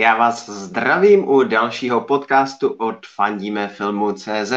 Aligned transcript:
Já 0.00 0.16
vás 0.16 0.48
zdravím 0.48 1.28
u 1.28 1.42
dalšího 1.42 2.00
podcastu 2.00 2.68
od 2.68 3.06
Fandíme 3.06 3.68
filmu 3.68 4.12
CZ. 4.12 4.52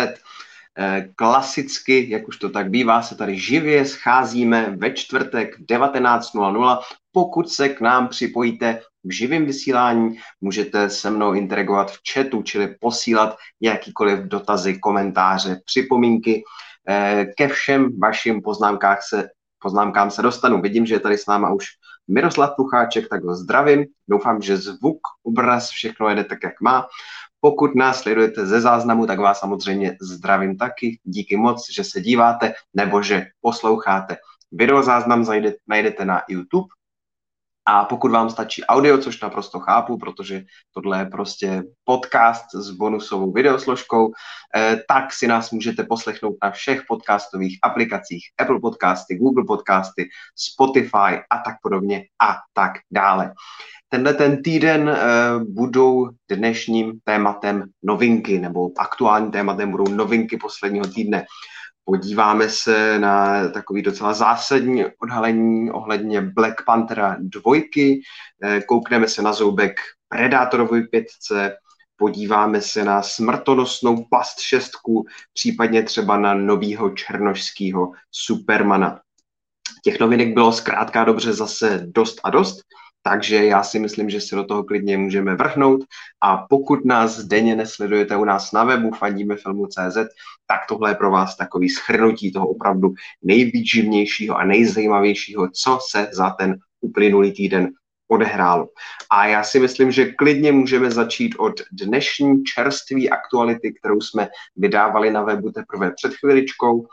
Eh, 0.77 1.09
klasicky, 1.15 2.09
jak 2.09 2.27
už 2.27 2.37
to 2.37 2.49
tak 2.49 2.69
bývá, 2.69 3.01
se 3.01 3.15
tady 3.15 3.39
živě 3.39 3.85
scházíme 3.85 4.75
ve 4.77 4.91
čtvrtek 4.91 5.59
19.00. 5.59 6.79
Pokud 7.11 7.49
se 7.49 7.69
k 7.69 7.81
nám 7.81 8.07
připojíte 8.07 8.81
v 9.03 9.11
živém 9.11 9.45
vysílání, 9.45 10.17
můžete 10.41 10.89
se 10.89 11.09
mnou 11.09 11.33
interagovat 11.33 11.91
v 11.91 11.99
chatu, 12.13 12.41
čili 12.43 12.75
posílat 12.79 13.37
jakýkoliv 13.61 14.19
dotazy, 14.19 14.79
komentáře, 14.79 15.61
připomínky. 15.65 16.43
Eh, 16.89 17.25
ke 17.37 17.47
všem 17.47 17.99
vašim 17.99 18.41
poznámkám 18.41 18.97
se, 19.09 19.29
poznámkám 19.59 20.11
se 20.11 20.21
dostanu. 20.21 20.61
Vidím, 20.61 20.85
že 20.85 20.95
je 20.95 20.99
tady 20.99 21.17
s 21.17 21.25
náma 21.25 21.53
už 21.53 21.65
Miroslav 22.07 22.55
Pucháček, 22.55 23.09
tak 23.09 23.23
ho 23.23 23.35
zdravím. 23.35 23.85
Doufám, 24.09 24.41
že 24.41 24.57
zvuk, 24.57 24.99
obraz, 25.23 25.69
všechno 25.69 26.09
jede 26.09 26.23
tak, 26.23 26.39
jak 26.43 26.61
má. 26.61 26.87
Pokud 27.39 27.75
nás 27.75 28.01
sledujete 28.01 28.45
ze 28.45 28.61
záznamu, 28.61 29.07
tak 29.07 29.19
vás 29.19 29.39
samozřejmě 29.39 29.97
zdravím 30.01 30.57
taky. 30.57 30.99
Díky 31.03 31.37
moc, 31.37 31.71
že 31.71 31.83
se 31.83 32.01
díváte 32.01 32.53
nebo 32.73 33.01
že 33.01 33.27
posloucháte. 33.41 34.17
Videozáznam 34.51 35.25
najdete 35.67 36.05
na 36.05 36.21
YouTube 36.29 36.67
a 37.71 37.85
pokud 37.85 38.11
vám 38.11 38.29
stačí 38.29 38.63
audio, 38.63 38.97
což 38.97 39.21
naprosto 39.21 39.59
chápu, 39.59 39.97
protože 39.97 40.43
tohle 40.73 40.99
je 40.99 41.05
prostě 41.05 41.63
podcast 41.83 42.45
s 42.53 42.71
bonusovou 42.71 43.31
videosložkou, 43.31 44.11
eh, 44.55 44.77
tak 44.87 45.13
si 45.13 45.27
nás 45.27 45.51
můžete 45.51 45.83
poslechnout 45.83 46.35
na 46.43 46.51
všech 46.51 46.81
podcastových 46.87 47.59
aplikacích 47.63 48.23
Apple 48.39 48.59
Podcasty, 48.59 49.15
Google 49.15 49.43
Podcasty, 49.47 50.09
Spotify 50.35 51.23
a 51.29 51.37
tak 51.45 51.55
podobně 51.63 52.03
a 52.21 52.35
tak 52.53 52.71
dále. 52.91 53.33
Tenhle 53.89 54.13
ten 54.13 54.43
týden 54.43 54.89
uh, 54.89 55.43
budou 55.43 56.09
dnešním 56.31 56.99
tématem 57.03 57.63
novinky, 57.83 58.39
nebo 58.39 58.69
aktuálním 58.77 59.31
tématem 59.31 59.71
budou 59.71 59.91
novinky 59.91 60.37
posledního 60.37 60.85
týdne. 60.87 61.25
Podíváme 61.91 62.49
se 62.49 62.99
na 62.99 63.47
takový 63.49 63.81
docela 63.81 64.13
zásadní 64.13 64.85
odhalení 65.03 65.71
ohledně 65.71 66.21
Black 66.21 66.65
Panthera 66.65 67.17
dvojky, 67.19 68.01
eh, 68.43 68.61
koukneme 68.61 69.07
se 69.07 69.21
na 69.21 69.33
zoubek 69.33 69.75
Predátorovi 70.07 70.83
pětce, 70.83 71.57
podíváme 71.95 72.61
se 72.61 72.83
na 72.83 73.01
smrtonosnou 73.01 74.05
past 74.09 74.39
šestku, 74.39 75.05
případně 75.33 75.83
třeba 75.83 76.17
na 76.17 76.33
novýho 76.33 76.89
černožského 76.89 77.91
Supermana. 78.11 79.01
Těch 79.83 79.99
novinek 79.99 80.33
bylo 80.33 80.51
zkrátka 80.51 81.03
dobře 81.03 81.33
zase 81.33 81.83
dost 81.85 82.19
a 82.23 82.29
dost. 82.29 82.61
Takže 83.03 83.45
já 83.45 83.63
si 83.63 83.79
myslím, 83.79 84.09
že 84.09 84.21
se 84.21 84.35
do 84.35 84.43
toho 84.43 84.63
klidně 84.63 84.97
můžeme 84.97 85.35
vrhnout 85.35 85.81
a 86.21 86.37
pokud 86.49 86.85
nás 86.85 87.23
denně 87.23 87.55
nesledujete 87.55 88.17
u 88.17 88.25
nás 88.25 88.51
na 88.51 88.63
webu 88.63 88.91
fandíme 88.91 89.35
filmu.cz, 89.35 89.97
tak 90.47 90.59
tohle 90.69 90.91
je 90.91 90.95
pro 90.95 91.11
vás 91.11 91.37
takový 91.37 91.69
schrnutí 91.69 92.31
toho 92.31 92.47
opravdu 92.47 92.93
nejvýživnějšího 93.21 94.37
a 94.37 94.45
nejzajímavějšího, 94.45 95.49
co 95.53 95.79
se 95.89 96.07
za 96.11 96.29
ten 96.29 96.57
uplynulý 96.81 97.31
týden 97.31 97.69
odehrálo. 98.11 98.67
A 99.09 99.27
já 99.27 99.43
si 99.43 99.59
myslím, 99.59 99.91
že 99.91 100.11
klidně 100.11 100.51
můžeme 100.51 100.91
začít 100.91 101.35
od 101.35 101.61
dnešní 101.71 102.43
čerstvé 102.43 103.07
aktuality, 103.07 103.73
kterou 103.73 104.01
jsme 104.01 104.27
vydávali 104.55 105.11
na 105.11 105.23
webu 105.23 105.51
teprve 105.51 105.91
před 105.91 106.13
chviličkou 106.13 106.87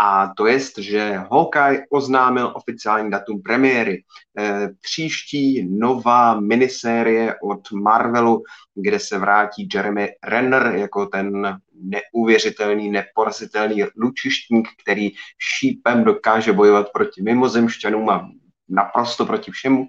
a 0.00 0.32
to 0.36 0.46
je, 0.46 0.60
že 0.78 1.12
Hawkeye 1.30 1.86
oznámil 1.90 2.52
oficiální 2.54 3.10
datum 3.10 3.42
premiéry. 3.42 4.02
E, 4.38 4.68
příští 4.80 5.68
nová 5.78 6.40
minisérie 6.40 7.34
od 7.42 7.72
Marvelu, 7.72 8.42
kde 8.74 8.98
se 8.98 9.18
vrátí 9.18 9.68
Jeremy 9.74 10.08
Renner 10.24 10.74
jako 10.76 11.06
ten 11.06 11.58
neuvěřitelný, 11.74 12.90
neporazitelný 12.90 13.84
lučištník, 13.96 14.68
který 14.82 15.10
šípem 15.38 16.04
dokáže 16.04 16.52
bojovat 16.52 16.86
proti 16.92 17.22
mimozemšťanům 17.22 18.10
a 18.10 18.28
naprosto 18.68 19.26
proti 19.26 19.50
všemu 19.50 19.86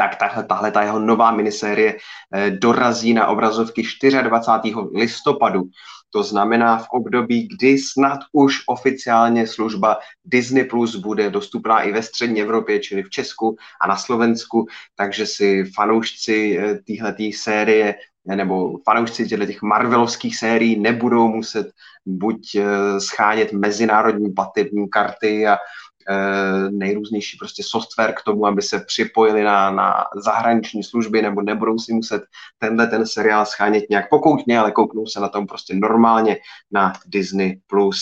tak 0.00 0.16
tahle, 0.16 0.44
tahle 0.44 0.70
ta 0.70 0.82
jeho 0.82 0.98
nová 0.98 1.30
minisérie 1.30 1.96
eh, 2.34 2.50
dorazí 2.50 3.14
na 3.14 3.26
obrazovky 3.26 3.82
24. 3.82 4.74
listopadu. 4.94 5.62
To 6.10 6.22
znamená 6.22 6.78
v 6.78 6.86
období, 6.90 7.48
kdy 7.48 7.78
snad 7.78 8.18
už 8.32 8.62
oficiálně 8.66 9.46
služba 9.46 9.98
Disney 10.24 10.64
Plus 10.64 10.96
bude 10.96 11.30
dostupná 11.30 11.82
i 11.82 11.92
ve 11.92 12.02
střední 12.02 12.40
Evropě, 12.40 12.80
čili 12.80 13.02
v 13.02 13.10
Česku 13.10 13.56
a 13.80 13.86
na 13.86 13.96
Slovensku, 13.96 14.66
takže 14.96 15.26
si 15.26 15.64
fanoušci 15.64 16.58
eh, 16.58 16.78
téhleté 16.86 17.30
série 17.34 17.94
nebo 18.24 18.78
fanoušci 18.84 19.28
těch 19.28 19.62
Marvelovských 19.62 20.36
sérií 20.36 20.78
nebudou 20.78 21.28
muset 21.28 21.70
buď 22.06 22.54
eh, 22.54 23.00
schánět 23.00 23.52
mezinárodní 23.52 24.32
platební 24.32 24.88
karty 24.90 25.46
a 25.46 25.56
Eh, 25.56 25.58
nejrůznější 26.70 27.38
prostě 27.38 27.62
software 27.66 28.12
k 28.12 28.22
tomu, 28.22 28.46
aby 28.46 28.62
se 28.62 28.80
připojili 28.80 29.42
na, 29.42 29.70
na 29.70 30.04
zahraniční 30.16 30.84
služby 30.84 31.22
nebo 31.22 31.42
nebudou 31.42 31.78
si 31.78 31.92
muset 31.92 32.22
tenhle 32.58 32.86
ten 32.86 33.06
seriál 33.06 33.46
schánět 33.46 33.84
nějak 33.90 34.10
pokoutně, 34.10 34.58
ale 34.58 34.72
kouknou 34.72 35.06
se 35.06 35.20
na 35.20 35.28
tom 35.28 35.46
prostě 35.46 35.74
normálně 35.74 36.36
na 36.70 36.92
Disney+. 37.06 37.60
Plus 37.66 38.00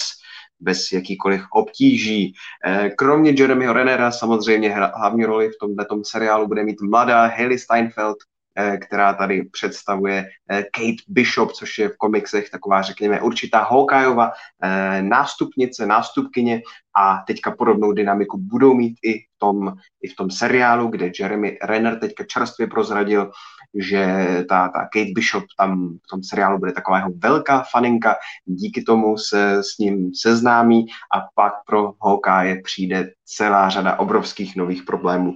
bez 0.60 0.92
jakýkoliv 0.92 1.42
obtíží. 1.52 2.34
Eh, 2.66 2.90
kromě 2.90 3.34
Jeremyho 3.38 3.72
Rennera 3.72 4.10
samozřejmě 4.10 4.74
hlavní 4.74 5.24
roli 5.24 5.48
v 5.48 5.58
tomto 5.58 6.04
seriálu 6.04 6.48
bude 6.48 6.64
mít 6.64 6.80
mladá 6.80 7.26
Haley 7.26 7.58
Steinfeld, 7.58 8.16
Eh, 8.18 8.35
která 8.80 9.14
tady 9.14 9.42
představuje 9.42 10.24
eh, 10.50 10.62
Kate 10.62 11.02
Bishop, 11.08 11.52
což 11.52 11.78
je 11.78 11.88
v 11.88 11.96
komiksech 11.96 12.50
taková, 12.50 12.82
řekněme, 12.82 13.20
určitá 13.20 13.62
Hawkeyeova 13.62 14.32
eh, 14.62 15.02
nástupnice, 15.02 15.86
nástupkyně. 15.86 16.62
A 16.98 17.24
teďka 17.26 17.50
podobnou 17.50 17.92
dynamiku 17.92 18.38
budou 18.38 18.74
mít 18.74 18.94
i 19.02 19.18
v 19.18 19.38
tom, 19.38 19.74
i 20.02 20.08
v 20.08 20.16
tom 20.16 20.30
seriálu, 20.30 20.88
kde 20.88 21.10
Jeremy 21.20 21.58
Renner 21.62 21.98
teďka 21.98 22.24
čerstvě 22.24 22.66
prozradil, 22.66 23.30
že 23.74 24.26
ta, 24.48 24.68
ta 24.68 24.80
Kate 24.92 25.12
Bishop 25.14 25.44
tam 25.58 25.88
v 25.88 26.08
tom 26.10 26.22
seriálu 26.22 26.58
bude 26.58 26.72
taková 26.72 26.98
jeho 26.98 27.10
velká 27.16 27.64
faninka, 27.72 28.14
díky 28.44 28.82
tomu 28.82 29.18
se 29.18 29.62
s 29.62 29.78
ním 29.78 30.10
seznámí 30.14 30.86
a 31.16 31.20
pak 31.34 31.52
pro 31.66 31.92
Hawkeye 32.02 32.62
přijde 32.62 33.10
celá 33.24 33.68
řada 33.68 33.98
obrovských 33.98 34.56
nových 34.56 34.82
problémů 34.82 35.34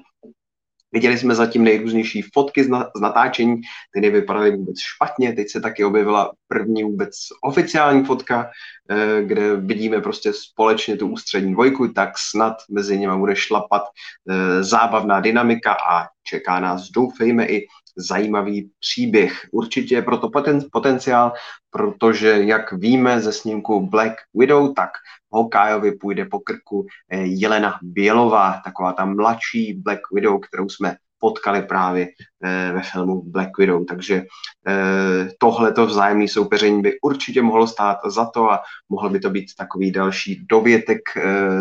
Viděli 0.93 1.19
jsme 1.19 1.35
zatím 1.35 1.65
nejrůznější 1.65 2.23
fotky 2.23 2.65
z, 2.65 2.69
na, 2.69 2.91
z 2.97 3.01
natáčení, 3.01 3.61
ty 3.95 4.01
nevypadaly 4.01 4.57
vůbec 4.57 4.77
špatně. 4.81 5.33
Teď 5.33 5.51
se 5.51 5.61
taky 5.61 5.85
objevila 5.85 6.33
první 6.49 6.85
vůbec 6.85 7.15
oficiální 7.43 8.05
fotka, 8.05 8.51
eh, 8.91 9.23
kde 9.23 9.57
vidíme 9.57 10.01
prostě 10.01 10.33
společně 10.33 10.97
tu 10.97 11.09
ústřední 11.09 11.53
dvojku, 11.53 11.89
tak 11.89 12.19
snad 12.19 12.55
mezi 12.71 12.99
nimi 12.99 13.17
bude 13.17 13.37
šlapat 13.37 13.83
eh, 14.31 14.63
zábavná 14.65 15.21
dynamika 15.21 15.73
a 15.73 16.07
čeká 16.23 16.61
nás, 16.61 16.89
doufejme, 16.91 17.47
i 17.47 17.67
zajímavý 17.97 18.71
příběh. 18.81 19.33
Určitě 19.53 19.95
je 19.95 20.03
proto 20.03 20.31
poten, 20.31 20.61
potenciál, 20.73 21.33
protože 21.71 22.29
jak 22.29 22.73
víme 22.73 23.21
ze 23.21 23.33
snímku 23.33 23.87
Black 23.87 24.15
Widow, 24.35 24.75
tak 24.75 24.91
Hawkeyeovi 25.35 25.93
půjde 25.93 26.25
po 26.25 26.41
krku 26.41 26.87
eh, 27.11 27.19
Jelena 27.19 27.79
Bělová, 27.83 28.61
taková 28.65 28.93
ta 28.93 29.05
mladší 29.05 29.75
Black 29.75 30.01
Widow, 30.15 30.41
kterou 30.41 30.69
jsme 30.69 30.97
potkali 31.21 31.63
právě 31.63 32.09
eh, 32.45 32.73
ve 32.73 32.83
filmu 32.83 33.23
Black 33.23 33.59
Widow. 33.59 33.85
Takže 33.85 34.23
eh, 34.69 35.29
tohleto 35.39 35.87
vzájemné 35.87 36.29
soupeření 36.29 36.83
by 36.83 37.01
určitě 37.03 37.43
mohlo 37.43 37.67
stát 37.67 37.99
za 38.07 38.31
to 38.31 38.51
a 38.51 38.61
mohl 38.89 39.11
by 39.11 39.21
to 39.21 39.31
být 39.31 39.47
takový 39.59 39.93
další 39.93 40.47
dovětek, 40.51 41.01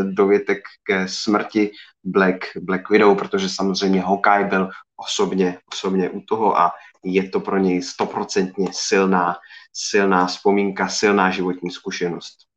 dovětek 0.03 0.59
ke 0.83 1.07
smrti 1.07 1.71
Black, 2.03 2.45
Black 2.61 2.89
Widow, 2.89 3.17
protože 3.17 3.49
samozřejmě 3.49 4.01
Hawkeye 4.01 4.45
byl 4.45 4.69
osobně, 4.97 5.57
osobně 5.73 6.09
u 6.09 6.21
toho 6.21 6.59
a 6.59 6.71
je 7.03 7.29
to 7.29 7.39
pro 7.39 7.57
něj 7.57 7.81
stoprocentně 7.81 8.67
silná, 8.71 9.35
silná 9.73 10.25
vzpomínka, 10.25 10.87
silná 10.87 11.31
životní 11.31 11.71
zkušenost. 11.71 12.48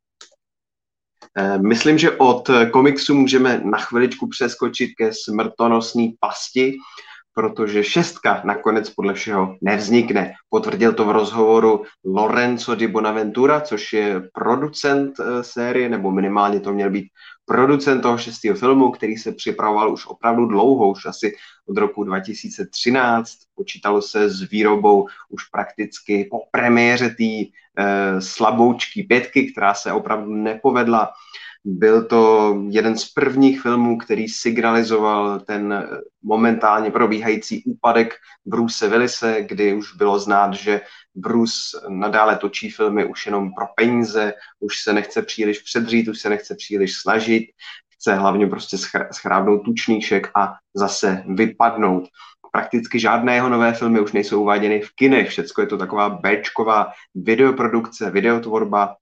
Eh, 1.38 1.58
myslím, 1.58 1.98
že 1.98 2.16
od 2.16 2.50
komiksu 2.72 3.14
můžeme 3.14 3.60
na 3.64 3.78
chviličku 3.78 4.28
přeskočit 4.28 4.90
ke 4.96 5.10
smrtonosné 5.12 6.08
pasti, 6.20 6.76
protože 7.34 7.84
šestka 7.84 8.42
nakonec 8.44 8.90
podle 8.90 9.14
všeho 9.14 9.56
nevznikne. 9.60 10.32
Potvrdil 10.50 10.92
to 10.92 11.04
v 11.04 11.10
rozhovoru 11.10 11.84
Lorenzo 12.04 12.74
di 12.74 12.86
Bonaventura, 12.86 13.60
což 13.60 13.92
je 13.92 14.22
producent 14.34 15.20
eh, 15.20 15.44
série, 15.44 15.88
nebo 15.88 16.10
minimálně 16.10 16.60
to 16.60 16.72
měl 16.72 16.90
být 16.90 17.06
producent 17.44 18.02
toho 18.02 18.18
šestého 18.18 18.56
filmu, 18.56 18.90
který 18.90 19.16
se 19.16 19.32
připravoval 19.32 19.92
už 19.92 20.06
opravdu 20.06 20.46
dlouho, 20.46 20.90
už 20.90 21.06
asi 21.06 21.34
od 21.66 21.76
roku 21.76 22.04
2013. 22.04 23.32
Počítalo 23.54 24.02
se 24.02 24.30
s 24.30 24.42
výrobou 24.50 25.08
už 25.28 25.44
prakticky 25.44 26.28
po 26.30 26.38
premiéře 26.50 27.08
té 27.08 27.24
e, 27.24 27.50
slaboučky 28.20 29.02
pětky, 29.02 29.52
která 29.52 29.74
se 29.74 29.92
opravdu 29.92 30.34
nepovedla. 30.34 31.12
Byl 31.64 32.04
to 32.04 32.54
jeden 32.68 32.98
z 32.98 33.12
prvních 33.12 33.62
filmů, 33.62 33.98
který 33.98 34.28
signalizoval 34.28 35.40
ten 35.40 35.88
momentálně 36.22 36.90
probíhající 36.90 37.64
úpadek 37.64 38.14
Bruce 38.46 38.88
Willise, 38.88 39.42
kdy 39.42 39.74
už 39.74 39.96
bylo 39.96 40.18
znát, 40.18 40.54
že 40.54 40.80
Bruce 41.14 41.80
nadále 41.88 42.36
točí 42.36 42.70
filmy 42.70 43.04
už 43.04 43.26
jenom 43.26 43.54
pro 43.54 43.66
peníze, 43.76 44.34
už 44.60 44.80
se 44.80 44.92
nechce 44.92 45.22
příliš 45.22 45.58
předřít, 45.58 46.08
už 46.08 46.20
se 46.20 46.28
nechce 46.28 46.54
příliš 46.54 46.96
snažit, 46.96 47.46
chce 47.88 48.14
hlavně 48.14 48.46
prostě 48.46 48.76
schrábnout 49.12 49.64
tučníček 49.64 50.30
a 50.34 50.54
zase 50.74 51.24
vypadnout. 51.26 52.04
Prakticky 52.52 53.00
žádné 53.00 53.34
jeho 53.34 53.48
nové 53.48 53.72
filmy 53.72 54.00
už 54.00 54.12
nejsou 54.12 54.42
uváděny 54.42 54.80
v 54.80 54.94
kinech, 54.94 55.28
všecko 55.28 55.60
je 55.60 55.66
to 55.66 55.78
taková 55.78 56.10
Bčková 56.10 56.92
videoprodukce, 57.14 58.10
videotvorba, 58.10 58.96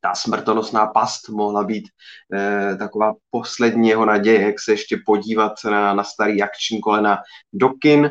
ta 0.00 0.14
smrtonosná 0.14 0.86
past 0.86 1.28
mohla 1.28 1.64
být 1.64 1.88
eh, 2.34 2.76
taková 2.76 3.12
poslední 3.30 3.88
jeho 3.88 4.04
naděje, 4.04 4.42
jak 4.42 4.60
se 4.60 4.72
ještě 4.72 4.96
podívat 5.06 5.52
na, 5.64 5.94
na 5.94 6.04
starý 6.04 6.42
akční 6.42 6.80
kolena 6.80 7.18
do 7.52 7.68
kin. 7.68 8.10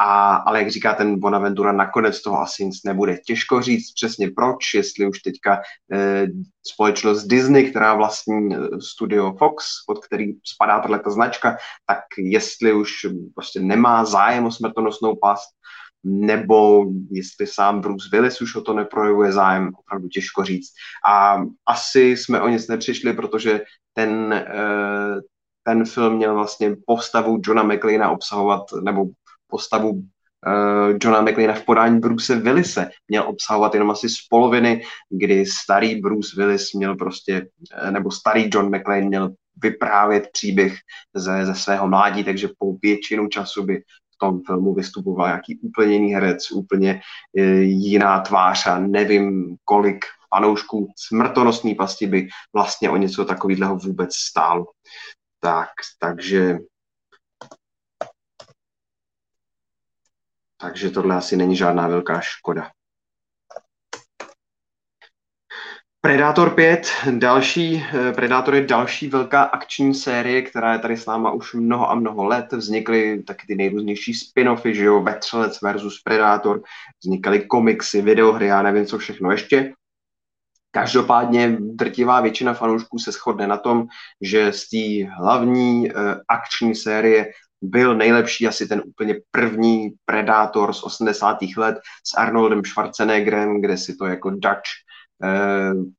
A, 0.00 0.34
ale 0.34 0.58
jak 0.58 0.70
říká 0.70 0.94
ten 0.94 1.20
Bonaventura, 1.20 1.72
nakonec 1.72 2.22
toho 2.22 2.40
asi 2.40 2.64
nic 2.64 2.84
nebude. 2.84 3.18
Těžko 3.26 3.62
říct 3.62 3.92
přesně 3.92 4.30
proč, 4.30 4.74
jestli 4.74 5.06
už 5.06 5.18
teďka 5.18 5.60
eh, 5.92 6.26
společnost 6.66 7.24
Disney, 7.24 7.70
která 7.70 7.94
vlastní 7.94 8.54
eh, 8.54 8.58
studio 8.80 9.34
Fox, 9.38 9.64
pod 9.86 10.06
který 10.06 10.32
spadá 10.44 10.80
tato 10.80 11.10
značka, 11.10 11.56
tak 11.86 11.98
jestli 12.18 12.72
už 12.72 12.90
prostě 13.34 13.60
nemá 13.60 14.04
zájem 14.04 14.46
o 14.46 14.52
smrtonosnou 14.52 15.16
past, 15.16 15.48
nebo 16.08 16.86
jestli 17.10 17.46
sám 17.46 17.80
Bruce 17.80 18.08
Willis 18.12 18.40
už 18.40 18.54
o 18.54 18.60
to 18.60 18.74
neprojevuje 18.74 19.32
zájem, 19.32 19.70
opravdu 19.78 20.08
těžko 20.08 20.44
říct. 20.44 20.72
A 21.08 21.42
asi 21.66 22.00
jsme 22.00 22.40
o 22.40 22.48
nic 22.48 22.68
nepřišli, 22.68 23.12
protože 23.12 23.60
ten, 23.94 24.32
eh, 24.32 25.20
ten 25.62 25.84
film 25.84 26.16
měl 26.16 26.34
vlastně 26.34 26.76
postavu 26.86 27.40
Johna 27.44 27.62
McLeana 27.62 28.10
obsahovat, 28.10 28.62
nebo 28.84 29.04
postavu 29.46 29.90
uh, 29.90 30.96
Johna 31.02 31.20
McLeana 31.20 31.54
v 31.54 31.64
podání 31.64 32.00
Bruce 32.00 32.36
Willise 32.36 32.90
měl 33.08 33.28
obsahovat 33.28 33.74
jenom 33.74 33.90
asi 33.90 34.08
z 34.08 34.26
poloviny, 34.30 34.82
kdy 35.10 35.46
starý 35.46 36.00
Bruce 36.00 36.36
Willis 36.36 36.72
měl 36.72 36.96
prostě, 36.96 37.48
eh, 37.72 37.90
nebo 37.90 38.10
starý 38.10 38.50
John 38.52 38.76
McLean 38.76 39.04
měl 39.04 39.30
vyprávět 39.62 40.28
příběh 40.32 40.76
ze, 41.14 41.46
ze 41.46 41.54
svého 41.54 41.88
mládí, 41.88 42.24
takže 42.24 42.48
po 42.58 42.76
většinu 42.82 43.28
času 43.28 43.64
by 43.64 43.82
tom 44.18 44.40
filmu 44.46 44.74
vystupoval 44.74 45.26
nějaký 45.26 45.58
úplně 45.58 45.92
jiný 45.92 46.14
herec, 46.14 46.50
úplně 46.50 47.00
e, 47.36 47.42
jiná 47.62 48.20
tvář 48.20 48.66
a 48.66 48.78
nevím, 48.78 49.56
kolik 49.64 50.04
panoušků 50.30 50.92
smrtonosný 50.96 51.74
pasti 51.74 52.06
by 52.06 52.28
vlastně 52.52 52.90
o 52.90 52.96
něco 52.96 53.24
takového 53.24 53.76
vůbec 53.76 54.14
stálo. 54.14 54.66
Tak, 55.40 55.68
takže 55.98 56.58
takže 60.60 60.90
tohle 60.90 61.16
asi 61.16 61.36
není 61.36 61.56
žádná 61.56 61.88
velká 61.88 62.20
škoda. 62.20 62.70
Predátor 66.00 66.54
5, 66.54 66.88
další, 67.10 67.84
eh, 67.94 68.12
Predátor 68.12 68.54
je 68.54 68.66
další 68.66 69.08
velká 69.08 69.42
akční 69.42 69.94
série, 69.94 70.42
která 70.42 70.72
je 70.72 70.78
tady 70.78 70.96
s 70.96 71.06
náma 71.06 71.30
už 71.30 71.54
mnoho 71.54 71.90
a 71.90 71.94
mnoho 71.94 72.24
let. 72.24 72.52
Vznikly 72.52 73.22
taky 73.22 73.46
ty 73.46 73.54
nejrůznější 73.54 74.12
spin-offy, 74.12 74.70
že 74.70 74.84
jo, 74.84 75.02
Vetřelec 75.02 75.62
versus 75.62 76.02
Predátor, 76.02 76.62
vznikaly 77.04 77.40
komiksy, 77.40 78.02
videohry, 78.02 78.46
já 78.46 78.62
nevím, 78.62 78.86
co 78.86 78.98
všechno 78.98 79.30
ještě. 79.30 79.72
Každopádně 80.70 81.56
drtivá 81.60 82.20
většina 82.20 82.54
fanoušků 82.54 82.98
se 82.98 83.12
shodne 83.12 83.46
na 83.46 83.56
tom, 83.56 83.86
že 84.20 84.52
z 84.52 84.68
té 84.68 85.10
hlavní 85.18 85.90
uh, 85.90 86.00
akční 86.28 86.74
série 86.74 87.26
byl 87.62 87.94
nejlepší 87.94 88.48
asi 88.48 88.68
ten 88.68 88.82
úplně 88.86 89.14
první 89.30 89.90
Predátor 90.04 90.72
z 90.72 90.82
80. 90.82 91.38
let 91.56 91.78
s 92.06 92.14
Arnoldem 92.14 92.64
Schwarzeneggerem, 92.64 93.60
kde 93.60 93.76
si 93.76 93.96
to 93.96 94.06
jako 94.06 94.30
Dutch 94.30 94.70
Eh, 94.80 94.87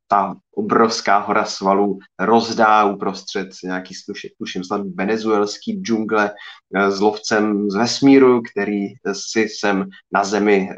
ta 0.08 0.36
obrovská 0.56 1.18
hora 1.18 1.46
svalů 1.46 2.00
rozdá 2.20 2.86
uprostřed 2.86 3.50
nějaký, 3.64 3.94
tuším 4.38 4.64
snad 4.64 4.82
venezuelský 4.96 5.82
džungle 5.82 6.32
eh, 6.76 6.92
s 6.92 7.02
lovcem 7.02 7.70
z 7.70 7.76
vesmíru, 7.76 8.42
který 8.42 8.88
si 9.14 9.50
sem 9.50 9.90
na 10.14 10.24
zemi 10.24 10.70
eh, 10.72 10.76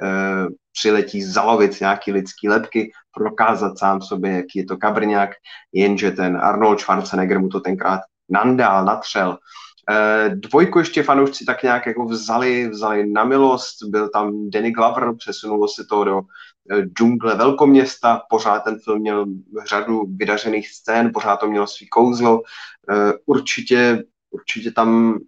přiletí 0.72 1.24
zalovit 1.24 1.80
nějaký 1.82 2.12
lidský 2.12 2.50
lepky, 2.50 2.92
prokázat 3.18 3.78
sám 3.78 4.02
sobě, 4.02 4.32
jaký 4.32 4.60
je 4.60 4.66
to 4.66 4.78
kabrňák, 4.78 5.30
jenže 5.74 6.12
ten 6.12 6.38
Arnold 6.38 6.80
Schwarzenegger 6.80 7.40
mu 7.40 7.50
to 7.50 7.60
tenkrát 7.60 8.02
nandál, 8.30 8.86
natřel. 8.86 9.38
Dvojku 10.34 10.80
ještě 10.80 11.04
fanoušci 11.04 11.46
tak 11.46 11.64
nějak 11.64 11.86
jako 11.86 12.06
vzali, 12.06 12.70
vzali 12.70 13.10
na 13.10 13.24
milost, 13.24 13.76
byl 13.90 14.10
tam 14.10 14.50
Danny 14.50 14.72
Glover, 14.72 15.16
přesunulo 15.18 15.68
se 15.68 15.86
to 15.90 16.04
do 16.04 16.22
Eh, 16.22 16.51
džungle 16.98 17.36
velkoměsta, 17.36 18.22
pořád 18.30 18.60
ten 18.60 18.80
film 18.84 19.00
měl 19.00 19.26
řadu 19.68 20.06
vydařených 20.16 20.70
scén, 20.70 21.12
pořád 21.14 21.38
to 21.38 21.48
mělo 21.48 21.68
svý 21.68 21.90
kouzlo. 21.90 22.42
Eh, 22.90 23.14
určitě, 23.26 24.04
určitě 24.32 24.72
tam 24.72 25.20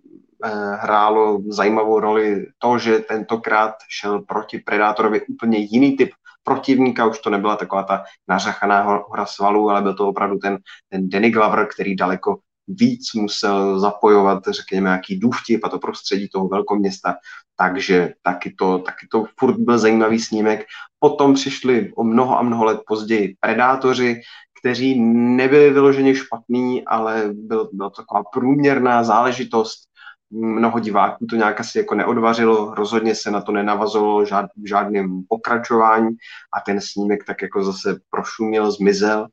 eh, 0.45 0.50
hrálo 0.75 1.41
zajímavou 1.47 2.00
roli 2.00 2.45
to, 2.57 2.77
že 2.77 3.00
tentokrát 3.00 3.75
šel 3.89 4.21
proti 4.21 4.59
Predátorovi 4.59 5.21
úplně 5.25 5.57
jiný 5.57 5.97
typ 5.97 6.09
protivníka, 6.44 7.06
už 7.06 7.19
to 7.19 7.30
nebyla 7.30 7.56
taková 7.56 7.83
ta 7.83 8.03
nařachaná 8.27 8.81
hora 8.81 9.25
svalů, 9.25 9.69
ale 9.69 9.81
byl 9.81 9.94
to 9.94 10.07
opravdu 10.07 10.38
ten, 10.38 10.57
ten 10.89 11.09
Danny 11.09 11.29
Glover, 11.29 11.68
který 11.68 11.95
daleko 11.95 12.39
víc 12.68 13.13
musel 13.13 13.80
zapojovat, 13.80 14.44
řekněme, 14.50 14.89
nějaký 14.89 15.19
důvtip 15.19 15.63
a 15.63 15.69
to 15.69 15.80
prostředí 15.80 16.30
toho 16.30 16.48
velkoměsta, 16.48 17.15
takže 17.56 18.13
taky 18.21 18.56
to, 18.57 18.80
taky 18.80 19.07
to 19.12 19.25
furt 19.39 19.57
byl 19.57 19.77
zajímavý 19.77 20.19
snímek. 20.19 20.65
Potom 21.00 21.33
přišli 21.33 21.92
o 21.95 22.04
mnoho 22.04 22.39
a 22.39 22.42
mnoho 22.42 22.65
let 22.65 22.81
později 22.88 23.36
Predátoři, 23.39 24.21
kteří 24.60 25.00
nebyli 25.36 25.69
vyloženě 25.69 26.15
špatní, 26.15 26.86
ale 26.86 27.30
byl, 27.33 27.69
byla 27.74 27.89
to 27.89 28.01
taková 28.01 28.24
průměrná 28.33 29.04
záležitost, 29.04 29.93
mnoho 30.33 30.80
diváků 30.80 31.25
to 31.25 31.35
nějak 31.35 31.59
asi 31.59 31.77
jako 31.77 31.95
neodvařilo, 31.95 32.74
rozhodně 32.75 33.15
se 33.15 33.31
na 33.31 33.41
to 33.41 33.51
nenavazovalo 33.51 34.25
žád, 34.25 34.45
v 34.57 34.68
žádném 34.68 35.24
pokračování 35.30 36.09
a 36.53 36.62
ten 36.65 36.81
snímek 36.81 37.25
tak 37.25 37.41
jako 37.41 37.63
zase 37.63 38.00
prošuměl, 38.09 38.71
zmizel. 38.71 39.27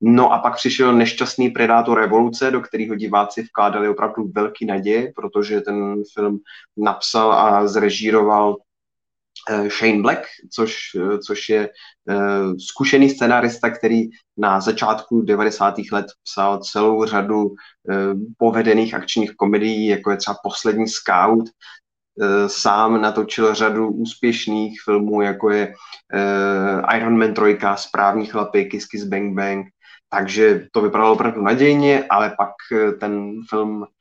No 0.00 0.32
a 0.32 0.38
pak 0.38 0.54
přišel 0.56 0.92
nešťastný 0.92 1.50
Predátor 1.50 1.98
revoluce, 1.98 2.50
do 2.50 2.60
kterého 2.60 2.94
diváci 2.94 3.42
vkládali 3.42 3.88
opravdu 3.88 4.30
velký 4.34 4.66
naděje, 4.66 5.12
protože 5.16 5.60
ten 5.60 5.94
film 6.14 6.38
napsal 6.76 7.32
a 7.32 7.66
zrežíroval 7.66 8.56
Shane 9.50 10.02
Black, 10.02 10.26
což, 10.52 10.76
eh, 10.96 11.18
což 11.18 11.48
je 11.48 11.68
uh, 11.68 12.56
zkušený 12.70 13.10
scenárista, 13.10 13.70
který 13.70 14.02
na 14.38 14.60
začátku 14.60 15.22
90. 15.22 15.74
let 15.92 16.06
psal 16.22 16.58
celou 16.58 17.04
řadu 17.04 17.54
povedených 18.38 18.94
akčních 18.94 19.34
komedií, 19.36 19.86
jako 19.86 20.10
je 20.10 20.16
třeba 20.16 20.36
Poslední 20.42 20.88
scout. 20.88 21.44
Sám 22.46 23.00
natočil 23.00 23.54
řadu 23.54 23.88
úspěšných 23.88 24.80
filmů, 24.84 25.22
jako 25.22 25.50
je 25.50 25.74
Iron 26.96 27.18
Man 27.18 27.34
3, 27.34 27.58
Správní 27.76 28.26
chlapy, 28.26 28.64
Kiss 28.64 28.86
Kiss 28.86 29.04
Bang 29.04 29.34
Bang, 29.34 29.66
takže 30.08 30.66
to 30.72 30.80
vypadalo 30.80 31.12
opravdu 31.12 31.42
nadějně, 31.42 32.04
ale 32.10 32.34
pak 32.38 32.52
ten 33.00 33.32
film 33.50 33.84
Eh, 33.84 33.93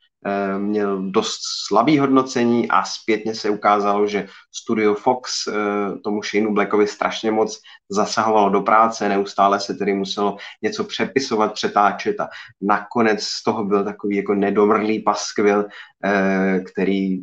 měl 0.57 1.01
dost 1.11 1.39
slabý 1.67 1.99
hodnocení 1.99 2.69
a 2.69 2.83
zpětně 2.83 3.35
se 3.35 3.49
ukázalo, 3.49 4.07
že 4.07 4.27
Studio 4.51 4.95
Fox 4.95 5.47
eh, 5.47 5.53
tomu 6.03 6.23
Shaneu 6.23 6.53
Blackovi 6.53 6.87
strašně 6.87 7.31
moc 7.31 7.61
zasahovalo 7.89 8.49
do 8.49 8.61
práce, 8.61 9.09
neustále 9.09 9.59
se 9.59 9.73
tedy 9.73 9.93
muselo 9.93 10.37
něco 10.61 10.83
přepisovat, 10.83 11.53
přetáčet 11.53 12.19
a 12.19 12.29
nakonec 12.61 13.23
z 13.23 13.43
toho 13.43 13.65
byl 13.65 13.83
takový 13.83 14.15
jako 14.15 14.33
nedomrlý 14.33 14.99
paskvil, 14.99 15.65
eh, 16.05 16.59
který 16.59 17.19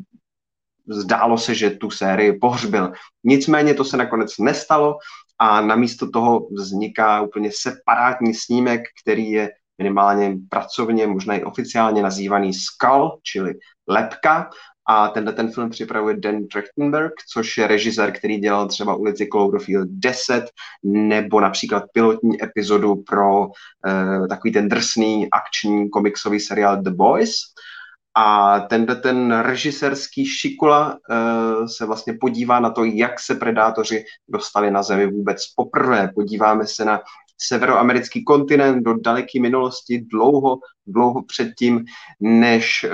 zdálo 0.89 1.39
se, 1.39 1.55
že 1.55 1.71
tu 1.71 1.91
sérii 1.91 2.39
pohřbil. 2.39 2.93
Nicméně 3.25 3.75
to 3.75 3.85
se 3.85 3.97
nakonec 3.97 4.39
nestalo 4.39 4.99
a 5.39 5.61
namísto 5.61 6.11
toho 6.11 6.49
vzniká 6.51 7.21
úplně 7.21 7.51
separátní 7.53 8.35
snímek, 8.35 8.81
který 9.03 9.31
je 9.31 9.51
minimálně 9.81 10.37
pracovně, 10.49 11.07
možná 11.07 11.35
i 11.35 11.45
oficiálně 11.45 12.03
nazývaný 12.03 12.55
Skull, 12.55 13.19
čili 13.23 13.55
lepka. 13.89 14.51
A 14.89 15.09
tenhle 15.09 15.33
ten 15.33 15.53
film 15.53 15.71
připravuje 15.71 16.17
Dan 16.17 16.47
Trachtenberg, 16.47 17.13
což 17.33 17.59
je 17.59 17.67
režisér, 17.67 18.13
který 18.13 18.39
dělal 18.39 18.69
třeba 18.69 18.95
ulici 18.95 19.27
Cloverfield 19.27 19.89
10, 19.91 20.45
nebo 20.85 21.41
například 21.41 21.85
pilotní 21.93 22.43
epizodu 22.43 22.97
pro 22.97 23.47
uh, 23.47 24.29
takový 24.29 24.53
ten 24.53 24.69
drsný 24.69 25.29
akční 25.31 25.91
komiksový 25.91 26.41
seriál 26.41 26.83
The 26.83 26.91
Boys. 26.91 27.33
A 28.15 28.61
tenhle 28.61 28.97
ten 28.97 29.33
režisérský 29.33 30.27
šikula 30.27 30.89
uh, 30.93 31.67
se 31.67 31.87
vlastně 31.87 32.15
podívá 32.21 32.61
na 32.61 32.71
to, 32.71 32.85
jak 32.85 33.21
se 33.21 33.35
predátoři 33.35 34.05
dostali 34.29 34.71
na 34.71 34.83
Zemi 34.83 35.07
vůbec 35.07 35.47
poprvé. 35.57 36.11
Podíváme 36.15 36.67
se 36.67 36.85
na 36.85 37.01
severoamerický 37.49 38.25
kontinent 38.25 38.85
do 38.85 38.95
daleké 38.95 39.41
minulosti, 39.41 40.01
dlouho, 40.01 40.59
dlouho 40.87 41.23
předtím, 41.23 41.85
než 42.21 42.87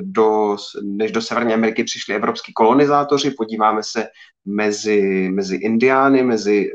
do, 0.00 0.56
než 0.82 1.12
do 1.12 1.22
Severní 1.22 1.54
Ameriky 1.54 1.84
přišli 1.84 2.14
evropský 2.14 2.52
kolonizátoři. 2.52 3.30
Podíváme 3.30 3.82
se 3.82 4.06
mezi, 4.44 5.28
mezi 5.32 5.56
Indiány, 5.56 6.22
mezi 6.22 6.72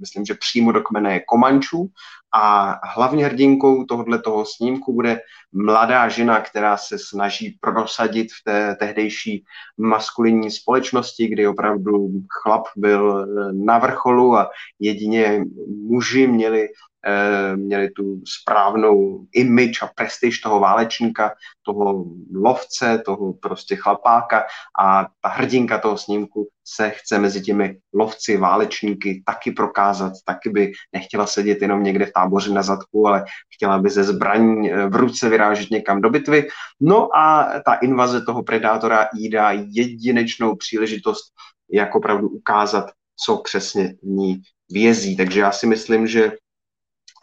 myslím, 0.00 0.24
že 0.24 0.34
přímo 0.34 0.72
do 0.72 0.80
kmene 0.80 1.20
Komančů 1.20 1.90
a 2.34 2.74
hlavní 2.86 3.22
hrdinkou 3.22 3.84
tohohle 3.84 4.18
toho 4.18 4.44
snímku 4.44 4.92
bude 4.92 5.20
mladá 5.52 6.08
žena, 6.08 6.40
která 6.40 6.76
se 6.76 6.98
snaží 6.98 7.58
prosadit 7.60 8.28
v 8.32 8.44
té 8.44 8.76
tehdejší 8.78 9.44
maskulinní 9.78 10.50
společnosti, 10.50 11.28
kdy 11.28 11.48
opravdu 11.48 12.08
chlap 12.42 12.62
byl 12.76 13.26
na 13.52 13.78
vrcholu 13.78 14.36
a 14.36 14.50
jedině 14.80 15.44
muži 15.88 16.26
měli 16.26 16.68
Eh, 17.06 17.56
měli 17.56 17.90
tu 17.90 18.22
správnou 18.26 19.26
image 19.32 19.82
a 19.82 19.86
prestiž 19.94 20.40
toho 20.40 20.60
válečníka, 20.60 21.34
toho 21.62 22.04
lovce, 22.34 23.02
toho 23.04 23.32
prostě 23.32 23.76
chlapáka. 23.76 24.44
A 24.80 25.06
ta 25.20 25.28
hrdinka 25.28 25.78
toho 25.78 25.98
snímku 25.98 26.48
se 26.64 26.90
chce 26.90 27.18
mezi 27.18 27.42
těmi 27.42 27.78
lovci, 27.94 28.36
válečníky 28.36 29.22
taky 29.26 29.50
prokázat, 29.52 30.12
taky 30.24 30.50
by 30.50 30.72
nechtěla 30.92 31.26
sedět 31.26 31.62
jenom 31.62 31.82
někde 31.82 32.06
v 32.06 32.12
táboře 32.18 32.52
na 32.52 32.62
zadku, 32.62 33.06
ale 33.08 33.24
chtěla 33.54 33.78
by 33.78 33.90
ze 33.90 34.04
zbraní 34.04 34.72
eh, 34.72 34.86
v 34.86 34.96
ruce 34.96 35.28
vyrážet 35.28 35.70
někam 35.70 36.00
do 36.00 36.10
bitvy. 36.10 36.48
No 36.80 37.16
a 37.16 37.48
ta 37.64 37.74
invaze 37.74 38.20
toho 38.20 38.42
predátora 38.42 39.08
jí 39.14 39.30
dá 39.30 39.50
jedinečnou 39.50 40.56
příležitost, 40.56 41.32
jak 41.70 41.94
opravdu 41.94 42.28
ukázat, 42.28 42.90
co 43.26 43.36
přesně 43.36 43.94
v 44.02 44.06
ní 44.06 44.42
vězí. 44.70 45.16
Takže 45.16 45.40
já 45.40 45.52
si 45.52 45.66
myslím, 45.66 46.06
že 46.06 46.32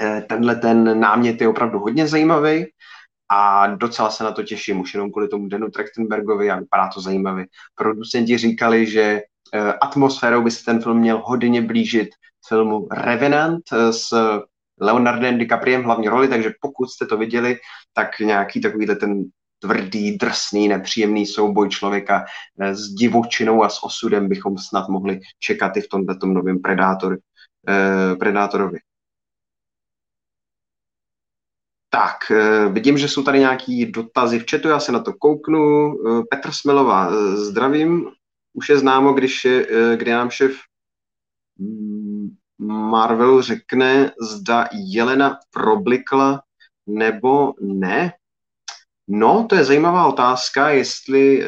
Eh, 0.01 0.21
tenhle 0.21 0.55
ten 0.55 0.99
námět 0.99 1.41
je 1.41 1.47
opravdu 1.47 1.79
hodně 1.79 2.07
zajímavý 2.07 2.65
a 3.29 3.67
docela 3.67 4.09
se 4.09 4.23
na 4.23 4.31
to 4.31 4.43
těším, 4.43 4.79
už 4.79 4.93
jenom 4.93 5.11
kvůli 5.11 5.27
tomu 5.27 5.47
Denu 5.47 5.69
Trachtenbergovi 5.69 6.51
a 6.51 6.59
vypadá 6.59 6.89
to 6.93 7.01
zajímavě. 7.01 7.45
Producenti 7.75 8.37
říkali, 8.37 8.85
že 8.85 9.21
eh, 9.53 9.73
atmosférou 9.73 10.43
by 10.43 10.51
se 10.51 10.65
ten 10.65 10.81
film 10.81 10.99
měl 10.99 11.21
hodně 11.25 11.61
blížit 11.61 12.09
filmu 12.47 12.87
Revenant 12.91 13.63
s 13.91 14.13
Leonardem 14.81 15.37
DiCapriem 15.37 15.83
hlavní 15.83 16.07
roli, 16.07 16.27
takže 16.27 16.51
pokud 16.61 16.89
jste 16.89 17.05
to 17.05 17.17
viděli, 17.17 17.57
tak 17.93 18.19
nějaký 18.19 18.61
takovýhle 18.61 18.95
ten 18.95 19.23
tvrdý, 19.59 20.17
drsný, 20.17 20.67
nepříjemný 20.67 21.25
souboj 21.25 21.69
člověka 21.69 22.25
s 22.71 22.87
divočinou 22.87 23.63
a 23.63 23.69
s 23.69 23.83
osudem 23.83 24.29
bychom 24.29 24.57
snad 24.57 24.89
mohli 24.89 25.19
čekat 25.39 25.77
i 25.77 25.81
v 25.81 25.87
tomto 25.87 26.25
novém 26.25 26.59
Predátor, 26.59 27.17
Predátorovi. 28.19 28.79
Tak, 31.95 32.31
eh, 32.31 32.69
vidím, 32.69 32.97
že 32.97 33.07
jsou 33.07 33.23
tady 33.23 33.39
nějaký 33.39 33.85
dotazy 33.85 34.39
v 34.39 34.45
chatu, 34.51 34.67
já 34.67 34.79
se 34.79 34.91
na 34.91 34.99
to 34.99 35.13
kouknu. 35.13 35.93
Eh, 35.93 36.23
Petr 36.29 36.51
Smelová, 36.51 37.09
eh, 37.09 37.37
zdravím. 37.37 38.07
Už 38.53 38.69
je 38.69 38.77
známo, 38.77 39.13
když 39.13 39.45
je, 39.45 39.67
kdy 39.97 40.11
nám 40.11 40.29
mm, 41.59 42.14
Marvelu 42.59 43.41
řekne, 43.41 44.11
zda 44.21 44.67
Jelena 44.73 45.37
problikla 45.53 46.41
nebo 46.87 47.53
ne. 47.61 48.13
No, 49.07 49.45
to 49.49 49.55
je 49.55 49.63
zajímavá 49.63 50.07
otázka, 50.07 50.69
jestli, 50.69 51.45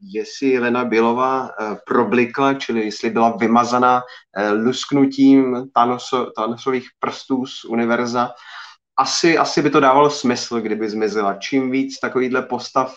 jestli 0.00 0.48
Jelena 0.48 0.84
Bělová 0.84 1.50
problikla, 1.86 2.54
čili 2.54 2.84
jestli 2.84 3.10
byla 3.10 3.36
vymazaná 3.36 4.02
lusknutím 4.52 5.70
Thanoso, 5.74 6.26
Thanosových 6.36 6.88
prstů 7.00 7.46
z 7.46 7.64
univerza, 7.64 8.30
asi, 8.96 9.38
asi 9.38 9.62
by 9.62 9.70
to 9.70 9.80
dávalo 9.80 10.10
smysl, 10.10 10.60
kdyby 10.60 10.90
zmizela. 10.90 11.34
Čím 11.34 11.70
víc 11.70 12.00
takovýchhle 12.00 12.42
postav 12.42 12.94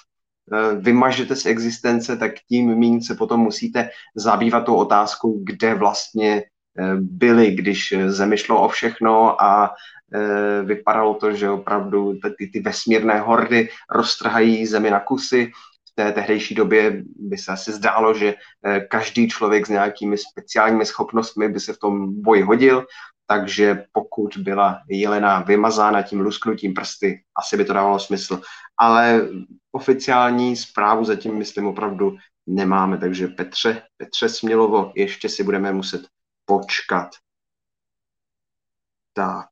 eh, 0.53 0.75
vymažete 0.75 1.35
z 1.35 1.45
existence, 1.45 2.17
tak 2.17 2.31
tím 2.49 2.79
méně 2.79 3.01
se 3.01 3.15
potom 3.15 3.39
musíte 3.39 3.89
zabývat 4.15 4.61
tou 4.61 4.75
otázkou, 4.75 5.39
kde 5.43 5.75
vlastně 5.75 6.43
eh, 6.79 6.95
byli, 6.95 7.51
když 7.51 7.93
zemi 8.07 8.37
šlo 8.37 8.61
o 8.61 8.67
všechno 8.69 9.41
a 9.41 9.71
eh, 10.13 10.63
vypadalo 10.63 11.13
to, 11.13 11.33
že 11.33 11.49
opravdu 11.49 12.13
ty, 12.37 12.47
ty 12.47 12.59
vesmírné 12.59 13.19
hordy 13.19 13.69
roztrhají 13.91 14.65
zemi 14.65 14.91
na 14.91 14.99
kusy. 14.99 15.51
V 15.91 15.95
té 15.95 16.11
tehdejší 16.11 16.55
době 16.55 17.03
by 17.19 17.37
se 17.37 17.51
asi 17.51 17.71
zdálo, 17.71 18.13
že 18.13 18.33
každý 18.89 19.29
člověk 19.29 19.65
s 19.65 19.69
nějakými 19.69 20.17
speciálními 20.17 20.85
schopnostmi 20.85 21.49
by 21.49 21.59
se 21.59 21.73
v 21.73 21.77
tom 21.77 22.21
boji 22.21 22.41
hodil 22.41 22.85
takže 23.27 23.85
pokud 23.91 24.37
byla 24.37 24.81
jelena 24.89 25.39
vymazána 25.39 26.01
tím 26.01 26.19
lusknutím 26.19 26.73
prsty, 26.73 27.23
asi 27.35 27.57
by 27.57 27.65
to 27.65 27.73
dávalo 27.73 27.99
smysl. 27.99 28.41
Ale 28.79 29.21
oficiální 29.71 30.55
zprávu 30.55 31.05
zatím, 31.05 31.37
myslím, 31.37 31.67
opravdu 31.67 32.17
nemáme, 32.47 32.97
takže 32.97 33.27
Petře, 33.27 33.81
Petře 33.97 34.29
Smělovo, 34.29 34.91
ještě 34.95 35.29
si 35.29 35.43
budeme 35.43 35.73
muset 35.73 36.07
počkat. 36.47 37.09
Tak. 39.13 39.49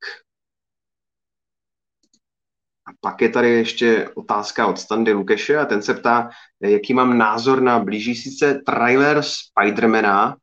A 2.88 2.92
pak 3.02 3.22
je 3.22 3.30
tady 3.30 3.50
ještě 3.50 4.10
otázka 4.10 4.68
od 4.68 4.80
Standy 4.80 5.14
Lukeše 5.14 5.58
a 5.58 5.66
ten 5.66 5.82
se 5.82 5.94
ptá, 5.94 6.30
jaký 6.62 6.94
mám 6.94 7.18
názor 7.18 7.62
na 7.62 7.80
blížící 7.80 8.32
se 8.32 8.60
trailer 8.66 9.22
Spidermana, 9.24 10.38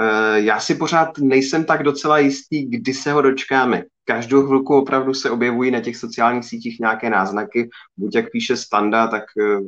Eh, 0.00 0.40
já 0.40 0.60
si 0.60 0.74
pořád 0.74 1.18
nejsem 1.18 1.64
tak 1.64 1.82
docela 1.82 2.18
jistý, 2.18 2.66
kdy 2.66 2.94
se 2.94 3.12
ho 3.12 3.22
dočkáme. 3.22 3.82
Každou 4.04 4.46
chvilku 4.46 4.76
opravdu 4.76 5.14
se 5.14 5.30
objevují 5.30 5.70
na 5.70 5.80
těch 5.80 5.96
sociálních 5.96 6.44
sítích 6.44 6.80
nějaké 6.80 7.10
náznaky, 7.10 7.70
buď 7.96 8.14
jak 8.14 8.30
píše 8.32 8.56
Standa, 8.56 9.06
tak 9.06 9.22
eh, 9.40 9.58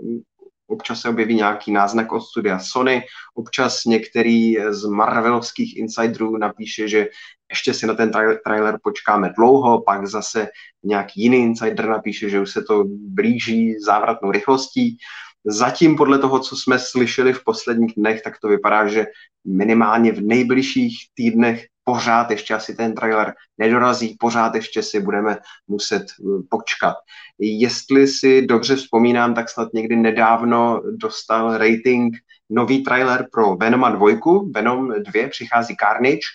občas 0.67 1.01
se 1.01 1.09
objeví 1.09 1.35
nějaký 1.35 1.73
náznak 1.73 2.13
od 2.13 2.21
studia 2.21 2.59
Sony, 2.59 3.03
občas 3.35 3.85
některý 3.85 4.57
z 4.71 4.85
Marvelovských 4.85 5.77
insiderů 5.77 6.37
napíše, 6.37 6.89
že 6.89 7.09
ještě 7.51 7.75
si 7.75 7.87
na 7.87 7.95
ten 7.95 8.11
trailer 8.45 8.79
počkáme 8.83 9.33
dlouho, 9.37 9.83
pak 9.83 10.07
zase 10.07 10.49
nějaký 10.83 11.23
jiný 11.23 11.39
insider 11.39 11.89
napíše, 11.89 12.31
že 12.31 12.41
už 12.41 12.51
se 12.51 12.63
to 12.63 12.85
blíží 13.09 13.75
závratnou 13.79 14.31
rychlostí. 14.31 14.97
Zatím 15.45 15.97
podle 15.97 16.19
toho, 16.19 16.41
co 16.41 16.57
jsme 16.57 16.79
slyšeli 16.79 17.33
v 17.33 17.45
posledních 17.45 17.93
dnech, 17.97 18.23
tak 18.23 18.39
to 18.39 18.49
vypadá, 18.49 18.87
že 18.89 19.07
minimálně 19.45 20.13
v 20.13 20.21
nejbližších 20.21 20.97
týdnech 21.15 21.67
pořád 21.85 22.31
ještě 22.31 22.55
asi 22.55 22.75
ten 22.75 22.95
trailer 22.95 23.35
nedorazí, 23.59 24.17
pořád 24.21 24.55
ještě 24.55 24.83
si 24.83 25.01
budeme 25.01 25.39
muset 25.69 26.03
počkat. 26.51 26.97
Jestli 27.39 28.09
si 28.09 28.47
dobře 28.47 28.77
vzpomínám, 28.77 29.35
tak 29.35 29.49
snad 29.49 29.69
někdy 29.75 29.97
nedávno 29.97 30.83
dostal 30.97 31.59
rating 31.59 32.17
nový 32.51 32.85
trailer 32.85 33.27
pro 33.33 33.57
Venoma 33.57 33.91
2, 33.91 34.09
Venom 34.55 34.93
2 35.03 35.29
přichází 35.29 35.77
Carnage, 35.77 36.27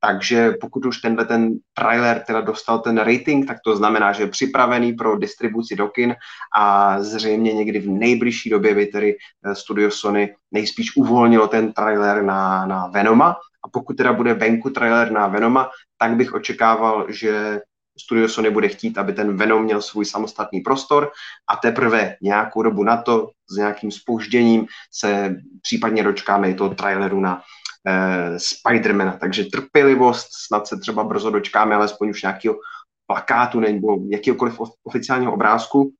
takže 0.00 0.52
pokud 0.60 0.86
už 0.86 0.98
tenhle 0.98 1.24
ten 1.24 1.52
trailer 1.74 2.22
teda 2.26 2.40
dostal 2.40 2.78
ten 2.78 2.98
rating, 2.98 3.46
tak 3.46 3.56
to 3.64 3.76
znamená, 3.76 4.12
že 4.12 4.22
je 4.22 4.26
připravený 4.26 4.92
pro 4.92 5.18
distribuci 5.18 5.76
do 5.76 5.88
kin 5.88 6.14
a 6.56 6.96
zřejmě 7.02 7.52
někdy 7.52 7.78
v 7.78 7.88
nejbližší 7.88 8.50
době 8.50 8.74
by 8.74 8.86
tedy 8.86 9.16
eh, 9.44 9.54
studio 9.54 9.90
Sony 9.90 10.34
nejspíš 10.50 10.96
uvolnilo 10.96 11.48
ten 11.48 11.72
trailer 11.72 12.22
na, 12.22 12.66
na 12.66 12.86
Venoma. 12.86 13.36
A 13.64 13.68
pokud 13.72 13.96
teda 13.96 14.12
bude 14.12 14.34
venku 14.34 14.70
trailer 14.70 15.12
na 15.12 15.26
Venoma, 15.26 15.70
tak 15.98 16.16
bych 16.16 16.34
očekával, 16.34 17.06
že 17.08 17.60
studio 18.00 18.28
Sony 18.28 18.50
bude 18.50 18.68
chtít, 18.68 18.98
aby 18.98 19.12
ten 19.12 19.36
Venom 19.36 19.64
měl 19.64 19.82
svůj 19.82 20.04
samostatný 20.04 20.60
prostor 20.60 21.10
a 21.50 21.56
teprve 21.56 22.16
nějakou 22.22 22.62
dobu 22.62 22.84
na 22.84 22.96
to 22.96 23.30
s 23.50 23.56
nějakým 23.56 23.90
spožděním 23.90 24.66
se 24.92 25.36
případně 25.62 26.02
dočkáme 26.02 26.50
i 26.50 26.54
toho 26.54 26.74
traileru 26.74 27.20
na 27.20 27.42
eh, 27.86 28.38
Spidermana. 28.38 29.16
Takže 29.20 29.44
trpělivost, 29.44 30.28
snad 30.46 30.66
se 30.66 30.78
třeba 30.80 31.04
brzo 31.04 31.30
dočkáme 31.30 31.74
alespoň 31.74 32.10
už 32.10 32.22
nějakého 32.22 32.56
plakátu 33.06 33.60
nebo 33.60 33.98
jakýkoliv 34.10 34.60
oficiálního 34.84 35.32
obrázku, 35.32 35.92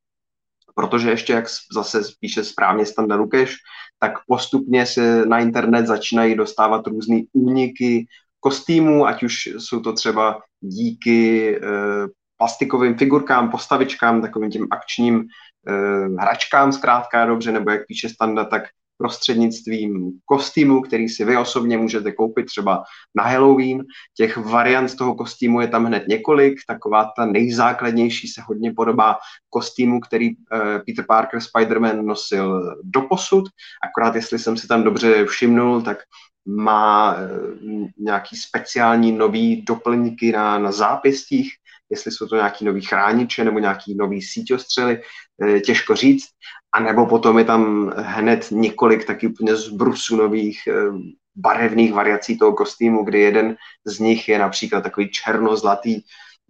protože 0.74 1.10
ještě, 1.10 1.32
jak 1.32 1.44
zase 1.74 2.04
spíše 2.04 2.44
správně 2.44 2.86
Standa 2.86 3.16
Lukeš, 3.16 3.56
tak 3.98 4.12
postupně 4.26 4.86
se 4.86 5.26
na 5.26 5.38
internet 5.38 5.86
začínají 5.86 6.34
dostávat 6.34 6.86
různé 6.86 7.20
úniky 7.32 8.06
kostýmů, 8.40 9.06
ať 9.06 9.22
už 9.22 9.46
jsou 9.46 9.80
to 9.80 9.92
třeba 9.92 10.42
díky 10.60 11.56
e, 11.56 11.60
plastikovým 12.36 12.98
figurkám, 12.98 13.50
postavičkám, 13.50 14.22
takovým 14.22 14.50
těm 14.50 14.66
akčním 14.70 15.24
e, 15.68 15.72
hračkám 16.18 16.72
zkrátka 16.72 17.26
dobře, 17.26 17.52
nebo 17.52 17.70
jak 17.70 17.86
píše 17.86 18.08
Standa, 18.08 18.44
tak 18.44 18.62
prostřednictvím 19.00 20.12
kostýmu, 20.24 20.80
který 20.80 21.08
si 21.08 21.24
vy 21.24 21.36
osobně 21.36 21.78
můžete 21.78 22.12
koupit 22.12 22.46
třeba 22.46 22.82
na 23.14 23.24
Halloween. 23.24 23.84
Těch 24.16 24.36
variant 24.36 24.96
toho 24.96 25.14
kostýmu 25.14 25.60
je 25.60 25.68
tam 25.68 25.84
hned 25.84 26.04
několik, 26.08 26.60
taková 26.66 27.10
ta 27.16 27.26
nejzákladnější 27.26 28.28
se 28.28 28.42
hodně 28.42 28.72
podobá 28.72 29.16
kostýmu, 29.48 30.00
který 30.00 30.36
uh, 30.36 30.36
Peter 30.86 31.04
Parker 31.08 31.40
Spider-Man 31.40 32.04
nosil 32.04 32.76
do 32.84 33.00
posud, 33.00 33.44
akorát 33.82 34.14
jestli 34.14 34.38
jsem 34.38 34.56
si 34.56 34.68
tam 34.68 34.84
dobře 34.84 35.24
všimnul, 35.24 35.82
tak 35.82 35.98
má 36.46 37.16
eh, 37.16 37.28
nějaký 37.98 38.36
speciální 38.36 39.12
nový 39.12 39.62
doplňky 39.62 40.32
na, 40.32 40.58
na 40.58 40.72
zápěstích, 40.72 41.52
jestli 41.90 42.12
jsou 42.12 42.26
to 42.26 42.36
nějaký 42.36 42.64
nový 42.64 42.82
chrániče 42.82 43.44
nebo 43.44 43.58
nějaký 43.58 43.94
nový 43.94 44.22
síťostřely, 44.22 45.02
eh, 45.42 45.60
těžko 45.60 45.94
říct. 45.94 46.28
A 46.74 46.80
nebo 46.80 47.06
potom 47.06 47.38
je 47.38 47.44
tam 47.44 47.92
hned 47.96 48.48
několik 48.50 49.04
taky 49.04 49.26
úplně 49.26 49.56
zbrusů 49.56 50.16
nových 50.16 50.60
eh, 50.68 50.72
barevných 51.36 51.92
variací 51.92 52.38
toho 52.38 52.52
kostýmu, 52.52 53.04
kdy 53.04 53.20
jeden 53.20 53.56
z 53.86 53.98
nich 53.98 54.28
je 54.28 54.38
například 54.38 54.80
takový 54.80 55.10
černozlatý, 55.10 56.02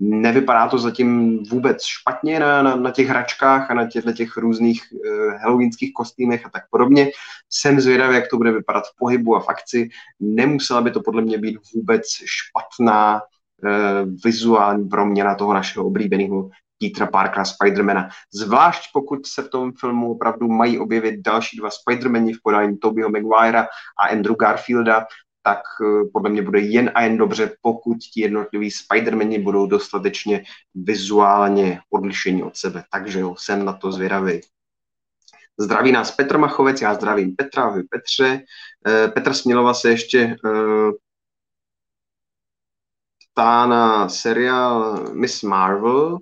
Nevypadá 0.02 0.68
to 0.68 0.78
zatím 0.78 1.42
vůbec 1.42 1.84
špatně 1.84 2.40
na, 2.40 2.62
na, 2.62 2.76
na 2.76 2.90
těch 2.90 3.08
hračkách 3.08 3.70
a 3.70 3.74
na 3.74 3.90
těchto 3.90 4.12
těch 4.12 4.36
různých 4.36 4.82
uh, 4.92 5.34
halloweenských 5.42 5.92
kostýmech 5.92 6.46
a 6.46 6.50
tak 6.50 6.62
podobně. 6.70 7.10
Jsem 7.50 7.80
zvědavý, 7.80 8.14
jak 8.14 8.28
to 8.30 8.36
bude 8.36 8.52
vypadat 8.52 8.84
v 8.84 8.98
pohybu 8.98 9.36
a 9.36 9.40
v 9.40 9.48
akci. 9.48 9.88
Nemusela 10.20 10.80
by 10.80 10.90
to 10.90 11.00
podle 11.00 11.22
mě 11.22 11.38
být 11.38 11.58
vůbec 11.74 12.02
špatná 12.24 13.20
vizuální 14.24 14.88
proměna 14.88 15.34
toho 15.34 15.54
našeho 15.54 15.86
oblíbeného 15.86 16.50
Petra 16.80 17.06
Parkera 17.06 17.44
Spidermana. 17.44 18.08
Zvlášť 18.34 18.90
pokud 18.92 19.26
se 19.26 19.42
v 19.42 19.48
tom 19.48 19.72
filmu 19.72 20.12
opravdu 20.12 20.48
mají 20.48 20.78
objevit 20.78 21.20
další 21.20 21.56
dva 21.56 21.70
Spidermani 21.70 22.32
v 22.32 22.42
podání 22.42 22.78
Tobyho 22.78 23.10
Maguirea 23.10 23.66
a 23.98 24.06
Andrew 24.12 24.36
Garfielda, 24.36 25.06
tak 25.42 25.60
eh, 25.82 26.08
podle 26.12 26.30
mě 26.30 26.42
bude 26.42 26.60
jen 26.60 26.90
a 26.94 27.02
jen 27.02 27.16
dobře, 27.16 27.52
pokud 27.62 27.98
ti 27.98 28.20
jednotliví 28.20 28.70
Spidermani 28.70 29.38
budou 29.38 29.66
dostatečně 29.66 30.44
vizuálně 30.74 31.80
odlišení 31.90 32.42
od 32.42 32.56
sebe. 32.56 32.84
Takže 32.92 33.20
jo, 33.20 33.34
jsem 33.38 33.64
na 33.64 33.72
to 33.72 33.92
zvědavý. 33.92 34.40
Zdraví 35.58 35.92
nás 35.92 36.10
Petr 36.10 36.38
Machovec, 36.38 36.80
já 36.80 36.94
zdravím 36.94 37.36
Petra, 37.36 37.62
ahoj 37.62 37.82
Petře. 37.82 38.40
Eh, 38.86 39.08
Petr 39.08 39.32
Smělova 39.34 39.74
se 39.74 39.90
ještě 39.90 40.36
eh, 40.44 40.92
ptá 43.32 43.66
na 43.66 44.08
seriál 44.08 45.04
Miss 45.14 45.42
Marvel. 45.42 46.18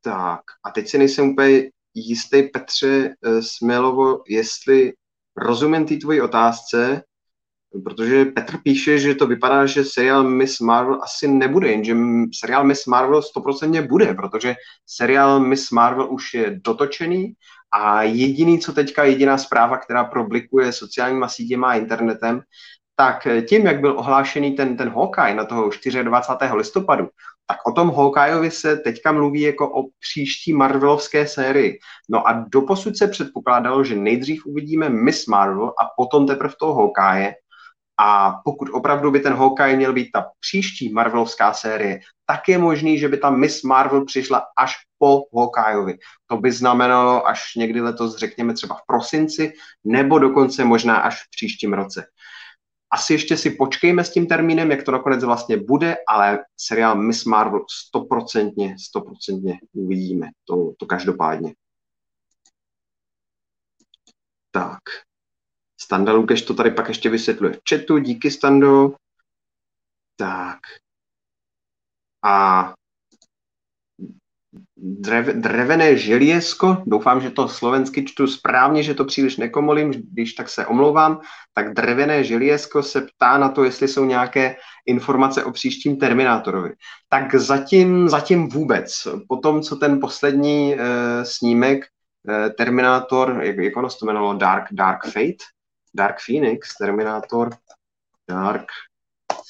Tak, 0.00 0.40
a 0.64 0.70
teď 0.70 0.88
si 0.88 0.98
nejsem 0.98 1.28
úplně 1.28 1.70
jistý, 1.94 2.42
Petře 2.42 3.14
Smělovo, 3.40 4.22
jestli 4.28 4.92
rozumím 5.36 5.86
té 5.86 5.96
tvoji 5.96 6.20
otázce, 6.20 7.02
protože 7.84 8.24
Petr 8.24 8.58
píše, 8.62 8.98
že 8.98 9.14
to 9.14 9.26
vypadá, 9.26 9.66
že 9.66 9.84
seriál 9.84 10.24
Miss 10.24 10.60
Marvel 10.60 11.02
asi 11.02 11.28
nebude, 11.28 11.70
jenže 11.70 11.94
seriál 12.38 12.64
Miss 12.64 12.86
Marvel 12.86 13.22
stoprocentně 13.22 13.82
bude, 13.82 14.14
protože 14.14 14.54
seriál 14.86 15.40
Miss 15.40 15.70
Marvel 15.70 16.12
už 16.12 16.34
je 16.34 16.60
dotočený 16.64 17.34
a 17.72 18.02
jediný, 18.02 18.60
co 18.60 18.72
teďka, 18.72 19.04
jediná 19.04 19.38
zpráva, 19.38 19.78
která 19.78 20.04
problikuje 20.04 20.72
sociálníma 20.72 21.28
sítěma 21.28 21.68
a 21.70 21.74
internetem, 21.74 22.40
tak 22.96 23.26
tím, 23.48 23.66
jak 23.66 23.80
byl 23.80 23.98
ohlášený 23.98 24.52
ten, 24.52 24.76
ten 24.76 24.88
Hawkeye 24.88 25.34
na 25.34 25.44
toho 25.44 25.70
24. 26.02 26.52
listopadu, 26.54 27.08
tak 27.46 27.58
o 27.66 27.72
tom 27.72 27.90
Hawkeyeovi 27.90 28.50
se 28.50 28.76
teďka 28.76 29.12
mluví 29.12 29.40
jako 29.40 29.82
o 29.82 29.88
příští 30.00 30.52
Marvelovské 30.52 31.26
sérii. 31.26 31.78
No 32.10 32.28
a 32.28 32.44
doposud 32.48 32.96
se 32.96 33.08
předpokládalo, 33.08 33.84
že 33.84 33.96
nejdřív 33.96 34.46
uvidíme 34.46 34.88
Miss 34.88 35.26
Marvel 35.26 35.68
a 35.68 35.88
potom 35.96 36.26
teprve 36.26 36.54
toho 36.60 36.74
Hawkeye. 36.74 37.34
A 37.98 38.40
pokud 38.44 38.68
opravdu 38.72 39.10
by 39.10 39.20
ten 39.20 39.34
Hawkeye 39.34 39.76
měl 39.76 39.92
být 39.92 40.08
ta 40.12 40.26
příští 40.40 40.92
Marvelovská 40.92 41.52
série, 41.52 42.00
tak 42.26 42.48
je 42.48 42.58
možný, 42.58 42.98
že 42.98 43.08
by 43.08 43.16
ta 43.16 43.30
Miss 43.30 43.62
Marvel 43.62 44.04
přišla 44.04 44.42
až 44.58 44.74
po 44.98 45.22
Hawkeyeovi. 45.36 45.98
To 46.26 46.36
by 46.36 46.52
znamenalo 46.52 47.28
až 47.28 47.54
někdy 47.54 47.80
letos, 47.80 48.16
řekněme 48.16 48.54
třeba 48.54 48.74
v 48.74 48.86
prosinci, 48.86 49.52
nebo 49.84 50.18
dokonce 50.18 50.64
možná 50.64 50.96
až 50.96 51.22
v 51.22 51.30
příštím 51.30 51.72
roce. 51.72 52.06
Asi 52.94 53.12
ještě 53.12 53.36
si 53.36 53.50
počkejme 53.50 54.04
s 54.04 54.12
tím 54.12 54.26
termínem, 54.26 54.70
jak 54.70 54.82
to 54.82 54.92
nakonec 54.92 55.24
vlastně 55.24 55.56
bude, 55.56 55.96
ale 56.08 56.44
seriál 56.56 56.96
Miss 56.96 57.24
Marvel 57.24 57.60
stoprocentně, 57.70 58.76
stoprocentně 58.78 59.58
uvidíme. 59.72 60.26
To, 60.44 60.72
to 60.78 60.86
každopádně. 60.86 61.54
Tak. 64.50 64.80
Standa 65.80 66.12
Lukeš 66.12 66.42
to 66.42 66.54
tady 66.54 66.70
pak 66.70 66.88
ještě 66.88 67.10
vysvětluje 67.10 67.52
v 67.52 67.60
chatu. 67.68 67.98
Díky, 67.98 68.30
Stando. 68.30 68.96
Tak. 70.16 70.58
A 72.24 72.74
drev, 74.84 75.26
drevené 75.26 75.96
želiesko, 75.96 76.82
doufám, 76.86 77.20
že 77.20 77.30
to 77.30 77.48
slovensky 77.48 78.04
čtu 78.04 78.26
správně, 78.26 78.82
že 78.82 78.94
to 78.94 79.04
příliš 79.04 79.36
nekomolím, 79.36 79.90
když 79.90 80.32
tak 80.32 80.48
se 80.48 80.66
omlouvám, 80.66 81.20
tak 81.54 81.74
drevené 81.74 82.24
želiesko 82.24 82.82
se 82.82 83.00
ptá 83.00 83.38
na 83.38 83.48
to, 83.48 83.64
jestli 83.64 83.88
jsou 83.88 84.04
nějaké 84.04 84.56
informace 84.86 85.44
o 85.44 85.52
příštím 85.52 85.96
Terminátorovi. 85.96 86.70
Tak 87.08 87.34
zatím, 87.34 88.08
zatím 88.08 88.48
vůbec. 88.48 89.08
Po 89.28 89.36
tom, 89.36 89.62
co 89.62 89.76
ten 89.76 90.00
poslední 90.00 90.74
e, 90.74 90.78
snímek 91.24 91.84
e, 92.28 92.50
Terminátor, 92.50 93.40
jak, 93.42 93.56
jak 93.56 93.76
ono 93.76 93.90
se 93.90 93.96
to 93.98 94.06
jmenovalo, 94.06 94.34
Dark, 94.34 94.64
Dark 94.72 95.04
Fate, 95.04 95.44
Dark 95.94 96.16
Phoenix, 96.26 96.76
Terminátor, 96.76 97.50
Dark 98.28 98.66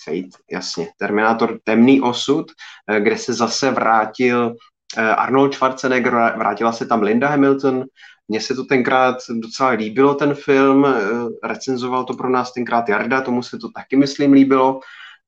Fate, 0.05 0.39
jasně, 0.51 0.89
Terminátor 0.97 1.59
Temný 1.65 2.01
osud, 2.01 2.47
eh, 2.91 3.01
kde 3.01 3.19
se 3.19 3.35
zase 3.35 3.71
vrátil 3.71 4.55
Arnold 5.01 5.55
Schwarzenegger, 5.55 6.13
vrátila 6.37 6.73
se 6.73 6.87
tam 6.87 7.03
Linda 7.03 7.29
Hamilton. 7.29 7.85
Mně 8.29 8.41
se 8.41 8.55
to 8.55 8.65
tenkrát 8.65 9.17
docela 9.43 9.71
líbilo, 9.71 10.15
ten 10.15 10.35
film. 10.35 10.87
Eh, 10.87 11.49
recenzoval 11.49 12.05
to 12.05 12.15
pro 12.15 12.31
nás 12.31 12.53
tenkrát 12.53 12.89
Jarda, 12.89 13.21
tomu 13.21 13.43
se 13.43 13.59
to 13.59 13.69
taky, 13.71 13.97
myslím, 13.97 14.33
líbilo. 14.33 14.81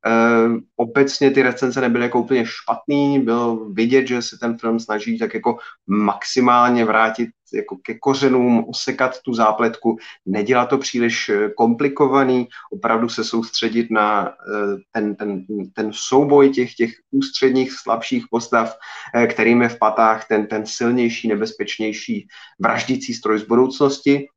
Uh, 0.07 0.59
obecně 0.77 1.31
ty 1.31 1.43
recenze 1.43 1.81
nebyly 1.81 2.05
jako 2.05 2.21
úplně 2.21 2.45
špatný, 2.47 3.21
bylo 3.21 3.57
vidět, 3.57 4.07
že 4.07 4.23
se 4.23 4.39
ten 4.39 4.59
film 4.59 4.81
snaží 4.81 5.19
tak 5.19 5.35
jako 5.35 5.59
maximálně 5.87 6.85
vrátit 6.85 7.29
jako 7.55 7.77
ke 7.77 7.99
kořenům, 7.99 8.65
osekat 8.69 9.21
tu 9.23 9.35
zápletku, 9.35 9.97
nedělat 10.27 10.67
to 10.67 10.79
příliš 10.79 11.29
eh, 11.29 11.51
komplikovaný, 11.57 12.49
opravdu 12.73 13.09
se 13.09 13.25
soustředit 13.25 13.91
na 13.91 14.29
uh, 14.29 14.79
ten, 14.93 15.15
ten, 15.15 15.47
ten 15.73 15.91
souboj 15.93 16.51
těch, 16.51 16.75
těch 16.75 16.93
ústředních 17.11 17.73
slabších 17.73 18.25
postav, 18.31 18.77
uh, 19.17 19.27
kterým 19.27 19.63
je 19.63 19.69
v 19.69 19.79
patách 19.79 20.29
ten, 20.29 20.47
ten 20.47 20.67
silnější, 20.67 21.29
nebezpečnější 21.29 22.29
vraždící 22.59 23.15
stroj 23.15 23.39
z 23.39 23.45
budoucnosti 23.45 24.29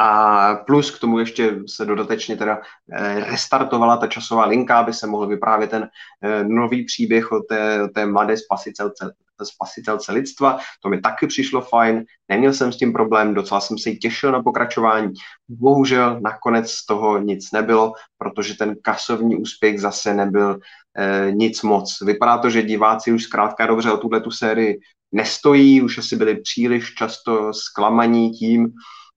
a 0.00 0.54
plus 0.54 0.90
k 0.90 1.00
tomu 1.00 1.18
ještě 1.18 1.58
se 1.66 1.84
dodatečně 1.84 2.36
teda 2.36 2.60
eh, 2.92 3.24
restartovala 3.24 3.96
ta 3.96 4.06
časová 4.06 4.46
linka, 4.46 4.78
aby 4.78 4.92
se 4.92 5.06
mohl 5.06 5.26
vyprávět 5.26 5.70
ten 5.70 5.88
eh, 6.22 6.44
nový 6.44 6.84
příběh 6.84 7.32
o 7.32 7.40
té, 7.40 7.82
o 7.82 7.88
té 7.88 8.06
mladé 8.06 8.36
spasitelce, 8.36 9.14
spasitelce 9.42 10.12
lidstva. 10.12 10.58
To 10.82 10.88
mi 10.88 11.00
taky 11.00 11.26
přišlo 11.26 11.60
fajn, 11.60 12.04
neměl 12.28 12.52
jsem 12.52 12.72
s 12.72 12.76
tím 12.76 12.92
problém, 12.92 13.34
docela 13.34 13.60
jsem 13.60 13.78
se 13.78 13.90
těšil 13.90 14.32
na 14.32 14.42
pokračování. 14.42 15.12
Bohužel 15.48 16.20
nakonec 16.20 16.70
z 16.70 16.86
toho 16.86 17.18
nic 17.18 17.52
nebylo, 17.52 17.92
protože 18.18 18.54
ten 18.54 18.76
kasovní 18.82 19.36
úspěch 19.36 19.80
zase 19.80 20.14
nebyl 20.14 20.58
eh, 20.98 21.30
nic 21.32 21.62
moc. 21.62 21.98
Vypadá 22.02 22.38
to, 22.38 22.50
že 22.50 22.62
diváci 22.62 23.12
už 23.12 23.22
zkrátka 23.22 23.66
dobře 23.66 23.92
o 23.92 23.96
tuhle 23.96 24.20
tu 24.20 24.30
sérii 24.30 24.80
nestojí, 25.12 25.82
už 25.82 25.98
asi 25.98 26.16
byli 26.16 26.36
příliš 26.36 26.94
často 26.94 27.52
zklamaní 27.54 28.30
tím, 28.30 28.72
Eh, 28.72 29.07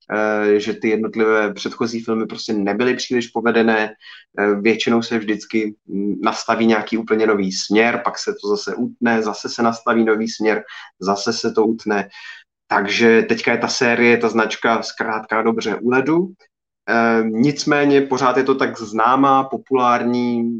že 0.57 0.73
ty 0.73 0.89
jednotlivé 0.89 1.53
předchozí 1.53 2.01
filmy 2.03 2.25
prostě 2.25 2.53
nebyly 2.53 2.95
příliš 2.95 3.27
povedené. 3.27 3.93
Eh, 4.39 4.55
většinou 4.61 5.01
se 5.01 5.17
vždycky 5.17 5.75
nastaví 6.21 6.65
nějaký 6.65 6.97
úplně 6.97 7.27
nový 7.27 7.51
směr, 7.51 8.01
pak 8.03 8.19
se 8.19 8.33
to 8.41 8.47
zase 8.47 8.75
utne, 8.75 9.21
zase 9.21 9.49
se 9.49 9.63
nastaví 9.63 10.05
nový 10.05 10.29
směr, 10.29 10.63
zase 10.99 11.33
se 11.33 11.51
to 11.51 11.65
utne. 11.65 12.09
Takže 12.67 13.21
teďka 13.21 13.51
je 13.51 13.57
ta 13.57 13.67
série, 13.67 14.17
ta 14.17 14.29
značka 14.29 14.83
zkrátka 14.83 15.41
dobře 15.41 15.75
u 15.75 15.89
ledu. 15.89 16.27
E, 16.89 17.23
nicméně 17.23 18.01
pořád 18.01 18.37
je 18.37 18.43
to 18.43 18.55
tak 18.55 18.79
známá, 18.79 19.43
populární, 19.43 20.59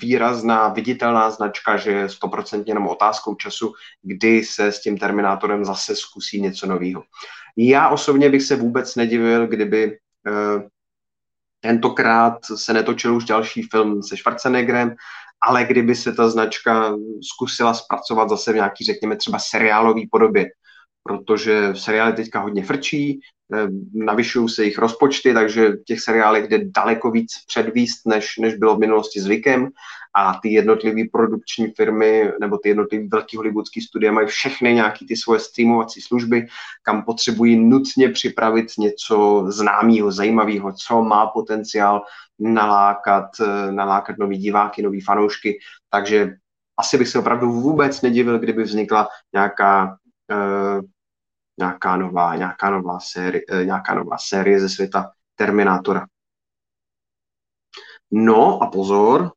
výrazná, 0.00 0.68
viditelná 0.68 1.30
značka, 1.30 1.76
že 1.76 1.90
je 1.90 2.08
stoprocentně 2.08 2.70
jenom 2.70 2.86
otázkou 2.86 3.34
času, 3.34 3.72
kdy 4.02 4.44
se 4.44 4.72
s 4.72 4.80
tím 4.80 4.98
Terminátorem 4.98 5.64
zase 5.64 5.96
zkusí 5.96 6.40
něco 6.40 6.66
nového. 6.66 7.02
Já 7.56 7.88
osobně 7.88 8.30
bych 8.30 8.42
se 8.42 8.56
vůbec 8.56 8.96
nedivil, 8.96 9.46
kdyby 9.46 9.86
uh, 9.86 10.62
tentokrát 11.60 12.38
se 12.54 12.72
netočil 12.72 13.16
už 13.16 13.24
další 13.24 13.62
film 13.62 14.02
se 14.02 14.16
Schwarzeneggerem, 14.16 14.94
ale 15.40 15.64
kdyby 15.64 15.94
se 15.94 16.12
ta 16.12 16.28
značka 16.28 16.94
zkusila 17.32 17.74
zpracovat 17.74 18.28
zase 18.28 18.52
v 18.52 18.54
nějaký, 18.54 18.84
řekněme, 18.84 19.16
třeba 19.16 19.38
seriálový 19.38 20.08
podobě. 20.10 20.46
protože 21.06 21.74
seriály 21.74 22.12
teďka 22.12 22.40
hodně 22.40 22.64
frčí, 22.64 23.20
eh, 23.20 23.35
navyšují 23.94 24.48
se 24.48 24.62
jejich 24.62 24.78
rozpočty, 24.78 25.34
takže 25.34 25.72
těch 25.86 26.00
seriálech 26.00 26.48
jde 26.48 26.58
daleko 26.64 27.10
víc 27.10 27.32
předvíst, 27.46 28.06
než, 28.06 28.36
než 28.38 28.54
bylo 28.54 28.76
v 28.76 28.78
minulosti 28.78 29.20
zvykem. 29.20 29.68
A 30.14 30.38
ty 30.42 30.52
jednotlivé 30.52 31.02
produkční 31.12 31.66
firmy 31.76 32.32
nebo 32.40 32.58
ty 32.58 32.68
jednotlivé 32.68 33.08
velké 33.08 33.36
hollywoodské 33.36 33.80
studie 33.80 34.12
mají 34.12 34.26
všechny 34.26 34.74
nějaký 34.74 35.06
ty 35.06 35.16
svoje 35.16 35.40
streamovací 35.40 36.00
služby, 36.00 36.46
kam 36.82 37.02
potřebují 37.02 37.56
nutně 37.56 38.08
připravit 38.08 38.66
něco 38.78 39.46
známého, 39.48 40.12
zajímavého, 40.12 40.72
co 40.72 41.02
má 41.02 41.26
potenciál 41.26 42.02
nalákat, 42.38 43.26
eh, 43.40 43.72
nalákat 43.72 44.18
nový 44.18 44.38
diváky, 44.38 44.82
nový 44.82 45.00
fanoušky, 45.00 45.58
takže 45.90 46.36
asi 46.78 46.98
bych 46.98 47.08
se 47.08 47.18
opravdu 47.18 47.52
vůbec 47.52 48.02
nedivil, 48.02 48.38
kdyby 48.38 48.62
vznikla 48.62 49.08
nějaká 49.32 49.96
uh, 50.32 50.80
nějaká 51.58 51.96
nová, 51.96 52.36
nějaká 52.36 52.70
nová, 52.70 53.00
série, 53.00 53.42
uh, 53.52 53.64
nějaká 53.64 53.94
nová 53.94 54.18
série 54.18 54.60
ze 54.60 54.68
světa 54.68 55.10
Terminátora. 55.34 56.06
No 58.10 58.62
a 58.62 58.66
pozor, 58.66 59.32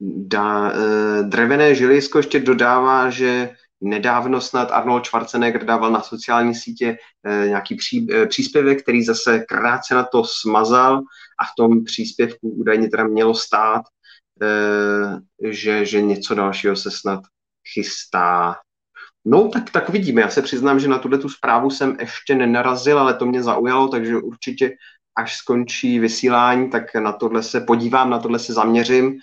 da, 0.00 0.72
uh, 0.72 1.28
drevené 1.28 1.74
žilisko 1.74 2.18
ještě 2.18 2.40
dodává, 2.40 3.10
že 3.10 3.56
nedávno 3.80 4.40
snad 4.40 4.70
Arnold 4.70 5.06
Schwarzenegger 5.06 5.64
dával 5.64 5.92
na 5.92 6.00
sociální 6.00 6.54
sítě 6.54 6.96
uh, 7.26 7.48
nějaký 7.48 7.74
pří, 7.74 8.08
uh, 8.12 8.26
příspěvek, 8.26 8.82
který 8.82 9.04
zase 9.04 9.38
krátce 9.38 9.94
na 9.94 10.04
to 10.04 10.24
smazal 10.24 11.02
a 11.38 11.44
v 11.44 11.54
tom 11.56 11.84
příspěvku 11.84 12.48
údajně 12.48 12.88
teda 12.88 13.04
mělo 13.04 13.34
stát, 13.34 13.82
Eh, 14.42 15.20
že, 15.52 15.86
že 15.86 16.02
něco 16.02 16.34
dalšího 16.34 16.76
se 16.76 16.90
snad 16.90 17.20
chystá. 17.74 18.56
No, 19.28 19.48
tak, 19.48 19.70
tak 19.70 19.88
vidíme. 19.88 20.20
Já 20.20 20.28
se 20.28 20.42
přiznám, 20.42 20.80
že 20.80 20.88
na 20.88 20.98
tuhle 20.98 21.18
tu 21.18 21.28
zprávu 21.28 21.70
jsem 21.70 21.96
ještě 22.00 22.34
nenarazil, 22.34 22.98
ale 22.98 23.14
to 23.14 23.26
mě 23.26 23.42
zaujalo, 23.42 23.88
takže 23.88 24.16
určitě 24.16 24.76
až 25.16 25.36
skončí 25.36 25.98
vysílání, 25.98 26.70
tak 26.70 26.94
na 26.94 27.12
tohle 27.12 27.42
se 27.42 27.60
podívám, 27.60 28.10
na 28.10 28.18
tohle 28.18 28.38
se 28.38 28.52
zaměřím 28.52 29.18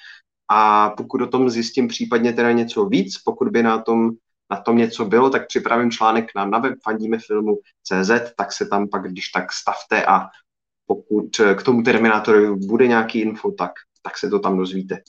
a 0.52 0.90
pokud 0.90 1.22
o 1.22 1.28
tom 1.28 1.50
zjistím 1.50 1.88
případně 1.88 2.34
teda 2.34 2.52
něco 2.52 2.86
víc, 2.86 3.18
pokud 3.18 3.50
by 3.50 3.64
na 3.64 3.82
tom, 3.82 4.12
na 4.52 4.58
tom 4.58 4.78
něco 4.78 5.06
bylo, 5.06 5.30
tak 5.30 5.48
připravím 5.48 5.92
článek 5.92 6.26
na, 6.36 6.46
na 6.46 6.60
web 6.60 6.74
fandíme 6.84 7.18
filmu 7.20 7.58
CZ, 7.84 8.12
tak 8.38 8.52
se 8.52 8.66
tam 8.66 8.88
pak 8.88 9.12
když 9.12 9.30
tak 9.30 9.54
stavte 9.54 10.06
a 10.06 10.28
pokud 10.86 11.30
k 11.56 11.64
tomu 11.64 11.84
Terminátorovi 11.84 12.56
bude 12.56 12.88
nějaký 12.88 13.20
info, 13.20 13.52
tak 13.52 13.72
tak 14.04 14.18
se 14.18 14.30
to 14.30 14.40
tam 14.40 14.58
dozvíte. 14.58 15.02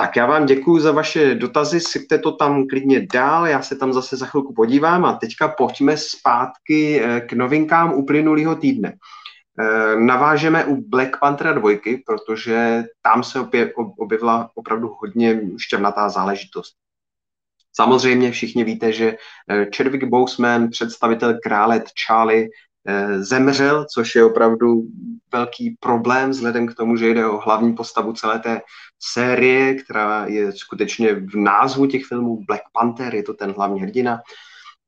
Tak 0.00 0.16
já 0.16 0.26
vám 0.26 0.46
děkuji 0.46 0.80
za 0.80 0.92
vaše 0.92 1.34
dotazy, 1.34 1.80
sypte 1.80 2.18
to 2.18 2.32
tam 2.32 2.66
klidně 2.66 3.06
dál, 3.14 3.46
já 3.46 3.62
se 3.62 3.76
tam 3.76 3.92
zase 3.92 4.16
za 4.16 4.26
chvilku 4.26 4.54
podívám 4.54 5.04
a 5.04 5.12
teďka 5.12 5.48
pojďme 5.48 5.96
zpátky 5.96 7.00
eh, 7.00 7.20
k 7.20 7.32
novinkám 7.32 7.92
uplynulého 7.92 8.54
týdne. 8.54 8.94
Eh, 9.60 9.96
navážeme 9.96 10.64
u 10.64 10.88
Black 10.88 11.20
Panthera 11.20 11.52
2, 11.52 11.70
protože 12.06 12.84
tam 13.02 13.22
se 13.22 13.40
objevila 13.98 14.50
opravdu 14.54 14.88
hodně 15.00 15.40
šťavnatá 15.58 16.08
záležitost. 16.08 16.74
Samozřejmě 17.72 18.30
všichni 18.30 18.64
víte, 18.64 18.92
že 18.92 19.16
eh, 19.48 19.66
Chadwick 19.76 20.04
Boseman, 20.04 20.68
představitel 20.68 21.34
krále 21.42 21.82
Charlie, 22.06 22.48
zemřel, 23.18 23.86
což 23.94 24.14
je 24.14 24.24
opravdu 24.24 24.82
velký 25.32 25.76
problém 25.80 26.30
vzhledem 26.30 26.66
k 26.66 26.74
tomu, 26.74 26.96
že 26.96 27.08
jde 27.08 27.26
o 27.26 27.38
hlavní 27.38 27.72
postavu 27.72 28.12
celé 28.12 28.38
té 28.38 28.60
série, 28.98 29.74
která 29.74 30.26
je 30.26 30.52
skutečně 30.52 31.14
v 31.14 31.34
názvu 31.34 31.86
těch 31.86 32.04
filmů 32.04 32.44
Black 32.46 32.62
Panther, 32.72 33.14
je 33.14 33.22
to 33.22 33.34
ten 33.34 33.52
hlavní 33.52 33.80
hrdina. 33.80 34.18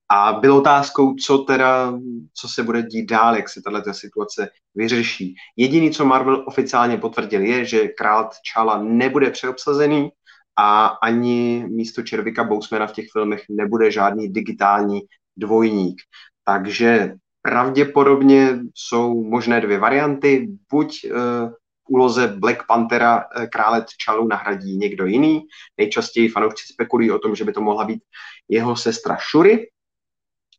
A 0.09 0.33
bylo 0.33 0.59
otázkou, 0.59 1.15
co 1.15 1.39
teda, 1.39 1.99
co 2.35 2.49
se 2.49 2.63
bude 2.63 2.83
dít 2.83 3.11
dál, 3.11 3.37
jak 3.37 3.49
se 3.49 3.63
tato 3.63 3.95
situace 3.95 4.49
vyřeší. 4.75 5.35
Jediný, 5.57 5.91
co 5.91 6.05
Marvel 6.05 6.45
oficiálně 6.47 6.97
potvrdil, 6.97 7.41
je, 7.41 7.65
že 7.65 7.89
král 7.89 8.25
T'Challa 8.25 8.83
nebude 8.83 9.31
přeobsazený 9.31 10.11
a 10.57 10.87
ani 10.87 11.67
místo 11.69 12.03
Červika 12.03 12.45
Bousmana 12.45 12.87
v 12.87 12.93
těch 12.93 13.07
filmech 13.13 13.43
nebude 13.51 13.91
žádný 13.91 14.33
digitální 14.33 15.01
dvojník. 15.37 16.03
Takže 16.45 17.15
Pravděpodobně 17.43 18.59
jsou 18.75 19.25
možné 19.25 19.61
dvě 19.61 19.79
varianty. 19.79 20.49
Buď 20.73 21.05
uh, 21.05 21.17
v 21.51 21.89
úloze 21.89 22.29
Black 22.29 22.67
Panthera 22.67 23.17
uh, 23.17 23.47
krále 23.47 23.83
T'Challu 23.83 24.29
nahradí 24.29 24.77
někdo 24.77 25.07
jiný. 25.07 25.43
Nejčastěji 25.79 26.29
fanoušci 26.29 26.73
spekulují 26.73 27.11
o 27.11 27.19
tom, 27.19 27.35
že 27.35 27.45
by 27.45 27.53
to 27.53 27.61
mohla 27.61 27.85
být 27.85 28.03
jeho 28.49 28.77
sestra 28.77 29.19
Shuri, 29.31 29.69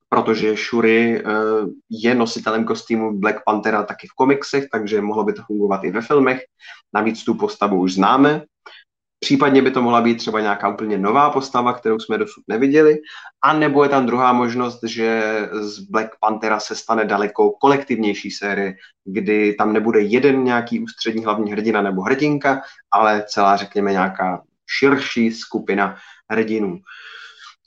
protože 0.09 0.55
Shuri 0.55 1.23
uh, 1.23 1.31
je 1.89 2.15
nositelem 2.15 2.65
kostýmu 2.65 3.19
Black 3.19 3.43
Panthera 3.45 3.83
taky 3.83 4.07
v 4.07 4.15
komiksech, 4.15 4.65
takže 4.71 5.01
mohlo 5.01 5.23
by 5.23 5.33
to 5.33 5.41
fungovat 5.47 5.83
i 5.83 5.91
ve 5.91 6.01
filmech. 6.01 6.41
Navíc 6.93 7.23
tu 7.23 7.33
postavu 7.33 7.79
už 7.79 7.93
známe. 7.93 8.43
Případně 9.23 9.61
by 9.61 9.71
to 9.71 9.81
mohla 9.81 10.01
být 10.01 10.15
třeba 10.15 10.39
nějaká 10.41 10.69
úplně 10.69 10.97
nová 10.97 11.29
postava, 11.29 11.73
kterou 11.73 11.99
jsme 11.99 12.17
dosud 12.17 12.43
neviděli, 12.47 12.97
a 13.41 13.53
nebo 13.53 13.83
je 13.83 13.89
tam 13.89 14.05
druhá 14.05 14.33
možnost, 14.33 14.79
že 14.83 15.23
z 15.51 15.79
Black 15.79 16.09
Panthera 16.19 16.59
se 16.59 16.75
stane 16.75 17.05
daleko 17.05 17.51
kolektivnější 17.51 18.31
série, 18.31 18.73
kdy 19.05 19.53
tam 19.53 19.73
nebude 19.73 20.01
jeden 20.01 20.43
nějaký 20.43 20.79
ústřední 20.79 21.23
hlavní 21.23 21.51
hrdina 21.51 21.81
nebo 21.81 22.01
hrdinka, 22.01 22.61
ale 22.91 23.23
celá, 23.27 23.55
řekněme, 23.55 23.91
nějaká 23.91 24.43
širší 24.79 25.31
skupina 25.31 25.95
hrdinů. 26.29 26.79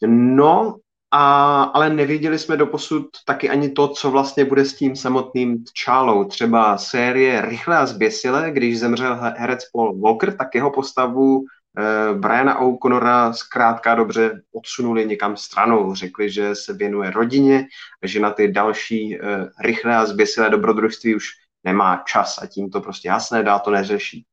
No, 0.07 0.77
a, 1.19 1.63
ale 1.63 1.91
nevěděli 1.91 2.39
jsme 2.39 2.57
doposud 2.57 3.07
taky 3.25 3.51
ani 3.51 3.71
to, 3.71 3.89
co 3.89 4.11
vlastně 4.11 4.45
bude 4.45 4.65
s 4.65 4.75
tím 4.75 4.97
samotným 4.97 5.65
Čálou. 5.73 6.25
Třeba 6.25 6.79
série 6.79 7.41
Rychle 7.41 7.77
a 7.77 7.87
zběsile, 7.87 8.51
když 8.51 8.79
zemřel 8.79 9.19
herec 9.37 9.71
Paul 9.73 10.01
Walker, 10.01 10.37
tak 10.37 10.55
jeho 10.55 10.71
postavu 10.71 11.45
eh, 11.79 12.15
Briana 12.15 12.59
O'Connora 12.59 13.33
zkrátka 13.33 13.95
dobře 13.95 14.43
odsunuli 14.55 15.07
někam 15.07 15.37
stranou. 15.37 15.95
Řekli, 15.95 16.31
že 16.31 16.55
se 16.55 16.73
věnuje 16.73 17.11
rodině, 17.11 17.67
že 18.03 18.21
na 18.21 18.31
ty 18.31 18.53
další 18.53 19.17
eh, 19.17 19.21
rychlé 19.61 19.97
a 19.97 20.07
zběsilé 20.07 20.51
dobrodružství 20.51 21.15
už 21.15 21.29
nemá 21.65 22.03
čas 22.07 22.39
a 22.43 22.47
tím 22.47 22.71
to 22.71 22.81
prostě 22.81 23.09
jasné, 23.09 23.43
dá 23.43 23.59
to 23.59 23.71
neřeší. 23.71 24.25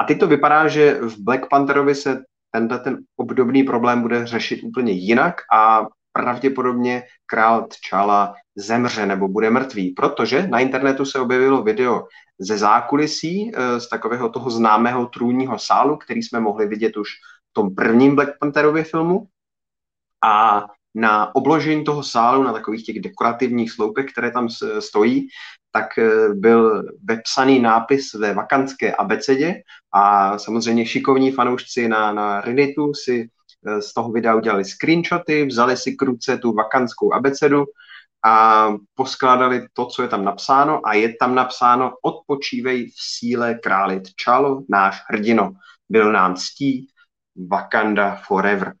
A 0.00 0.04
teď 0.04 0.20
to 0.20 0.26
vypadá, 0.26 0.68
že 0.68 0.98
v 1.00 1.18
Black 1.18 1.48
Pantherovi 1.50 1.94
se 1.94 2.22
tenhle 2.50 2.78
ten 2.78 2.98
obdobný 3.16 3.62
problém 3.62 4.02
bude 4.02 4.26
řešit 4.26 4.62
úplně 4.62 4.92
jinak 4.92 5.34
a 5.52 5.86
pravděpodobně 6.18 7.02
král 7.26 7.66
T'Challa 7.66 8.34
zemře 8.56 9.06
nebo 9.06 9.28
bude 9.28 9.50
mrtvý, 9.50 9.90
protože 9.90 10.46
na 10.48 10.58
internetu 10.58 11.04
se 11.04 11.20
objevilo 11.20 11.62
video 11.62 12.06
ze 12.38 12.58
zákulisí 12.58 13.52
eh, 13.54 13.80
z 13.80 13.88
takového 13.88 14.28
toho 14.28 14.50
známého 14.50 15.06
trůního 15.06 15.58
sálu, 15.58 15.96
který 15.96 16.22
jsme 16.22 16.40
mohli 16.40 16.66
vidět 16.66 16.96
už 16.96 17.08
v 17.50 17.52
tom 17.52 17.74
prvním 17.74 18.14
Black 18.14 18.38
Pantherově 18.40 18.84
filmu. 18.84 19.26
A 20.24 20.64
na 20.94 21.34
obložení 21.34 21.84
toho 21.84 22.02
sálu, 22.02 22.42
na 22.42 22.52
takových 22.52 22.84
těch 22.84 23.00
dekorativních 23.00 23.70
sloupech, 23.70 24.06
které 24.12 24.30
tam 24.30 24.48
stojí, 24.78 25.28
tak 25.72 25.98
eh, 25.98 26.34
byl 26.34 26.82
vepsaný 27.04 27.60
nápis 27.60 28.14
ve 28.14 28.34
vakanské 28.34 28.94
abecedě 28.94 29.62
a 29.94 30.38
samozřejmě 30.38 30.86
šikovní 30.86 31.32
fanoušci 31.32 31.88
na, 31.88 32.12
na 32.12 32.40
Redditu 32.40 32.94
si 32.94 33.28
z 33.80 33.94
toho 33.94 34.12
videa 34.12 34.34
udělali 34.34 34.64
screenshoty, 34.64 35.46
vzali 35.46 35.76
si 35.76 35.92
k 35.92 36.02
ruce 36.02 36.38
tu 36.38 36.52
vakanskou 36.52 37.12
abecedu 37.12 37.64
a 38.24 38.68
poskládali 38.94 39.66
to, 39.72 39.86
co 39.86 40.02
je 40.02 40.08
tam 40.08 40.24
napsáno 40.24 40.86
a 40.86 40.94
je 40.94 41.14
tam 41.20 41.34
napsáno 41.34 41.92
odpočívej 42.02 42.86
v 42.86 42.94
síle 42.96 43.54
králi 43.54 44.00
T'Chalo, 44.00 44.62
náš 44.68 45.02
hrdino, 45.08 45.52
byl 45.88 46.12
nám 46.12 46.34
ctí, 46.34 46.88
Wakanda 47.50 48.16
forever. 48.16 48.74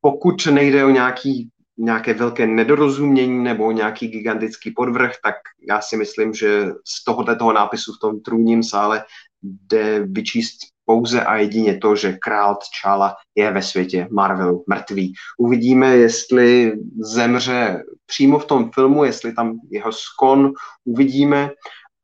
Pokud 0.00 0.46
nejde 0.46 0.84
o 0.84 0.90
nějaký, 0.90 1.48
nějaké 1.76 2.14
velké 2.14 2.46
nedorozumění 2.46 3.44
nebo 3.44 3.72
nějaký 3.72 4.08
gigantický 4.08 4.70
podvrh, 4.70 5.12
tak 5.24 5.34
já 5.68 5.80
si 5.80 5.96
myslím, 5.96 6.34
že 6.34 6.66
z 6.84 7.04
tohoto 7.04 7.36
toho 7.36 7.52
nápisu 7.52 7.92
v 7.92 8.00
tom 8.00 8.20
trůním 8.20 8.62
sále 8.62 9.04
jde 9.42 10.00
vyčíst 10.00 10.75
pouze 10.86 11.24
a 11.24 11.36
jedině 11.36 11.78
to, 11.78 11.96
že 11.96 12.18
král 12.22 12.54
T'Challa 12.54 13.16
je 13.34 13.50
ve 13.50 13.62
světě 13.62 14.08
Marvelu 14.10 14.64
mrtvý. 14.66 15.12
Uvidíme, 15.38 15.96
jestli 15.96 16.72
zemře 17.14 17.82
přímo 18.06 18.38
v 18.38 18.46
tom 18.46 18.70
filmu, 18.74 19.04
jestli 19.04 19.34
tam 19.34 19.58
jeho 19.70 19.92
skon 19.92 20.52
uvidíme, 20.84 21.50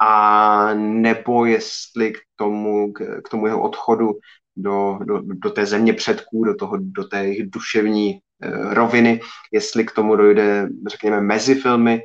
a 0.05 0.75
nebo 0.75 1.45
jestli 1.45 2.13
k 2.13 2.19
tomu, 2.37 2.93
k 3.25 3.29
tomu 3.31 3.47
jeho 3.47 3.63
odchodu 3.63 4.13
do, 4.57 4.99
do, 5.05 5.21
do 5.23 5.51
té 5.51 5.67
země 5.67 5.93
předků, 5.93 6.45
do, 6.45 6.55
toho, 6.55 6.77
do 6.81 7.05
té 7.05 7.25
jejich 7.25 7.51
duševní 7.51 8.15
uh, 8.15 8.75
roviny, 8.75 9.21
jestli 9.53 9.85
k 9.85 9.93
tomu 9.93 10.17
dojde, 10.17 10.69
řekněme, 10.89 11.21
mezi 11.21 11.55
filmy, 11.55 12.03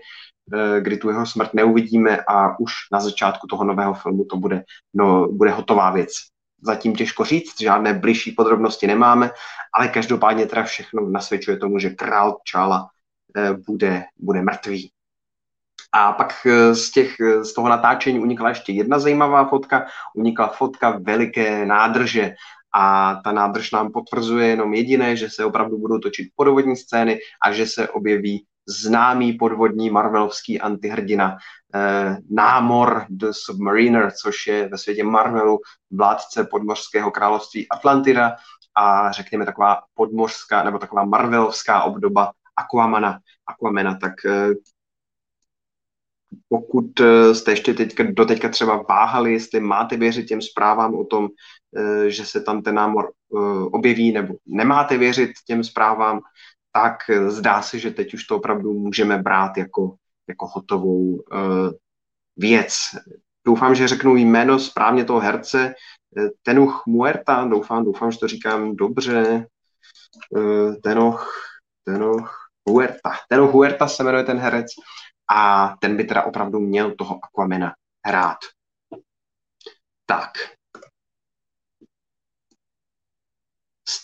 uh, 0.54 0.80
kdy 0.80 0.98
tu 0.98 1.10
jeho 1.10 1.26
smrt 1.26 1.54
neuvidíme 1.54 2.18
a 2.28 2.60
už 2.60 2.74
na 2.92 3.00
začátku 3.00 3.48
toho 3.48 3.64
nového 3.64 3.94
filmu 3.94 4.26
to 4.26 4.38
bude, 4.38 4.64
no, 4.94 5.28
bude 5.28 5.52
hotová 5.52 5.92
věc. 5.92 6.12
Zatím 6.62 6.96
těžko 6.96 7.24
říct, 7.26 7.62
žádné 7.62 7.94
bližší 7.94 8.32
podrobnosti 8.32 8.88
nemáme, 8.88 9.32
ale 9.74 9.88
každopádně 9.88 10.46
teda 10.46 10.64
všechno 10.64 11.10
nasvědčuje 11.10 11.58
tomu, 11.58 11.80
že 11.80 11.90
král 11.90 12.38
Čála 12.44 12.90
eh, 13.36 13.54
bude, 13.68 14.04
bude 14.18 14.42
mrtvý. 14.42 14.92
A 15.92 16.14
pak 16.14 16.34
eh, 16.46 16.76
z, 16.76 16.92
těch, 16.92 17.16
z 17.42 17.54
toho 17.54 17.70
natáčení 17.70 18.20
unikla 18.20 18.50
ještě 18.50 18.72
jedna 18.72 19.00
zajímavá 19.00 19.46
fotka, 19.48 19.86
unikla 20.16 20.48
fotka 20.48 21.00
veliké 21.02 21.66
nádrže 21.66 22.36
a 22.74 23.16
ta 23.24 23.32
nádrž 23.32 23.72
nám 23.72 23.92
potvrzuje 23.92 24.48
jenom 24.48 24.74
jediné, 24.74 25.16
že 25.16 25.30
se 25.30 25.46
opravdu 25.46 25.78
budou 25.78 26.00
točit 26.00 26.30
podvodní 26.36 26.76
scény 26.76 27.20
a 27.44 27.52
že 27.52 27.68
se 27.68 27.90
objeví 27.90 28.46
známý 28.68 29.34
podvodní 29.34 29.90
marvelovský 29.90 30.62
antihrdina 30.62 31.38
eh, 31.76 32.18
Námor 32.30 33.06
the 33.10 33.28
Submariner, 33.32 34.12
což 34.12 34.48
je 34.48 34.68
ve 34.70 34.78
světě 34.78 35.04
Marvelu 35.04 35.60
vládce 35.92 36.44
podmořského 36.44 37.12
království 37.12 37.70
Atlantida 37.70 38.36
a 38.76 39.12
řekněme 39.12 39.46
taková 39.46 39.82
podmořská 39.94 40.64
nebo 40.64 40.78
taková 40.78 41.06
marvelovská 41.06 41.84
obdoba 41.84 42.32
Aquamana, 42.56 43.20
Aquamena, 43.48 43.98
tak 44.02 44.14
eh, 44.26 44.54
pokud 46.50 47.00
eh, 47.00 47.36
jste 47.36 47.52
ještě 47.52 47.74
teďka, 47.74 48.04
do 48.12 48.26
teďka 48.26 48.50
třeba 48.50 48.86
váhali, 48.90 49.34
jestli 49.34 49.60
máte 49.60 49.98
věřit 49.98 50.26
těm 50.26 50.42
zprávám 50.42 50.96
o 50.96 51.06
tom, 51.06 51.28
eh, 51.78 52.10
že 52.10 52.26
se 52.26 52.42
tam 52.42 52.62
ten 52.62 52.76
námor 52.76 53.12
eh, 53.12 53.38
objeví, 53.72 54.12
nebo 54.12 54.36
nemáte 54.46 54.98
věřit 54.98 55.32
těm 55.48 55.64
zprávám, 55.64 56.20
tak 56.82 56.98
zdá 57.28 57.62
se, 57.62 57.80
že 57.80 57.92
teď 57.92 58.14
už 58.14 58.24
to 58.24 58.38
opravdu 58.38 58.74
můžeme 58.74 59.18
brát 59.18 59.58
jako, 59.58 59.96
jako 60.28 60.48
hotovou 60.48 61.24
věc. 62.38 62.74
Doufám, 63.46 63.76
že 63.76 63.88
řeknu 63.88 64.16
jméno 64.16 64.60
správně 64.60 65.06
toho 65.06 65.20
herce, 65.20 65.74
Tenuch 66.44 66.84
Muerta, 66.88 67.46
doufám, 67.46 67.86
doufám, 67.86 68.12
že 68.12 68.20
to 68.20 68.28
říkám 68.28 68.76
dobře. 68.76 69.48
Tenoch, 70.84 71.32
Tenoch 71.84 72.50
Huerta. 72.70 73.12
Tenoch 73.30 73.52
Huerta 73.52 73.88
se 73.88 74.04
jmenuje 74.04 74.24
ten 74.24 74.38
herec 74.38 74.68
a 75.30 75.74
ten 75.82 75.98
by 75.98 76.04
teda 76.04 76.24
opravdu 76.24 76.60
měl 76.60 76.96
toho 76.96 77.20
Aquamena 77.24 77.74
hrát. 78.06 78.38
Tak. 80.06 80.32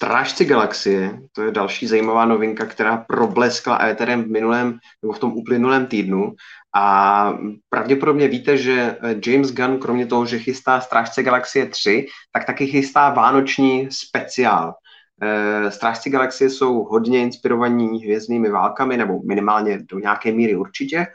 Strážci 0.03 0.45
galaxie, 0.45 1.19
to 1.31 1.41
je 1.41 1.51
další 1.51 1.87
zajímavá 1.87 2.25
novinka, 2.25 2.65
která 2.65 2.97
probleskla 2.97 3.85
éterem 3.85 4.23
v 4.23 4.27
minulém, 4.27 4.79
nebo 5.01 5.13
v 5.13 5.19
tom 5.19 5.31
uplynulém 5.33 5.85
týdnu. 5.85 6.35
A 6.75 7.33
pravděpodobně 7.69 8.27
víte, 8.27 8.57
že 8.57 8.97
James 9.25 9.53
Gunn, 9.53 9.79
kromě 9.79 10.05
toho, 10.05 10.25
že 10.25 10.39
chystá 10.39 10.81
Strážce 10.81 11.23
galaxie 11.23 11.65
3, 11.65 12.05
tak 12.31 12.45
taky 12.45 12.67
chystá 12.67 13.09
vánoční 13.09 13.87
speciál. 13.91 14.73
Eh, 15.21 15.71
Strážci 15.71 16.09
galaxie 16.09 16.49
jsou 16.49 16.83
hodně 16.83 17.21
inspirovaní 17.21 18.03
hvězdnými 18.03 18.49
válkami, 18.49 18.97
nebo 18.97 19.21
minimálně 19.27 19.79
do 19.91 19.99
nějaké 19.99 20.31
míry 20.31 20.55
určitě. 20.55 21.05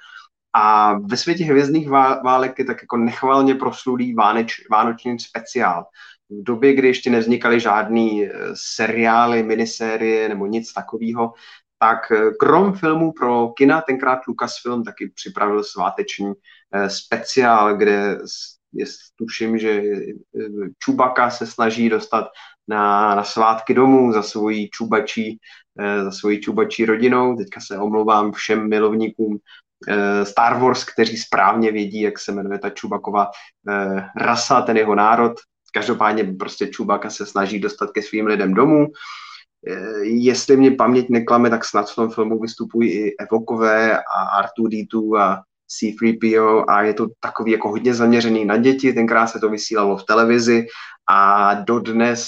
A 0.53 0.93
ve 0.99 1.17
světě 1.17 1.45
hvězdných 1.45 1.89
válek 2.25 2.59
je 2.59 2.65
tak 2.65 2.83
jako 2.83 2.97
nechvalně 2.97 3.55
proslulý 3.55 4.15
vánoční 4.71 5.19
speciál. 5.19 5.85
V 6.31 6.43
době, 6.43 6.75
kdy 6.75 6.89
ještě 6.89 7.11
nevznikaly 7.11 7.61
žádný 7.61 8.25
eh, 8.25 8.33
seriály, 8.55 9.43
minisérie 9.43 10.29
nebo 10.29 10.47
nic 10.47 10.73
takového, 10.73 11.33
tak 11.79 12.13
eh, 12.13 12.31
krom 12.39 12.73
filmů 12.73 13.13
pro 13.13 13.49
kina, 13.49 13.81
tenkrát 13.81 14.27
Lucasfilm 14.27 14.85
taky 14.85 15.09
připravil 15.15 15.65
sváteční 15.65 16.33
speciál, 16.89 17.77
kde 17.77 18.19
je, 18.73 18.87
tuším, 19.17 19.59
že 19.59 19.83
Čubaka 20.79 21.31
se 21.31 21.47
snaží 21.47 21.89
dostat 21.89 22.29
na, 22.69 23.15
na 23.15 23.25
svátky 23.25 23.75
domů 23.75 24.13
za 24.13 24.23
svojí 24.23 24.71
čubačí, 24.71 25.39
eh, 25.81 26.05
za 26.05 26.11
svojí 26.11 26.41
čubačí 26.41 26.85
rodinou. 26.85 27.37
Teďka 27.37 27.61
se 27.61 27.79
omlouvám 27.79 28.33
všem 28.33 28.69
milovníkům 28.69 29.39
eh, 29.89 30.25
Star 30.25 30.61
Wars, 30.61 30.85
kteří 30.85 31.17
správně 31.17 31.73
vědí, 31.73 32.01
jak 32.01 32.19
se 32.19 32.33
jmenuje 32.33 32.59
ta 32.59 32.71
Čubakova 32.71 33.31
eh, 33.69 34.09
rasa, 34.17 34.63
ten 34.63 34.77
jeho 34.77 34.95
národ. 34.95 35.33
Každopádně 35.79 36.25
prostě 36.25 36.67
Čubaka 36.67 37.11
se 37.11 37.27
snaží 37.27 37.59
dostat 37.59 37.91
ke 37.91 38.03
svým 38.03 38.27
lidem 38.27 38.55
domů. 38.55 38.87
Jestli 40.03 40.57
mě 40.57 40.71
paměť 40.71 41.09
neklame, 41.09 41.51
tak 41.51 41.65
snad 41.65 41.91
v 41.91 41.95
tom 41.95 42.11
filmu 42.11 42.41
vystupují 42.41 42.91
i 42.91 43.17
Evokové 43.17 43.99
a 43.99 44.43
R2D2 44.43 45.19
a 45.19 45.43
C3PO 45.71 46.65
a 46.69 46.83
je 46.83 46.95
to 46.95 47.07
takový 47.21 47.53
jako 47.53 47.69
hodně 47.69 47.95
zaměřený 47.95 48.45
na 48.45 48.57
děti, 48.57 48.93
tenkrát 48.93 49.27
se 49.27 49.39
to 49.39 49.49
vysílalo 49.49 49.97
v 49.97 50.05
televizi 50.05 50.67
a 51.11 51.55
dodnes 51.55 52.27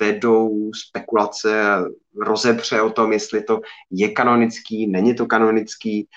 vedou 0.00 0.70
spekulace, 0.88 1.84
rozepře 2.26 2.80
o 2.80 2.90
tom, 2.90 3.12
jestli 3.12 3.42
to 3.42 3.60
je 3.90 4.08
kanonický, 4.08 4.86
není 4.86 5.14
to 5.14 5.26
kanonický. 5.26 6.08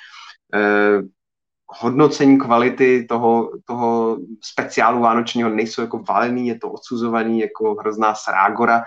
Hodnocení 1.79 2.37
kvality 2.37 3.05
toho, 3.09 3.51
toho 3.65 4.17
speciálu 4.41 5.01
vánočního 5.01 5.49
nejsou 5.49 5.81
jako 5.81 6.03
valený, 6.09 6.47
je 6.47 6.59
to 6.59 6.71
odsuzovaný 6.71 7.39
jako 7.39 7.75
hrozná 7.75 8.15
srágora. 8.15 8.83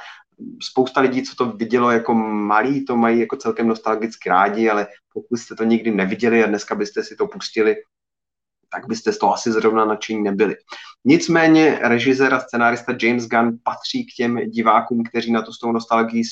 Spousta 0.63 1.01
lidí, 1.01 1.23
co 1.23 1.37
to 1.37 1.53
vidělo 1.53 1.91
jako 1.91 2.15
malý, 2.15 2.85
to 2.85 2.97
mají 2.97 3.21
jako 3.21 3.37
celkem 3.37 3.69
nostalgicky 3.69 4.29
rádi, 4.29 4.71
ale 4.71 4.87
pokud 5.13 5.37
jste 5.37 5.55
to 5.55 5.65
nikdy 5.65 5.91
neviděli 5.91 6.45
a 6.45 6.47
dneska 6.47 6.75
byste 6.75 7.03
si 7.03 7.17
to 7.17 7.27
pustili, 7.27 7.77
tak 8.75 8.87
byste 8.89 9.13
z 9.13 9.19
toho 9.19 9.35
asi 9.35 9.53
zrovna 9.53 9.85
nadšení 9.85 10.23
nebyli. 10.23 10.57
Nicméně 11.05 11.79
režisér 11.83 12.35
a 12.35 12.41
scenárista 12.41 12.95
James 13.03 13.29
Gunn 13.29 13.59
patří 13.63 14.07
k 14.07 14.15
těm 14.17 14.51
divákům, 14.51 15.03
kteří 15.05 15.33
na 15.33 15.43
to 15.43 15.53
s 15.53 15.59
tou 15.59 15.73
nostalgií 15.73 16.23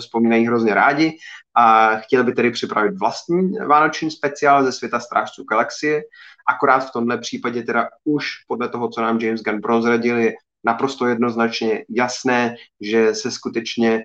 vzpomínají 0.00 0.46
hrozně 0.46 0.74
rádi 0.74 1.18
a 1.56 1.96
chtěl 1.96 2.24
by 2.24 2.32
tedy 2.32 2.50
připravit 2.50 2.98
vlastní 2.98 3.52
vánoční 3.66 4.10
speciál 4.10 4.64
ze 4.64 4.72
světa 4.72 5.00
Strážců 5.00 5.44
galaxie. 5.44 6.02
Akorát 6.48 6.80
v 6.80 6.92
tomhle 6.92 7.18
případě 7.18 7.62
teda 7.62 7.88
už 8.04 8.26
podle 8.48 8.68
toho, 8.68 8.88
co 8.88 9.02
nám 9.02 9.20
James 9.20 9.42
Gunn 9.42 9.60
prozradil, 9.60 10.18
je 10.18 10.32
naprosto 10.64 11.06
jednoznačně 11.06 11.84
jasné, 11.88 12.54
že 12.80 13.14
se 13.14 13.30
skutečně 13.30 14.04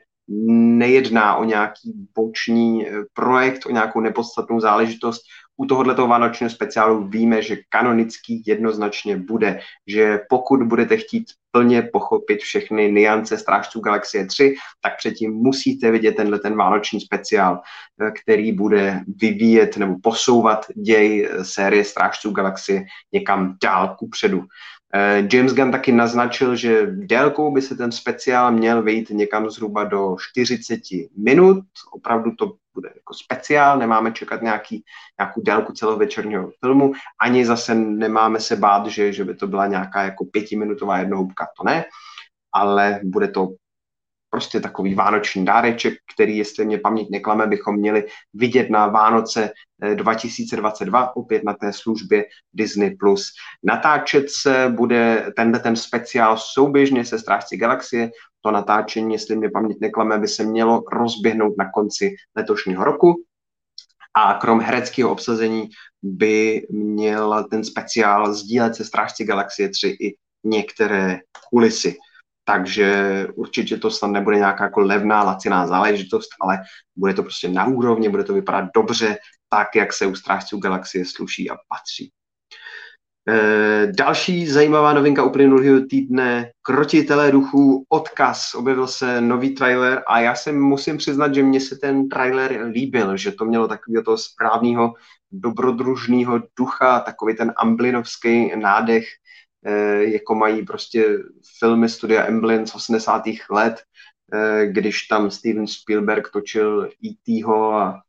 nejedná 0.77 1.35
o 1.35 1.43
nějaký 1.43 1.93
boční 2.15 2.87
eh, 2.87 2.91
projekt, 3.13 3.65
o 3.65 3.71
nějakou 3.71 3.99
nepodstatnou 3.99 4.59
záležitost. 4.59 5.21
U 5.57 5.65
tohoto 5.65 6.07
vánočního 6.07 6.49
speciálu 6.49 7.07
víme, 7.07 7.41
že 7.41 7.57
kanonický 7.69 8.43
jednoznačně 8.45 9.17
bude, 9.17 9.59
že 9.87 10.19
pokud 10.29 10.63
budete 10.63 10.97
chtít 10.97 11.25
plně 11.51 11.81
pochopit 11.81 12.39
všechny 12.41 12.91
niance 12.91 13.37
Strážců 13.37 13.79
Galaxie 13.79 14.25
3, 14.25 14.55
tak 14.81 14.97
předtím 14.97 15.33
musíte 15.33 15.91
vidět 15.91 16.15
tenhle 16.15 16.39
ten 16.39 16.55
vánoční 16.55 17.01
speciál, 17.01 17.61
eh, 18.01 18.11
který 18.11 18.51
bude 18.51 19.01
vyvíjet 19.21 19.77
nebo 19.77 19.95
posouvat 20.03 20.65
děj 20.75 21.25
eh, 21.25 21.43
série 21.43 21.83
Strážců 21.83 22.31
Galaxie 22.31 22.85
někam 23.13 23.57
dál 23.63 23.95
ku 23.99 24.09
předu. 24.09 24.43
Eh, 24.93 25.27
James 25.33 25.53
Gunn 25.53 25.71
taky 25.71 25.91
naznačil, 25.91 26.55
že 26.55 26.85
délkou 26.85 27.51
by 27.51 27.61
se 27.61 27.75
ten 27.75 27.91
speciál 27.91 28.51
měl 28.51 28.83
vejít 28.83 29.09
někam 29.09 29.49
zhruba 29.49 29.83
do 29.83 30.15
40 30.19 30.79
minut. 31.17 31.63
Opravdu 31.91 32.31
to 32.35 32.53
bude 32.77 32.89
jako 32.95 33.13
speciál, 33.13 33.77
nemáme 33.77 34.11
čekat 34.11 34.41
nějaký, 34.41 34.83
nějakou 35.19 35.41
délku 35.41 35.73
celovečerního 35.73 36.51
filmu, 36.59 36.93
ani 37.21 37.45
zase 37.45 37.75
nemáme 37.75 38.39
se 38.39 38.55
bát, 38.55 38.85
že, 38.85 39.13
že 39.13 39.25
by 39.25 39.35
to 39.35 39.47
byla 39.47 39.67
nějaká 39.67 40.03
jako 40.03 40.25
pětiminutová 40.25 40.99
jednohubka, 40.99 41.47
to 41.57 41.63
ne, 41.63 41.85
ale 42.53 42.99
bude 43.03 43.27
to 43.27 43.47
prostě 44.29 44.59
takový 44.59 44.95
vánoční 44.95 45.45
dáreček, 45.45 45.93
který, 46.13 46.37
jestli 46.37 46.65
mě 46.65 46.77
paměť 46.77 47.07
neklame, 47.11 47.47
bychom 47.47 47.75
měli 47.75 48.05
vidět 48.33 48.69
na 48.69 48.87
Vánoce 48.87 49.51
2022 49.95 51.03
eh, 51.03 51.09
opět 51.15 51.43
na 51.43 51.53
té 51.53 51.73
službě 51.73 52.25
Disney+. 52.53 52.97
Natáčet 53.63 54.29
se 54.29 54.73
bude 54.75 55.31
tenhle 55.35 55.59
ten 55.59 55.75
speciál 55.75 56.37
souběžně 56.37 57.05
se 57.05 57.19
Strážci 57.19 57.57
galaxie. 57.57 58.11
To 58.41 58.51
natáčení, 58.51 59.13
jestli 59.13 59.35
mě 59.35 59.49
paměť 59.49 59.77
neklame, 59.81 60.17
by 60.17 60.27
se 60.27 60.43
mělo 60.43 60.83
rozběhnout 60.91 61.53
na 61.57 61.71
konci 61.71 62.15
letošního 62.35 62.83
roku. 62.83 63.15
A 64.13 64.33
krom 64.33 64.61
hereckého 64.61 65.11
obsazení 65.11 65.69
by 66.03 66.67
měl 66.69 67.47
ten 67.51 67.63
speciál 67.63 68.33
sdílet 68.33 68.75
se 68.75 68.85
Strážci 68.85 69.25
galaxie 69.25 69.69
3 69.69 69.87
i 69.87 70.15
některé 70.43 71.19
kulisy 71.49 71.97
takže 72.49 73.27
určitě 73.35 73.77
to 73.77 73.91
snad 73.91 74.07
nebude 74.07 74.37
nějaká 74.37 74.63
jako 74.63 74.79
levná, 74.79 75.23
laciná 75.23 75.67
záležitost, 75.67 76.29
ale 76.41 76.57
bude 76.95 77.13
to 77.13 77.23
prostě 77.23 77.49
na 77.49 77.65
úrovni, 77.65 78.09
bude 78.09 78.23
to 78.23 78.33
vypadat 78.33 78.69
dobře, 78.75 79.17
tak, 79.49 79.67
jak 79.75 79.93
se 79.93 80.05
u 80.05 80.15
Strážců 80.15 80.59
galaxie 80.59 81.05
sluší 81.05 81.49
a 81.49 81.55
patří. 81.69 82.11
E, 83.29 83.91
další 83.97 84.47
zajímavá 84.47 84.93
novinka 84.93 85.23
uplynulého 85.23 85.79
týdne, 85.79 86.51
Krotitelé 86.61 87.31
duchů, 87.31 87.85
odkaz, 87.89 88.55
objevil 88.55 88.87
se 88.87 89.21
nový 89.21 89.55
trailer 89.55 90.03
a 90.07 90.19
já 90.19 90.35
se 90.35 90.51
musím 90.51 90.97
přiznat, 90.97 91.33
že 91.33 91.43
mně 91.43 91.59
se 91.59 91.75
ten 91.75 92.09
trailer 92.09 92.61
líbil, 92.71 93.17
že 93.17 93.31
to 93.31 93.45
mělo 93.45 93.67
takového 93.67 94.03
toho 94.03 94.17
správného 94.17 94.93
dobrodružného 95.31 96.39
ducha, 96.59 96.99
takový 96.99 97.35
ten 97.35 97.53
amblinovský 97.57 98.55
nádech, 98.55 99.05
jako 99.97 100.35
mají 100.35 100.65
prostě 100.65 101.05
filmy 101.59 101.89
studia 101.89 102.25
Emblem 102.25 102.67
z 102.67 102.75
80. 102.75 103.23
let, 103.51 103.75
když 104.65 105.03
tam 105.03 105.31
Steven 105.31 105.67
Spielberg 105.67 106.31
točil 106.31 106.89
E.T.ho 107.05 107.73
a 107.73 108.01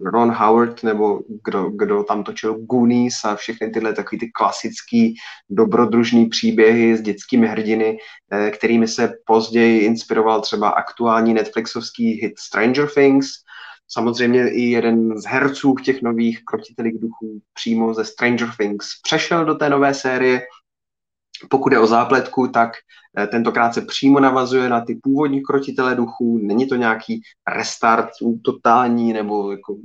Ron 0.00 0.30
Howard, 0.30 0.82
nebo 0.82 1.20
kdo, 1.44 1.70
kdo 1.70 2.04
tam 2.04 2.24
točil 2.24 2.54
Goonies 2.54 3.24
a 3.24 3.36
všechny 3.36 3.70
tyhle 3.70 3.92
takový 3.92 4.18
ty 4.18 4.30
klasický 4.30 5.14
dobrodružný 5.50 6.26
příběhy 6.26 6.96
s 6.96 7.00
dětskými 7.00 7.46
hrdiny, 7.46 7.98
eh, 8.32 8.50
kterými 8.50 8.88
se 8.88 9.12
později 9.26 9.80
inspiroval 9.80 10.40
třeba 10.40 10.68
aktuální 10.68 11.34
Netflixovský 11.34 12.12
hit 12.12 12.38
Stranger 12.38 12.88
Things. 12.94 13.26
Samozřejmě 13.92 14.50
i 14.50 14.60
jeden 14.60 15.20
z 15.20 15.24
herců 15.24 15.74
těch 15.74 16.02
nových 16.02 16.44
krotitelých 16.44 17.00
duchů 17.00 17.40
přímo 17.54 17.94
ze 17.94 18.04
Stranger 18.04 18.48
Things 18.58 18.86
přešel 19.02 19.44
do 19.44 19.54
té 19.54 19.70
nové 19.70 19.94
série, 19.94 20.42
pokud 21.50 21.72
je 21.72 21.78
o 21.78 21.86
zápletku, 21.86 22.48
tak 22.48 22.72
eh, 23.18 23.26
tentokrát 23.26 23.74
se 23.74 23.80
přímo 23.80 24.20
navazuje 24.20 24.68
na 24.68 24.80
ty 24.80 24.94
původní 25.02 25.42
krotitele 25.42 25.94
duchů. 25.94 26.38
Není 26.42 26.68
to 26.68 26.76
nějaký 26.76 27.22
restart 27.56 28.08
totální 28.44 29.12
nebo 29.12 29.52
jako 29.52 29.76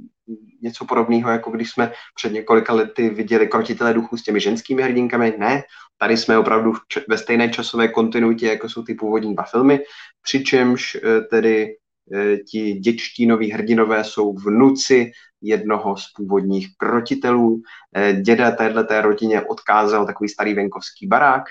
něco 0.61 0.85
podobného, 0.85 1.29
jako 1.29 1.51
když 1.51 1.71
jsme 1.71 1.91
před 2.15 2.33
několika 2.33 2.73
lety 2.73 3.09
viděli 3.09 3.47
krotitele 3.47 3.93
duchů 3.93 4.17
s 4.17 4.23
těmi 4.23 4.39
ženskými 4.39 4.83
hrdinkami. 4.83 5.33
Ne, 5.37 5.63
tady 5.97 6.17
jsme 6.17 6.37
opravdu 6.37 6.73
ve 7.09 7.17
stejné 7.17 7.49
časové 7.49 7.87
kontinuitě, 7.87 8.47
jako 8.47 8.69
jsou 8.69 8.83
ty 8.83 8.93
původní 8.93 9.33
dva 9.33 9.43
filmy, 9.43 9.79
přičemž 10.21 10.95
eh, 10.95 11.21
tedy 11.21 11.75
ti 12.51 12.73
děčtí 12.73 13.25
noví 13.25 13.51
hrdinové 13.51 14.03
jsou 14.03 14.33
vnuci 14.33 15.11
jednoho 15.41 15.97
z 15.97 16.11
původních 16.15 16.67
krotitelů. 16.77 17.61
Eh, 17.95 18.13
děda 18.13 18.51
této 18.51 19.01
rodině 19.01 19.41
odkázal 19.41 20.05
takový 20.05 20.29
starý 20.29 20.53
venkovský 20.53 21.07
barák. 21.07 21.43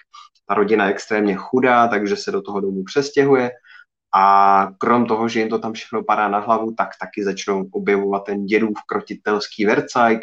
Ta 0.48 0.54
rodina 0.54 0.84
je 0.84 0.90
extrémně 0.90 1.34
chudá, 1.34 1.88
takže 1.88 2.16
se 2.16 2.32
do 2.32 2.42
toho 2.42 2.60
domu 2.60 2.84
přestěhuje. 2.84 3.50
A 4.16 4.68
krom 4.78 5.06
toho, 5.06 5.28
že 5.28 5.40
jim 5.40 5.48
to 5.48 5.58
tam 5.58 5.72
všechno 5.72 6.04
padá 6.04 6.28
na 6.28 6.38
hlavu, 6.38 6.74
tak 6.78 6.88
taky 7.00 7.24
začnou 7.24 7.66
objevovat 7.72 8.24
ten 8.24 8.46
dědův 8.46 8.74
krotitelský 8.86 9.66
vercajk, 9.66 10.20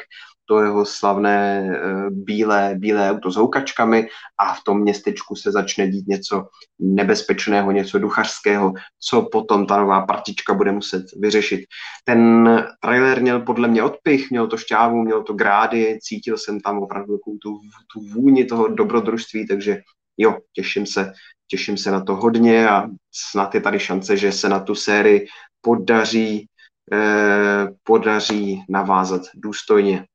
to 0.51 0.59
jeho 0.59 0.85
slavné 0.85 1.63
uh, 1.63 2.09
bílé, 2.09 2.75
bílé 2.75 3.11
auto 3.11 3.31
s 3.31 3.35
houkačkami 3.35 4.07
a 4.39 4.53
v 4.53 4.63
tom 4.63 4.81
městečku 4.81 5.35
se 5.35 5.51
začne 5.51 5.87
dít 5.87 6.07
něco 6.07 6.47
nebezpečného, 6.79 7.71
něco 7.71 7.99
duchařského, 7.99 8.73
co 8.99 9.21
potom 9.31 9.65
ta 9.65 9.77
nová 9.77 10.05
partička 10.05 10.53
bude 10.53 10.71
muset 10.71 11.05
vyřešit. 11.19 11.61
Ten 12.03 12.49
trailer 12.79 13.21
měl 13.21 13.39
podle 13.39 13.67
mě 13.67 13.83
odpich, 13.83 14.31
měl 14.31 14.47
to 14.47 14.57
šťávu, 14.57 15.01
měl 15.01 15.23
to 15.23 15.33
grády, 15.33 15.99
cítil 16.01 16.37
jsem 16.37 16.59
tam 16.59 16.79
opravdu 16.79 17.17
tu, 17.41 17.59
tu 17.93 17.99
vůni 18.13 18.45
toho 18.45 18.67
dobrodružství, 18.67 19.47
takže 19.47 19.81
jo, 20.17 20.37
těším 20.53 20.85
se, 20.85 21.13
těším 21.47 21.77
se 21.77 21.91
na 21.91 22.03
to 22.03 22.15
hodně 22.15 22.69
a 22.69 22.87
snad 23.11 23.55
je 23.55 23.61
tady 23.61 23.79
šance, 23.79 24.17
že 24.17 24.31
se 24.31 24.49
na 24.49 24.59
tu 24.59 24.75
sérii 24.75 25.27
podaří, 25.61 26.47
eh, 26.93 27.67
podaří 27.83 28.63
navázat 28.69 29.21
důstojně. 29.35 30.10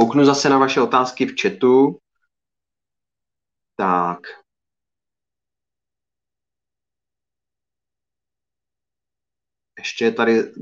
Kouknu 0.00 0.24
zase 0.24 0.48
na 0.48 0.58
vaše 0.58 0.80
otázky 0.80 1.26
v 1.26 1.34
chatu. 1.42 1.98
Tak. 3.76 4.18
Ještě 9.78 10.04
je 10.04 10.12
tady 10.12 10.52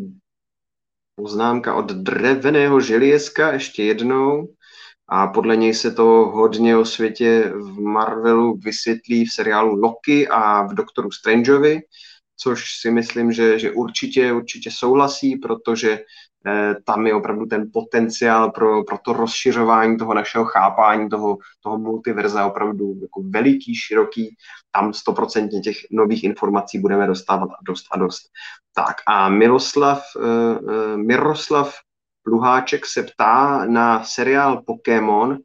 poznámka 1.14 1.74
od 1.74 1.86
dreveného 1.86 2.80
želězka, 2.80 3.52
ještě 3.52 3.84
jednou. 3.84 4.54
A 5.08 5.26
podle 5.26 5.56
něj 5.56 5.74
se 5.74 5.90
to 5.92 6.04
hodně 6.34 6.76
o 6.76 6.84
světě 6.84 7.52
v 7.54 7.80
Marvelu 7.80 8.56
vysvětlí 8.56 9.26
v 9.26 9.32
seriálu 9.32 9.74
Loki 9.80 10.28
a 10.28 10.62
v 10.62 10.74
Doktoru 10.74 11.10
Strangeovi, 11.10 11.80
což 12.36 12.80
si 12.80 12.90
myslím, 12.90 13.32
že, 13.32 13.58
že 13.58 13.72
určitě, 13.72 14.32
určitě 14.32 14.70
souhlasí, 14.70 15.36
protože 15.36 15.98
tam 16.84 17.06
je 17.06 17.14
opravdu 17.14 17.46
ten 17.46 17.70
potenciál 17.72 18.50
pro, 18.50 18.84
pro 18.84 18.98
to 18.98 19.12
rozšiřování 19.12 19.96
toho 19.98 20.14
našeho 20.14 20.44
chápání, 20.44 21.08
toho, 21.08 21.38
toho 21.60 21.78
multiverza 21.78 22.46
opravdu 22.46 22.94
jako 23.02 23.22
veliký, 23.30 23.74
široký. 23.74 24.36
Tam 24.72 24.92
stoprocentně 24.92 25.60
těch 25.60 25.76
nových 25.90 26.24
informací 26.24 26.78
budeme 26.78 27.06
dostávat 27.06 27.50
a 27.50 27.58
dost 27.66 27.86
a 27.92 27.98
dost. 27.98 28.22
Tak 28.74 28.96
a 29.06 29.28
Miroslav, 29.28 30.02
uh, 30.16 30.96
Miroslav 30.96 31.74
Luháček 32.26 32.86
se 32.86 33.02
ptá 33.02 33.64
na 33.64 34.04
seriál 34.04 34.62
Pokémon, 34.66 35.38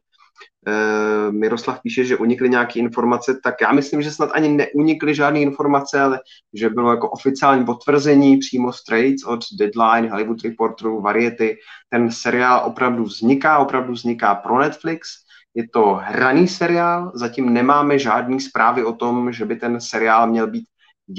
Miroslav 1.30 1.80
píše, 1.82 2.04
že 2.04 2.16
unikly 2.16 2.50
nějaké 2.50 2.78
informace, 2.78 3.40
tak 3.44 3.54
já 3.60 3.72
myslím, 3.72 4.02
že 4.02 4.10
snad 4.10 4.30
ani 4.32 4.48
neunikly 4.48 5.14
žádné 5.14 5.40
informace, 5.40 6.00
ale 6.00 6.20
že 6.54 6.70
bylo 6.70 6.90
jako 6.90 7.10
oficiální 7.10 7.64
potvrzení 7.64 8.36
přímo 8.36 8.72
straight 8.72 9.26
od 9.26 9.40
Deadline, 9.58 10.10
Hollywood 10.10 10.42
Reporteru, 10.44 11.00
Variety. 11.00 11.56
Ten 11.88 12.10
seriál 12.10 12.62
opravdu 12.66 13.04
vzniká, 13.04 13.58
opravdu 13.58 13.92
vzniká 13.92 14.34
pro 14.34 14.58
Netflix. 14.58 15.08
Je 15.54 15.68
to 15.68 16.00
hraný 16.02 16.48
seriál, 16.48 17.12
zatím 17.14 17.52
nemáme 17.52 17.98
žádný 17.98 18.40
zprávy 18.40 18.84
o 18.84 18.92
tom, 18.92 19.32
že 19.32 19.44
by 19.44 19.56
ten 19.56 19.80
seriál 19.80 20.26
měl 20.26 20.46
být 20.46 20.64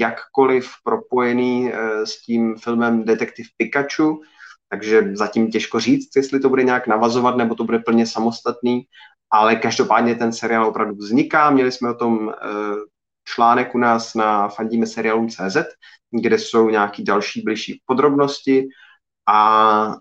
jakkoliv 0.00 0.70
propojený 0.84 1.64
uh, 1.64 2.04
s 2.04 2.22
tím 2.22 2.56
filmem 2.56 3.04
Detektiv 3.04 3.46
Pikachu, 3.56 4.22
takže 4.68 5.10
zatím 5.12 5.50
těžko 5.50 5.80
říct, 5.80 6.16
jestli 6.16 6.40
to 6.40 6.48
bude 6.48 6.62
nějak 6.62 6.86
navazovat, 6.86 7.36
nebo 7.36 7.54
to 7.54 7.64
bude 7.64 7.78
plně 7.78 8.06
samostatný, 8.06 8.82
ale 9.30 9.56
každopádně 9.56 10.14
ten 10.14 10.32
seriál 10.32 10.66
opravdu 10.66 10.94
vzniká. 10.94 11.50
Měli 11.50 11.72
jsme 11.72 11.90
o 11.90 11.94
tom 11.94 12.30
eh, 12.30 12.34
článek 13.24 13.74
u 13.74 13.78
nás 13.78 14.14
na 14.14 14.48
fandíme 14.48 14.86
seriálům.cz, 14.86 15.56
kde 16.22 16.38
jsou 16.38 16.70
nějaké 16.70 17.02
další 17.02 17.42
blížší 17.42 17.80
podrobnosti 17.86 18.68
a 19.28 19.96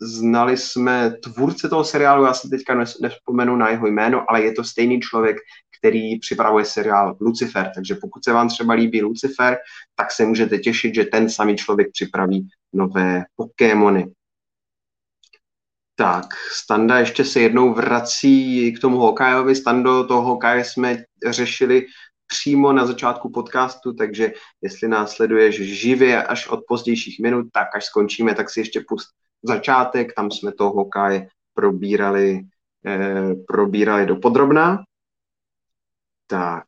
znali 0.00 0.56
jsme 0.56 1.10
tvůrce 1.22 1.68
toho 1.68 1.84
seriálu, 1.84 2.24
já 2.24 2.34
si 2.34 2.48
teďka 2.48 2.84
nevzpomenu 3.00 3.56
na 3.56 3.68
jeho 3.68 3.86
jméno, 3.86 4.24
ale 4.28 4.42
je 4.42 4.52
to 4.52 4.64
stejný 4.64 5.00
člověk, 5.00 5.36
který 5.78 6.18
připravuje 6.18 6.64
seriál 6.64 7.16
Lucifer, 7.20 7.70
takže 7.74 7.94
pokud 7.94 8.24
se 8.24 8.32
vám 8.32 8.48
třeba 8.48 8.74
líbí 8.74 9.02
Lucifer, 9.02 9.58
tak 9.94 10.12
se 10.12 10.26
můžete 10.26 10.58
těšit, 10.58 10.94
že 10.94 11.04
ten 11.04 11.30
samý 11.30 11.56
člověk 11.56 11.88
připraví 11.92 12.48
nové 12.72 13.24
Pokémony. 13.36 14.12
Tak, 15.94 16.24
Standa 16.52 16.98
ještě 16.98 17.24
se 17.24 17.40
jednou 17.40 17.74
vrací 17.74 18.72
k 18.72 18.80
tomu 18.80 18.96
Hokajovi. 18.98 19.56
Stando, 19.56 20.06
toho 20.06 20.22
Hokaje 20.22 20.64
jsme 20.64 21.04
řešili 21.26 21.86
přímo 22.26 22.72
na 22.72 22.86
začátku 22.86 23.30
podcastu, 23.30 23.92
takže 23.92 24.32
jestli 24.62 24.88
nás 24.88 25.10
sleduješ 25.10 25.60
živě 25.80 26.24
až 26.24 26.48
od 26.48 26.60
pozdějších 26.68 27.20
minut, 27.20 27.46
tak 27.52 27.76
až 27.76 27.84
skončíme, 27.84 28.34
tak 28.34 28.50
si 28.50 28.60
ještě 28.60 28.84
pust 28.88 29.08
začátek, 29.42 30.14
tam 30.14 30.30
jsme 30.30 30.52
toho 30.52 30.70
Hokaje 30.70 31.28
probírali, 31.54 32.40
eh, 32.86 33.34
probírali 33.46 34.06
do 34.06 34.16
podrobná. 34.16 34.84
Tak. 36.30 36.64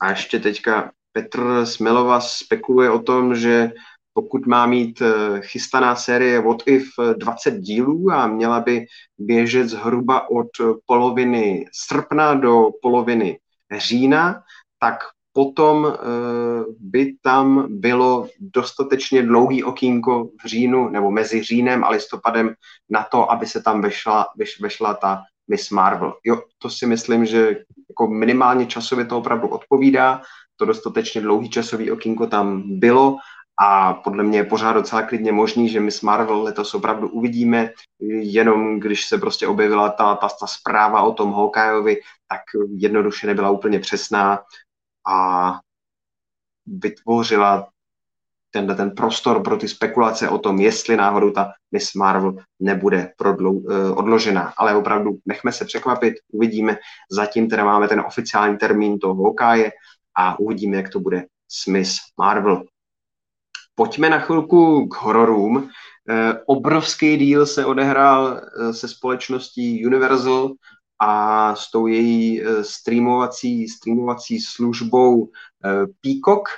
A 0.00 0.10
ještě 0.10 0.38
teďka 0.38 0.92
Petr 1.12 1.66
Smelova 1.66 2.20
spekuluje 2.20 2.90
o 2.90 3.02
tom, 3.02 3.34
že 3.34 3.72
pokud 4.14 4.46
má 4.46 4.66
mít 4.66 5.02
eh, 5.02 5.40
chystaná 5.40 5.96
série 5.96 6.40
What 6.40 6.62
If 6.66 6.88
20 7.18 7.50
dílů 7.50 8.10
a 8.10 8.26
měla 8.26 8.60
by 8.60 8.86
běžet 9.18 9.68
zhruba 9.68 10.30
od 10.30 10.48
poloviny 10.86 11.66
srpna 11.72 12.34
do 12.34 12.70
poloviny 12.82 13.38
října, 13.78 14.42
tak 14.78 14.98
potom 15.32 15.86
eh, 15.86 15.98
by 16.78 17.16
tam 17.22 17.66
bylo 17.80 18.28
dostatečně 18.40 19.22
dlouhý 19.22 19.64
okýnko 19.64 20.30
v 20.44 20.46
říjnu 20.46 20.88
nebo 20.88 21.10
mezi 21.10 21.42
říjnem 21.42 21.84
a 21.84 21.90
listopadem 21.90 22.54
na 22.90 23.02
to, 23.02 23.30
aby 23.30 23.46
se 23.46 23.62
tam 23.62 23.82
vešla, 23.82 24.26
veš, 24.36 24.60
vešla 24.60 24.94
ta 24.94 25.22
Miss 25.52 25.70
Marvel. 25.70 26.14
Jo, 26.24 26.42
to 26.58 26.70
si 26.70 26.86
myslím, 26.86 27.26
že 27.26 27.56
jako 27.88 28.06
minimálně 28.06 28.66
časově 28.66 29.04
to 29.04 29.18
opravdu 29.18 29.48
odpovídá, 29.48 30.22
to 30.56 30.64
dostatečně 30.64 31.20
dlouhý 31.20 31.50
časový 31.50 31.90
okýnko 31.90 32.26
tam 32.26 32.62
bylo 32.80 33.16
a 33.60 33.94
podle 33.94 34.24
mě 34.24 34.38
je 34.38 34.44
pořád 34.44 34.72
docela 34.72 35.02
klidně 35.02 35.32
možný, 35.32 35.68
že 35.68 35.80
Miss 35.80 36.00
Marvel 36.00 36.42
letos 36.42 36.74
opravdu 36.74 37.08
uvidíme, 37.08 37.70
jenom 38.20 38.80
když 38.80 39.06
se 39.06 39.18
prostě 39.18 39.46
objevila 39.46 39.88
ta, 39.90 40.14
ta, 40.14 40.28
ta 40.40 40.46
zpráva 40.46 41.02
o 41.02 41.12
tom 41.12 41.32
Hawkeyeovi, 41.32 42.00
tak 42.28 42.40
jednoduše 42.76 43.26
nebyla 43.26 43.50
úplně 43.50 43.78
přesná 43.78 44.42
a 45.08 45.52
vytvořila 46.66 47.68
tenhle 48.52 48.74
ten 48.74 48.90
prostor 48.90 49.42
pro 49.42 49.56
ty 49.56 49.68
spekulace 49.68 50.28
o 50.28 50.38
tom, 50.38 50.60
jestli 50.60 50.96
náhodou 50.96 51.30
ta 51.30 51.52
Miss 51.72 51.94
Marvel 51.94 52.36
nebude 52.60 53.12
prodlou, 53.16 53.52
uh, 53.52 53.98
odložená. 53.98 54.52
Ale 54.56 54.76
opravdu 54.76 55.10
nechme 55.26 55.52
se 55.52 55.64
překvapit, 55.64 56.14
uvidíme. 56.32 56.76
Zatím 57.10 57.48
teda 57.48 57.64
máme 57.64 57.88
ten 57.88 58.00
oficiální 58.00 58.58
termín 58.58 58.98
toho 58.98 59.22
Hawkeye 59.22 59.70
a 60.16 60.38
uvidíme, 60.38 60.76
jak 60.76 60.88
to 60.88 61.00
bude 61.00 61.24
s 61.48 61.66
Miss 61.66 61.96
Marvel. 62.18 62.64
Pojďme 63.74 64.10
na 64.10 64.18
chvilku 64.18 64.88
k 64.88 64.94
hororům. 64.94 65.70
Eh, 66.08 66.34
obrovský 66.46 67.16
díl 67.16 67.46
se 67.46 67.66
odehrál 67.66 68.40
eh, 68.40 68.72
se 68.72 68.88
společností 68.88 69.86
Universal 69.86 70.52
a 71.00 71.54
s 71.54 71.70
tou 71.70 71.86
její 71.86 72.42
streamovací, 72.62 73.68
streamovací 73.68 74.40
službou 74.40 75.30
Peacock 76.00 76.48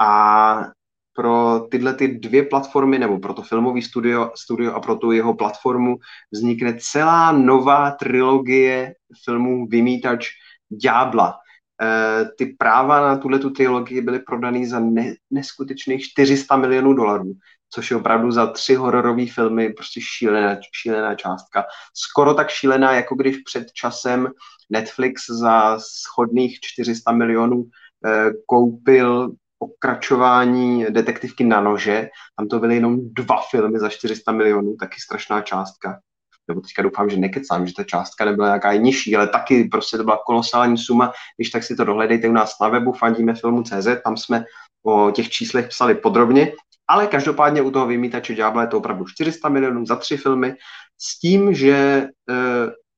a 0.00 0.72
pro 1.16 1.60
tyhle 1.70 1.94
ty 1.94 2.08
dvě 2.08 2.42
platformy, 2.42 2.98
nebo 2.98 3.18
pro 3.18 3.34
to 3.34 3.42
filmový 3.42 3.82
studio, 3.82 4.30
studio 4.34 4.72
a 4.72 4.80
pro 4.80 4.96
tu 4.96 5.12
jeho 5.12 5.34
platformu 5.34 5.96
vznikne 6.32 6.76
celá 6.78 7.32
nová 7.32 7.90
trilogie 7.90 8.94
filmů 9.24 9.66
Vymítač 9.66 10.28
Ďábla. 10.68 11.34
E, 11.82 12.24
ty 12.38 12.46
práva 12.46 13.00
na 13.00 13.16
tuhle 13.16 13.38
tu 13.38 13.50
trilogii 13.50 14.00
byly 14.00 14.18
prodaný 14.18 14.66
za 14.66 14.80
ne, 14.80 15.14
neskutečných 15.30 16.02
400 16.02 16.56
milionů 16.56 16.94
dolarů, 16.94 17.32
což 17.70 17.90
je 17.90 17.96
opravdu 17.96 18.30
za 18.30 18.46
tři 18.46 18.74
hororové 18.74 19.26
filmy 19.26 19.72
prostě 19.72 20.00
šílená, 20.00 20.56
šílená 20.82 21.14
částka. 21.14 21.64
Skoro 21.94 22.34
tak 22.34 22.48
šílená, 22.48 22.92
jako 22.92 23.14
když 23.14 23.36
před 23.36 23.72
časem 23.72 24.28
Netflix 24.70 25.26
za 25.30 25.78
schodných 25.78 26.60
400 26.60 27.12
milionů 27.12 27.64
e, 27.64 28.30
koupil 28.46 29.30
pokračování 29.58 30.84
detektivky 30.90 31.44
na 31.44 31.60
nože. 31.60 32.08
Tam 32.38 32.48
to 32.48 32.58
byly 32.58 32.74
jenom 32.74 32.96
dva 33.12 33.42
filmy 33.50 33.78
za 33.78 33.88
400 33.88 34.32
milionů, 34.32 34.76
taky 34.80 35.00
strašná 35.00 35.40
částka. 35.40 36.00
Nebo 36.48 36.60
teďka 36.60 36.82
doufám, 36.82 37.10
že 37.10 37.16
nekecám, 37.16 37.66
že 37.66 37.74
ta 37.74 37.84
částka 37.84 38.24
nebyla 38.24 38.46
nějaká 38.46 38.74
nižší, 38.74 39.16
ale 39.16 39.28
taky 39.28 39.64
prostě 39.64 39.96
to 39.96 40.04
byla 40.04 40.18
kolosální 40.26 40.78
suma. 40.78 41.12
Když 41.36 41.50
tak 41.50 41.62
si 41.62 41.76
to 41.76 41.84
dohledejte 41.84 42.28
u 42.28 42.32
nás 42.32 42.54
na 42.60 42.68
webu 42.68 42.92
fandíme 42.92 43.34
filmu 43.34 43.62
CZ, 43.62 43.88
tam 44.04 44.16
jsme 44.16 44.44
o 44.86 45.10
těch 45.10 45.28
číslech 45.28 45.68
psali 45.68 45.94
podrobně, 45.94 46.52
ale 46.88 47.06
každopádně 47.06 47.62
u 47.62 47.70
toho 47.70 47.86
vymítače 47.86 48.34
ďábla 48.34 48.62
je 48.62 48.68
to 48.68 48.78
opravdu 48.78 49.04
400 49.04 49.48
milionů 49.48 49.86
za 49.86 49.96
tři 49.96 50.16
filmy, 50.16 50.54
s 50.98 51.18
tím, 51.18 51.54
že 51.54 51.72
e, 51.72 52.08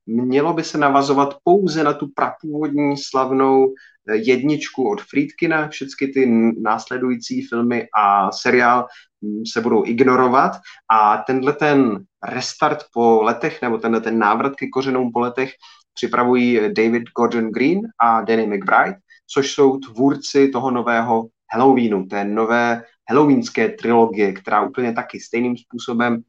mělo 0.08 0.52
by 0.52 0.64
se 0.64 0.78
navazovat 0.78 1.36
pouze 1.44 1.84
na 1.84 1.92
tu 1.92 2.08
prapůvodní 2.14 2.96
slavnou 2.96 3.74
jedničku 4.12 4.90
od 4.90 5.02
Friedkina, 5.02 5.68
všechny 5.68 6.08
ty 6.08 6.26
následující 6.62 7.46
filmy 7.46 7.88
a 7.98 8.32
seriál 8.32 8.86
mm, 9.20 9.42
se 9.52 9.60
budou 9.60 9.86
ignorovat. 9.86 10.52
A 10.90 11.16
tenhle 11.16 11.52
ten 11.52 12.04
restart 12.28 12.84
po 12.92 13.22
letech, 13.22 13.62
nebo 13.62 13.78
tenhle 13.78 14.00
ten 14.00 14.18
návrat 14.18 14.56
ke 14.56 14.68
kořenům 14.68 15.12
po 15.12 15.20
letech 15.20 15.52
připravují 15.94 16.60
David 16.74 17.02
Gordon 17.16 17.50
Green 17.50 17.80
a 18.00 18.22
Danny 18.22 18.46
McBride, 18.46 18.96
což 19.26 19.52
jsou 19.52 19.78
tvůrci 19.78 20.48
toho 20.48 20.70
nového 20.70 21.28
Halloweenu, 21.52 22.06
té 22.06 22.24
nové 22.24 22.82
halloweenské 23.10 23.68
trilogie, 23.68 24.32
která 24.32 24.62
úplně 24.62 24.92
taky 24.92 25.20
stejným 25.20 25.56
způsobem 25.56 26.22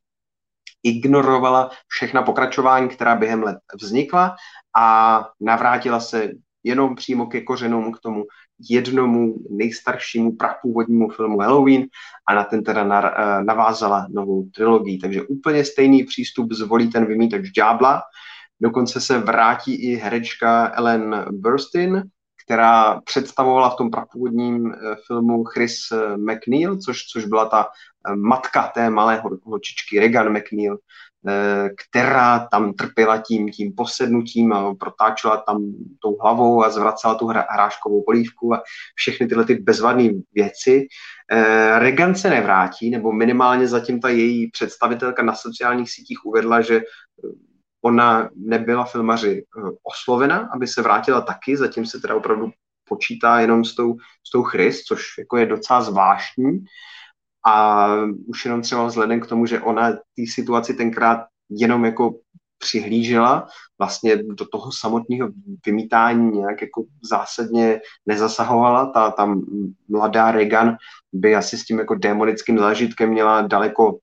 ignorovala 0.84 1.70
všechna 1.88 2.22
pokračování, 2.22 2.90
která 2.90 3.16
během 3.16 3.44
let 3.44 3.58
vznikla 3.82 4.36
a 4.78 5.26
navrátila 5.40 6.00
se 6.00 6.32
jenom 6.64 6.96
přímo 6.96 7.26
ke 7.26 7.42
kořenům, 7.42 7.94
k 7.94 8.00
tomu 8.00 8.24
jednomu 8.70 9.36
nejstaršímu 9.50 10.36
prapůvodnímu 10.36 11.10
filmu 11.10 11.40
Halloween 11.40 11.86
a 12.28 12.36
na 12.36 12.44
ten 12.44 12.64
teda 12.64 12.82
eh, 12.84 13.44
navázala 13.44 14.08
novou 14.10 14.50
trilogii. 14.56 14.98
Takže 14.98 15.22
úplně 15.22 15.66
stejný 15.66 16.04
přístup 16.04 16.52
zvolí 16.52 16.90
ten 16.90 17.06
vymítač 17.06 17.50
ďábla. 17.50 18.02
Dokonce 18.62 19.02
se 19.02 19.18
vrátí 19.20 19.76
i 19.76 19.96
herečka 19.96 20.72
Ellen 20.76 21.26
Burstyn, 21.32 22.04
která 22.50 23.02
představovala 23.02 23.70
v 23.70 23.76
tom 23.76 23.92
prapůvodním 23.92 24.74
eh, 24.74 24.96
filmu 25.08 25.44
Chris 25.44 25.92
eh, 25.92 26.18
McNeil, 26.18 26.78
což, 26.78 27.06
což 27.06 27.26
byla 27.26 27.46
ta 27.46 27.68
matka 28.16 28.72
té 28.74 28.90
malé 28.90 29.24
holčičky 29.44 30.00
Regan 30.00 30.38
McNeil, 30.38 30.78
Eh, 31.28 31.70
která 31.70 32.48
tam 32.52 32.74
trpěla 32.74 33.18
tím, 33.18 33.50
tím 33.50 33.74
posednutím 33.76 34.54
a 34.54 34.76
protáčela 34.76 35.38
tam 35.38 35.74
tou 36.02 36.18
hlavou 36.22 36.64
a 36.64 36.70
zvracela 36.70 37.16
tu 37.16 37.28
hráškovou 37.28 38.04
polívku 38.04 38.54
a 38.54 38.62
všechny 38.96 39.28
tyhle 39.28 39.46
ty 39.46 39.56
bezvadné 39.56 40.10
věci. 40.34 40.88
Eh, 41.32 41.80
Regan 41.80 42.16
se 42.16 42.30
nevrátí, 42.30 42.90
nebo 42.90 43.12
minimálně 43.12 43.68
zatím 43.68 44.00
ta 44.00 44.10
její 44.10 44.52
představitelka 44.52 45.24
na 45.24 45.36
sociálních 45.36 45.92
sítích 45.92 46.26
uvedla, 46.26 46.62
že 46.62 46.82
ona 47.82 48.30
nebyla 48.36 48.86
filmaři 48.86 49.44
eh, 49.44 49.62
oslovena, 49.84 50.50
aby 50.54 50.68
se 50.68 50.82
vrátila 50.82 51.22
taky, 51.22 51.58
zatím 51.58 51.86
se 51.86 52.00
teda 52.00 52.16
opravdu 52.16 52.52
počítá 52.90 53.40
jenom 53.40 53.66
s 53.66 53.76
tou, 53.76 53.96
s 54.28 54.32
tou 54.32 54.44
Chris, 54.44 54.84
což 54.84 55.04
jako 55.18 55.38
je 55.38 55.46
docela 55.46 55.82
zvláštní. 55.82 56.66
A 57.46 57.88
už 58.28 58.46
jenom 58.46 58.62
třeba 58.62 58.86
vzhledem 58.86 59.20
k 59.20 59.28
tomu, 59.28 59.46
že 59.46 59.62
ona 59.62 59.92
té 59.92 60.24
situaci 60.34 60.74
tenkrát 60.74 61.26
jenom 61.50 61.86
jako 61.86 62.20
přihlížela, 62.58 63.48
vlastně 63.78 64.24
do 64.24 64.46
toho 64.46 64.72
samotného 64.72 65.30
vymítání 65.66 66.32
nějak 66.32 66.62
jako 66.62 66.84
zásadně 67.10 67.80
nezasahovala. 68.06 68.86
Ta, 68.86 69.12
ta 69.12 69.36
mladá 69.88 70.32
Regan 70.32 70.78
by 71.14 71.36
asi 71.36 71.58
s 71.58 71.66
tím 71.66 71.80
jako 71.80 71.96
démonickým 71.96 72.60
zážitkem 72.60 73.10
měla 73.10 73.42
daleko 73.42 74.00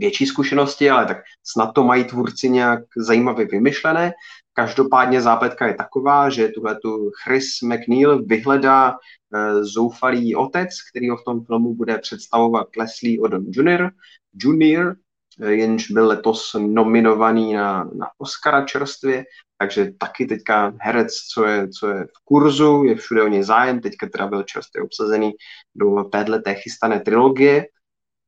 větší 0.00 0.26
zkušenosti, 0.26 0.90
ale 0.90 1.06
tak 1.06 1.16
snad 1.44 1.72
to 1.72 1.84
mají 1.84 2.04
tvůrci 2.04 2.50
nějak 2.50 2.80
zajímavě 2.96 3.46
vymyšlené. 3.46 4.12
Každopádně 4.52 5.20
zápletka 5.20 5.66
je 5.66 5.74
taková, 5.74 6.30
že 6.30 6.48
tuhle 6.48 6.78
tu 6.80 7.10
Chris 7.24 7.46
McNeil 7.62 8.22
vyhledá 8.24 8.90
uh, 8.90 9.62
zoufalý 9.62 10.36
otec, 10.36 10.68
který 10.90 11.08
ho 11.10 11.16
v 11.16 11.24
tom 11.24 11.44
filmu 11.44 11.74
bude 11.74 11.98
představovat 11.98 12.66
Leslie 12.76 13.20
Odom 13.20 13.44
Jr., 13.56 13.90
Junior, 14.34 14.96
eh, 15.40 15.52
jenž 15.52 15.90
byl 15.90 16.06
letos 16.06 16.56
nominovaný 16.58 17.52
na, 17.52 17.84
na 17.84 18.06
Oscara 18.18 18.64
čerstvě, 18.64 19.24
takže 19.58 19.92
taky 19.98 20.26
teďka 20.26 20.72
herec, 20.80 21.12
co 21.12 21.44
je, 21.44 21.68
co 21.68 21.88
je 21.88 22.04
v 22.04 22.24
kurzu, 22.24 22.84
je 22.84 22.94
všude 22.96 23.22
o 23.22 23.28
něj 23.28 23.42
zájem, 23.42 23.80
teďka 23.80 24.08
teda 24.08 24.26
byl 24.26 24.42
čerstvě 24.42 24.82
obsazený 24.82 25.32
do 25.74 26.04
téhleté 26.04 26.54
chystané 26.54 27.00
trilogie 27.00 27.66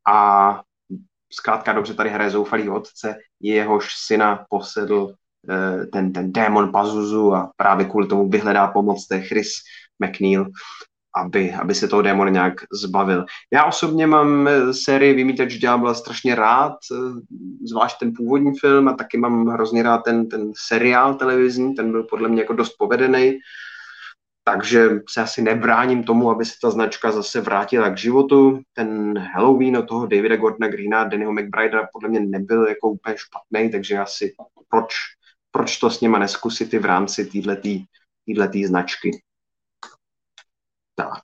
a 0.09 0.61
zkrátka 1.33 1.73
dobře 1.73 1.95
tady 1.95 2.11
hraje 2.11 2.31
zoufalý 2.31 2.69
otce, 2.69 3.17
jehož 3.41 3.95
syna 3.95 4.45
posedl 4.51 5.15
Eh, 5.51 5.87
ten, 5.87 6.13
ten 6.13 6.33
démon 6.33 6.73
Pazuzu 6.73 7.35
a 7.35 7.51
právě 7.57 7.87
kvůli 7.87 8.07
tomu 8.07 8.29
vyhledá 8.29 8.67
pomoc 8.67 9.07
té 9.07 9.21
Chris 9.21 9.53
McNeil, 10.05 10.47
aby, 11.17 11.53
aby 11.53 11.75
se 11.75 11.89
toho 11.89 12.03
démona 12.03 12.31
nějak 12.31 12.55
zbavil. 12.73 13.25
Já 13.53 13.65
osobně 13.65 14.07
mám 14.07 14.49
eh, 14.49 14.75
sérii 14.75 15.15
Vymítač 15.15 15.55
ďábla 15.55 15.95
strašně 15.95 16.35
rád, 16.35 16.73
eh, 16.93 17.21
zvlášť 17.69 17.99
ten 17.99 18.13
původní 18.17 18.59
film 18.59 18.89
a 18.89 18.93
taky 18.93 19.19
mám 19.19 19.47
hrozně 19.47 19.83
rád 19.83 19.99
ten, 19.99 20.29
ten 20.29 20.53
seriál 20.57 21.15
televizní, 21.15 21.75
ten 21.75 21.91
byl 21.93 22.03
podle 22.03 22.29
mě 22.29 22.43
jako 22.43 22.53
dost 22.53 22.75
povedený, 22.79 23.39
takže 24.45 24.91
se 25.09 25.21
asi 25.23 25.43
nebráním 25.43 26.05
tomu, 26.05 26.31
aby 26.31 26.45
se 26.45 26.53
ta 26.63 26.71
značka 26.71 27.13
zase 27.13 27.41
vrátila 27.41 27.91
k 27.91 27.99
životu. 27.99 28.61
Ten 28.73 29.19
Halloween 29.19 29.77
od 29.77 29.89
toho 29.89 30.07
Davida 30.07 30.37
Gordona 30.37 30.69
Greena 30.69 31.05
Dannyho 31.05 31.33
McBride 31.33 31.79
podle 31.93 32.09
mě 32.09 32.21
nebyl 32.21 32.69
jako 32.69 32.89
úplně 32.89 33.17
špatný, 33.19 33.71
takže 33.71 33.99
asi 33.99 34.35
proč 34.69 34.95
proč 35.53 35.77
to 35.77 35.91
s 35.91 36.01
nima 36.01 36.19
neskusit 36.19 36.75
i 36.75 36.79
v 36.79 36.85
rámci 36.85 37.25
této 37.25 38.67
značky. 38.67 39.23
Tak. 40.95 41.23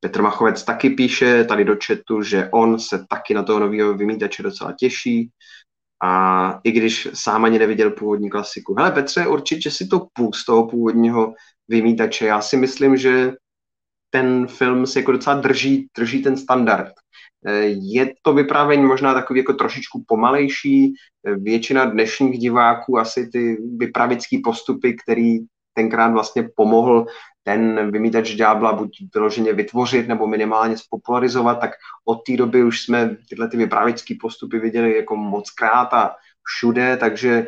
Petr 0.00 0.22
Machovec 0.22 0.64
taky 0.64 0.90
píše 0.90 1.44
tady 1.44 1.64
do 1.64 1.76
chatu, 1.86 2.22
že 2.22 2.50
on 2.52 2.78
se 2.78 3.06
taky 3.08 3.34
na 3.34 3.42
toho 3.42 3.60
nového 3.60 3.94
vymítače 3.94 4.42
docela 4.42 4.72
těší. 4.72 5.30
A 6.04 6.60
i 6.64 6.72
když 6.72 7.08
sám 7.14 7.44
ani 7.44 7.58
neviděl 7.58 7.90
původní 7.90 8.30
klasiku. 8.30 8.74
Hele 8.74 8.90
Petře, 8.90 9.26
určitě 9.26 9.70
si 9.70 9.86
to 9.86 10.06
půl 10.12 10.32
z 10.32 10.44
toho 10.44 10.68
původního 10.68 11.34
vymítače. 11.68 12.26
Já 12.26 12.40
si 12.40 12.56
myslím, 12.56 12.96
že 12.96 13.32
ten 14.10 14.46
film 14.46 14.86
si 14.86 14.98
jako 14.98 15.12
docela 15.12 15.40
drží, 15.40 15.88
drží 15.96 16.22
ten 16.22 16.36
standard. 16.36 16.92
Je 17.68 18.14
to 18.22 18.32
vyprávění 18.32 18.84
možná 18.84 19.14
takový 19.14 19.40
jako 19.40 19.52
trošičku 19.52 20.04
pomalejší. 20.06 20.94
Většina 21.36 21.84
dnešních 21.84 22.38
diváků 22.38 22.98
asi 22.98 23.28
ty 23.32 23.56
vypravické 23.76 24.36
postupy, 24.44 24.96
který 25.04 25.38
tenkrát 25.76 26.08
vlastně 26.08 26.48
pomohl 26.56 27.06
ten 27.42 27.90
vymítač 27.90 28.34
ďábla 28.34 28.72
buď 28.72 28.90
vyloženě 29.14 29.52
vytvořit 29.52 30.08
nebo 30.08 30.26
minimálně 30.26 30.76
spopularizovat, 30.76 31.60
tak 31.60 31.70
od 32.04 32.24
té 32.26 32.36
doby 32.36 32.64
už 32.64 32.82
jsme 32.82 33.16
tyhle 33.28 33.48
ty 33.48 33.56
vypravické 33.56 34.14
postupy 34.20 34.58
viděli 34.58 34.96
jako 34.96 35.16
moc 35.16 35.50
krát 35.50 35.94
a 35.94 36.14
všude, 36.42 36.96
takže 36.96 37.46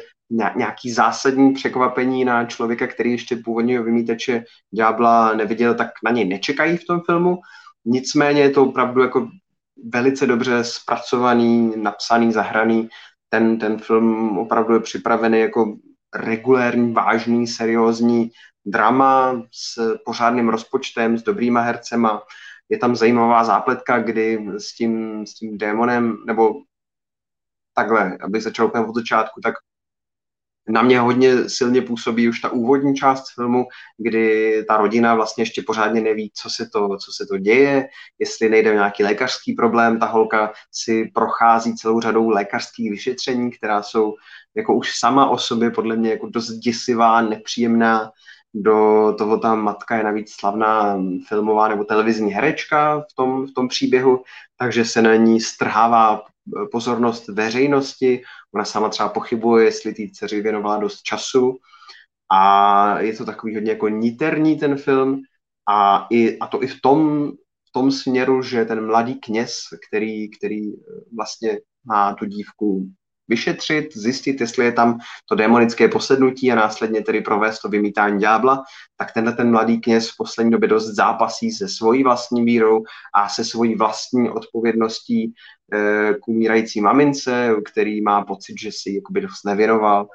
nějaký 0.57 0.91
zásadní 0.91 1.53
překvapení 1.53 2.25
na 2.25 2.45
člověka, 2.45 2.87
který 2.87 3.13
ještě 3.13 3.37
původního 3.37 3.85
vymítače 3.85 4.45
ďábla 4.75 5.35
neviděl, 5.35 5.75
tak 5.75 5.89
na 6.05 6.11
něj 6.11 6.25
nečekají 6.25 6.77
v 6.77 6.87
tom 6.87 7.01
filmu. 7.07 7.39
Nicméně 7.85 8.41
je 8.41 8.51
to 8.51 8.65
opravdu 8.65 9.03
jako 9.03 9.29
velice 9.93 10.27
dobře 10.27 10.65
zpracovaný, 10.65 11.73
napsaný, 11.77 12.33
zahraný. 12.33 12.89
Ten, 13.29 13.59
ten 13.59 13.79
film 13.79 14.39
opravdu 14.39 14.75
je 14.75 14.81
připravený 14.81 15.41
jako 15.41 15.77
regulérní, 16.15 16.93
vážný, 16.93 17.47
seriózní 17.47 18.31
drama 18.67 19.43
s 19.53 19.99
pořádným 20.05 20.49
rozpočtem, 20.49 21.19
s 21.19 21.23
dobrýma 21.23 21.61
hercema. 21.61 22.23
Je 22.69 22.79
tam 22.79 22.97
zajímavá 22.97 23.45
zápletka, 23.45 23.99
kdy 23.99 24.49
s 24.59 24.75
tím, 24.75 25.27
s 25.27 25.35
tím 25.35 25.59
démonem, 25.59 26.17
nebo 26.27 26.55
takhle, 27.75 28.19
abych 28.21 28.43
začal 28.43 28.67
úplně 28.67 28.85
od 28.85 28.95
začátku, 28.95 29.41
tak 29.41 29.55
na 30.69 30.83
mě 30.83 31.01
hodně 31.01 31.49
silně 31.49 31.83
působí 31.83 32.29
už 32.29 32.41
ta 32.41 32.53
úvodní 32.53 32.95
část 32.95 33.35
filmu, 33.35 33.67
kdy 33.99 34.65
ta 34.69 34.77
rodina 34.77 35.15
vlastně 35.15 35.43
ještě 35.43 35.63
pořádně 35.63 36.01
neví, 36.01 36.31
co 36.35 36.51
se 36.51 36.69
to, 36.73 36.89
co 36.89 37.13
se 37.13 37.27
to 37.27 37.39
děje, 37.39 37.89
jestli 38.19 38.49
nejde 38.49 38.71
o 38.71 38.75
nějaký 38.75 39.05
lékařský 39.05 39.53
problém. 39.53 39.99
Ta 39.99 40.07
holka 40.07 40.53
si 40.73 41.11
prochází 41.15 41.75
celou 41.75 42.01
řadou 42.01 42.29
lékařských 42.29 42.91
vyšetření, 42.91 43.51
která 43.51 43.83
jsou 43.83 44.15
jako 44.57 44.75
už 44.75 44.99
sama 44.99 45.31
o 45.31 45.39
sobě 45.39 45.71
podle 45.71 45.97
mě 45.97 46.11
jako 46.11 46.29
dost 46.29 46.51
děsivá, 46.51 47.23
nepříjemná. 47.23 48.11
Do 48.55 49.15
toho 49.19 49.39
ta 49.39 49.55
matka 49.55 49.97
je 49.97 50.05
navíc 50.05 50.33
slavná 50.33 51.03
filmová 51.29 51.69
nebo 51.69 51.85
televizní 51.85 52.31
herečka 52.31 53.01
v 53.01 53.15
tom, 53.15 53.47
v 53.47 53.53
tom 53.55 53.69
příběhu, 53.69 54.23
takže 54.59 54.85
se 54.85 55.03
na 55.03 55.15
ní 55.15 55.41
strhává 55.41 56.23
pozornost 56.73 57.29
veřejnosti. 57.29 58.23
Ona 58.55 58.65
sama 58.65 58.89
třeba 58.89 59.09
pochybuje, 59.09 59.65
jestli 59.65 59.95
té 59.95 60.03
dceři 60.13 60.41
věnovala 60.41 60.77
dost 60.77 61.03
času. 61.03 61.57
A 62.33 63.01
je 63.01 63.17
to 63.17 63.25
takový 63.25 63.55
hodně 63.55 63.71
jako 63.71 63.89
niterní 63.89 64.59
ten 64.59 64.77
film. 64.77 65.23
A, 65.69 66.07
i, 66.11 66.39
a 66.39 66.47
to 66.47 66.63
i 66.63 66.67
v 66.67 66.81
tom, 66.81 67.31
v 67.69 67.73
tom 67.73 67.91
směru, 67.91 68.43
že 68.43 68.65
ten 68.65 68.87
mladý 68.87 69.15
kněz, 69.15 69.61
který, 69.89 70.31
který 70.31 70.61
vlastně 71.17 71.61
má 71.85 72.15
tu 72.15 72.25
dívku 72.25 72.89
vyšetřit, 73.29 73.97
zjistit, 73.97 74.41
jestli 74.41 74.65
je 74.65 74.73
tam 74.73 74.99
to 75.29 75.35
démonické 75.35 75.89
posednutí 75.89 76.53
a 76.53 76.55
následně 76.55 77.03
tedy 77.03 77.21
provést 77.21 77.61
to 77.61 77.69
vymítání 77.69 78.21
ďábla, 78.21 78.63
tak 78.97 79.13
tenhle 79.13 79.33
ten 79.33 79.51
mladý 79.51 79.81
kněz 79.81 80.11
v 80.11 80.17
poslední 80.17 80.53
době 80.53 80.69
dost 80.69 80.87
zápasí 80.87 81.51
se 81.51 81.69
svojí 81.69 82.05
vlastní 82.05 82.45
vírou 82.45 82.83
a 83.15 83.29
se 83.29 83.45
svojí 83.45 83.75
vlastní 83.75 84.31
odpovědností 84.31 85.33
k 86.23 86.29
umírající 86.29 86.81
mamince, 86.81 87.55
který 87.73 88.03
má 88.03 88.25
pocit, 88.25 88.55
že 88.61 88.71
si 88.73 88.95
jakoby 88.95 89.21
dost 89.21 89.45
nevěnoval. 89.45 90.09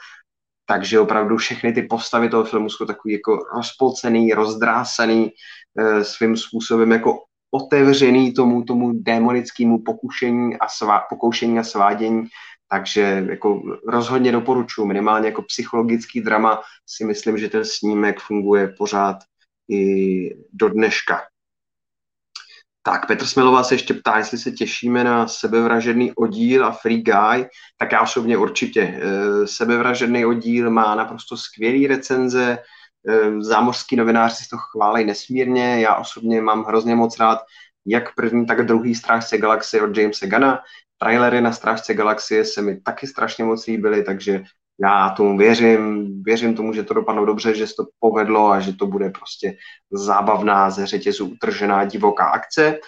Takže 0.66 1.00
opravdu 1.00 1.38
všechny 1.38 1.74
ty 1.74 1.82
postavy 1.82 2.30
toho 2.30 2.44
filmu 2.44 2.70
jsou 2.70 2.86
takový 2.86 3.14
jako 3.14 3.40
rozpolcený, 3.56 4.34
rozdrásený, 4.34 5.32
e, 5.80 6.04
svým 6.04 6.38
způsobem 6.38 6.92
jako 6.92 7.20
otevřený 7.52 8.34
tomu, 8.34 8.64
tomu 8.64 8.92
démonickému 8.94 9.84
pokušení 9.84 10.60
a 10.60 10.68
svá, 10.68 11.00
pokoušení 11.10 11.60
a 11.60 11.64
svádění 11.64 12.28
takže 12.74 13.26
jako 13.30 13.62
rozhodně 13.88 14.32
doporučuji, 14.32 14.86
minimálně 14.86 15.28
jako 15.28 15.42
psychologický 15.42 16.22
drama 16.22 16.62
si 16.86 17.06
myslím, 17.06 17.38
že 17.38 17.50
ten 17.50 17.66
snímek 17.66 18.20
funguje 18.20 18.68
pořád 18.78 19.18
i 19.70 20.30
do 20.54 20.70
dneška. 20.70 21.22
Tak, 22.86 23.08
Petr 23.08 23.26
Smelová 23.26 23.64
se 23.64 23.74
ještě 23.74 23.94
ptá, 23.94 24.18
jestli 24.18 24.38
se 24.38 24.52
těšíme 24.52 25.04
na 25.04 25.28
sebevražedný 25.28 26.12
oddíl 26.14 26.66
a 26.66 26.72
Free 26.72 27.02
Guy, 27.02 27.46
tak 27.78 27.92
já 27.92 28.02
osobně 28.02 28.38
určitě. 28.38 28.82
Eh, 28.82 29.48
sebevražedný 29.48 30.26
oddíl 30.26 30.72
má 30.72 30.96
naprosto 30.96 31.38
skvělý 31.38 31.88
recenze, 31.88 32.58
eh, 33.10 33.42
zámořský 33.42 33.96
novináři 33.96 34.36
si 34.36 34.50
to 34.50 34.58
chválí 34.58 35.06
nesmírně, 35.06 35.82
já 35.82 35.96
osobně 35.96 36.42
mám 36.42 36.64
hrozně 36.64 36.96
moc 36.96 37.20
rád 37.20 37.40
jak 37.86 38.16
první, 38.16 38.46
tak 38.46 38.66
druhý 38.66 38.96
strážce 38.96 39.38
galaxie 39.38 39.84
od 39.84 39.98
Jamesa 39.98 40.26
Gana. 40.26 40.60
Trailery 40.98 41.42
na 41.42 41.52
Strážce 41.52 41.94
galaxie 41.94 42.46
se 42.46 42.62
mi 42.62 42.82
taky 42.82 43.08
strašně 43.08 43.44
moc 43.44 43.66
líbily, 43.68 44.04
takže 44.04 44.44
já 44.84 45.10
tomu 45.10 45.38
věřím, 45.38 46.14
věřím 46.24 46.56
tomu, 46.56 46.74
že 46.74 46.84
to 46.84 46.94
dopadlo 46.94 47.26
dobře, 47.26 47.56
že 47.56 47.68
se 47.68 47.74
to 47.78 47.86
povedlo 48.00 48.52
a 48.52 48.60
že 48.60 48.74
to 48.74 48.88
bude 48.88 49.10
prostě 49.10 49.58
zábavná, 49.92 50.70
ze 50.70 50.86
řetězu 50.86 51.26
utržená 51.26 51.86
divoká 51.86 52.26
akce. 52.26 52.80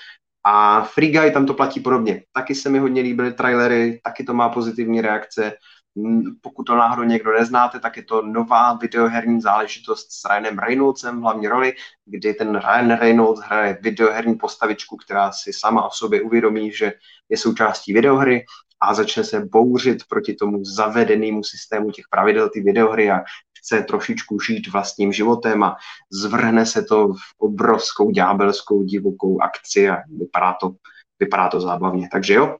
A 0.44 0.82
Free 0.82 1.12
Guy 1.12 1.32
tam 1.32 1.46
to 1.46 1.54
platí 1.54 1.80
podobně. 1.80 2.24
Taky 2.34 2.56
se 2.56 2.70
mi 2.70 2.80
hodně 2.80 3.02
líbily 3.02 3.34
trailery, 3.34 4.02
taky 4.04 4.24
to 4.24 4.34
má 4.34 4.50
pozitivní 4.50 5.02
reakce. 5.02 5.54
Mm, 5.96 6.22
pokud 6.42 6.64
to 6.64 6.76
náhodou 6.76 7.04
někdo 7.04 7.34
neznáte, 7.34 7.80
tak 7.80 7.98
je 7.98 8.04
to 8.04 8.22
nová 8.22 8.74
videoherní 8.74 9.42
záležitost 9.42 10.08
s 10.12 10.30
Ryanem 10.30 10.60
Reynoldsem 10.60 11.20
v 11.20 11.22
hlavní 11.22 11.48
roli, 11.48 11.74
kdy 12.06 12.34
ten 12.34 12.60
Ryan 12.60 12.92
Reynolds 12.92 13.42
hraje 13.42 13.78
videoherní 13.82 14.36
postavičku, 14.36 14.98
která 14.98 15.32
si 15.32 15.54
sama 15.54 15.86
o 15.86 15.92
sobě 15.92 16.22
uvědomí, 16.22 16.72
že 16.72 16.94
je 17.30 17.38
součástí 17.38 17.94
videohry 17.94 18.46
a 18.82 18.94
začne 18.94 19.24
se 19.24 19.46
bouřit 19.46 19.98
proti 20.10 20.34
tomu 20.34 20.66
zavedenému 20.66 21.44
systému 21.44 21.92
těch 21.92 22.06
pravidel 22.10 22.50
ty 22.50 22.62
videohry 22.62 23.12
a 23.12 23.24
chce 23.60 23.82
trošičku 23.82 24.40
žít 24.40 24.68
vlastním 24.68 25.14
životem 25.14 25.64
a 25.64 25.76
zvrhne 26.12 26.66
se 26.66 26.84
to 26.84 27.08
v 27.08 27.36
obrovskou 27.38 28.12
ďábelskou 28.12 28.84
divokou 28.84 29.42
akci 29.42 29.90
a 29.90 29.98
vypadá 30.18 30.56
to, 30.62 30.72
vypadá 31.20 31.50
to 31.50 31.62
zábavně. 31.62 32.10
Takže 32.12 32.34
jo, 32.34 32.58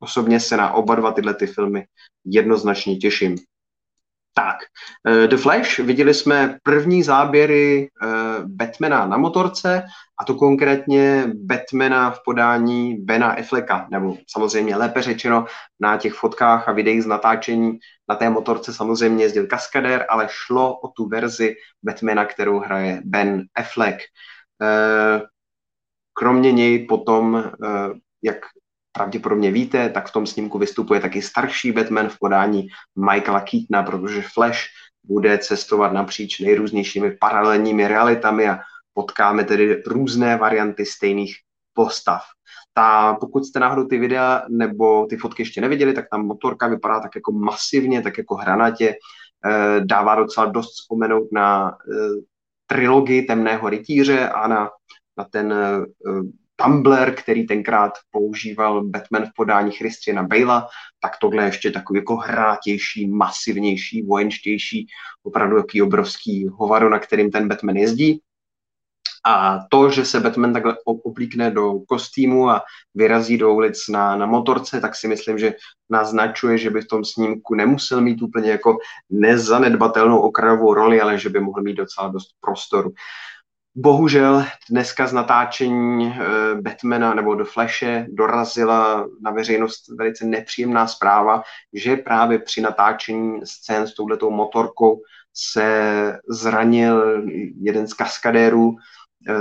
osobně 0.00 0.40
se 0.40 0.56
na 0.56 0.72
oba 0.72 0.94
dva 0.94 1.12
tyhle 1.12 1.34
ty 1.34 1.46
filmy 1.46 1.86
jednoznačně 2.24 2.96
těším. 2.96 3.36
Tak, 4.38 4.56
uh, 5.08 5.26
The 5.26 5.36
Flash, 5.36 5.78
viděli 5.78 6.14
jsme 6.14 6.58
první 6.62 7.02
záběry 7.02 7.88
uh, 8.02 8.44
Batmana 8.44 9.06
na 9.06 9.16
motorce, 9.16 9.82
a 10.20 10.24
to 10.24 10.34
konkrétně 10.34 11.32
Batmana 11.34 12.10
v 12.10 12.20
podání 12.24 12.96
Bena 12.96 13.30
Afflecka, 13.30 13.88
nebo 13.90 14.16
samozřejmě 14.28 14.76
lépe 14.76 15.02
řečeno 15.02 15.46
na 15.80 15.96
těch 15.96 16.14
fotkách 16.14 16.68
a 16.68 16.72
videích 16.72 17.02
z 17.02 17.06
natáčení 17.06 17.78
na 18.08 18.16
té 18.16 18.30
motorce 18.30 18.72
samozřejmě 18.72 19.24
jezdil 19.24 19.46
kaskadér, 19.46 20.06
ale 20.08 20.28
šlo 20.30 20.80
o 20.80 20.88
tu 20.88 21.08
verzi 21.08 21.54
Batmana, 21.82 22.24
kterou 22.24 22.58
hraje 22.58 23.02
Ben 23.04 23.42
Affleck. 23.54 23.98
Uh, 24.60 25.26
kromě 26.18 26.52
něj 26.52 26.86
potom, 26.86 27.44
jak 28.22 28.36
pravděpodobně 28.96 29.50
víte, 29.50 29.88
tak 29.88 30.08
v 30.08 30.12
tom 30.12 30.26
snímku 30.26 30.58
vystupuje 30.58 31.00
taky 31.00 31.22
starší 31.22 31.72
Batman 31.72 32.08
v 32.08 32.18
podání 32.18 32.68
Michaela 32.96 33.40
Keatona, 33.40 33.82
protože 33.82 34.22
Flash 34.34 34.58
bude 35.04 35.38
cestovat 35.38 35.92
napříč 35.92 36.40
nejrůznějšími 36.40 37.10
paralelními 37.20 37.88
realitami 37.88 38.48
a 38.48 38.58
potkáme 38.94 39.44
tedy 39.44 39.82
různé 39.86 40.36
varianty 40.36 40.86
stejných 40.86 41.36
postav. 41.74 42.22
Ta, 42.74 43.14
pokud 43.20 43.44
jste 43.44 43.60
náhodou 43.60 43.84
ty 43.84 43.98
videa 43.98 44.42
nebo 44.48 45.06
ty 45.06 45.16
fotky 45.16 45.42
ještě 45.42 45.60
neviděli, 45.60 45.92
tak 45.92 46.04
ta 46.10 46.16
motorka 46.16 46.68
vypadá 46.68 47.00
tak 47.00 47.14
jako 47.14 47.32
masivně, 47.32 48.02
tak 48.02 48.18
jako 48.18 48.34
hranatě, 48.34 48.88
e, 48.88 48.96
dává 49.80 50.14
docela 50.14 50.46
dost 50.46 50.72
vzpomenout 50.72 51.28
na 51.32 51.68
e, 51.68 51.74
trilogii 52.66 53.22
Temného 53.22 53.68
rytíře 53.68 54.28
a 54.28 54.48
na, 54.48 54.70
na 55.18 55.24
ten 55.24 55.54
Tumbler, 56.56 57.14
který 57.14 57.46
tenkrát 57.46 57.92
používal 58.10 58.84
Batman 58.84 59.26
v 59.26 59.34
podání 59.36 59.72
Christiana 59.72 60.22
Bale'a, 60.22 60.66
tak 61.00 61.12
tohle 61.20 61.42
je 61.42 61.48
ještě 61.48 61.70
takový 61.70 61.98
jako 61.98 62.16
hrátější, 62.16 63.08
masivnější, 63.08 64.02
vojenštější, 64.02 64.86
opravdu 65.22 65.56
jaký 65.56 65.82
obrovský 65.82 66.48
hovado, 66.48 66.88
na 66.88 66.98
kterým 66.98 67.30
ten 67.30 67.48
Batman 67.48 67.76
jezdí. 67.76 68.20
A 69.28 69.58
to, 69.70 69.90
že 69.90 70.04
se 70.04 70.20
Batman 70.20 70.52
takhle 70.52 70.76
oblíkne 70.84 71.50
do 71.50 71.72
kostýmu 71.88 72.50
a 72.50 72.62
vyrazí 72.94 73.38
do 73.38 73.54
ulic 73.54 73.88
na, 73.88 74.16
na 74.16 74.26
motorce, 74.26 74.80
tak 74.80 74.94
si 74.96 75.08
myslím, 75.08 75.38
že 75.38 75.54
naznačuje, 75.90 76.58
že 76.58 76.70
by 76.70 76.80
v 76.80 76.86
tom 76.86 77.04
snímku 77.04 77.54
nemusel 77.54 78.00
mít 78.00 78.22
úplně 78.22 78.50
jako 78.50 78.78
nezanedbatelnou 79.10 80.18
okrajovou 80.18 80.74
roli, 80.74 81.00
ale 81.00 81.18
že 81.18 81.28
by 81.28 81.40
mohl 81.40 81.62
mít 81.62 81.74
docela 81.74 82.08
dost 82.08 82.28
prostoru. 82.40 82.90
Bohužel 83.78 84.44
dneska 84.70 85.06
z 85.06 85.12
natáčení 85.12 86.06
uh, 86.06 86.60
Batmana 86.60 87.14
nebo 87.14 87.34
do 87.34 87.44
Flashe 87.44 88.06
dorazila 88.08 89.08
na 89.20 89.30
veřejnost 89.30 89.88
velice 89.98 90.26
nepříjemná 90.26 90.86
zpráva, 90.86 91.42
že 91.72 91.96
právě 91.96 92.38
při 92.38 92.60
natáčení 92.60 93.40
scén 93.44 93.86
s 93.86 93.94
touhletou 93.94 94.30
motorkou 94.30 95.00
se 95.34 96.18
zranil 96.28 97.22
jeden 97.60 97.86
z 97.88 97.94
kaskadérů. 97.94 98.68
Uh, 98.68 98.76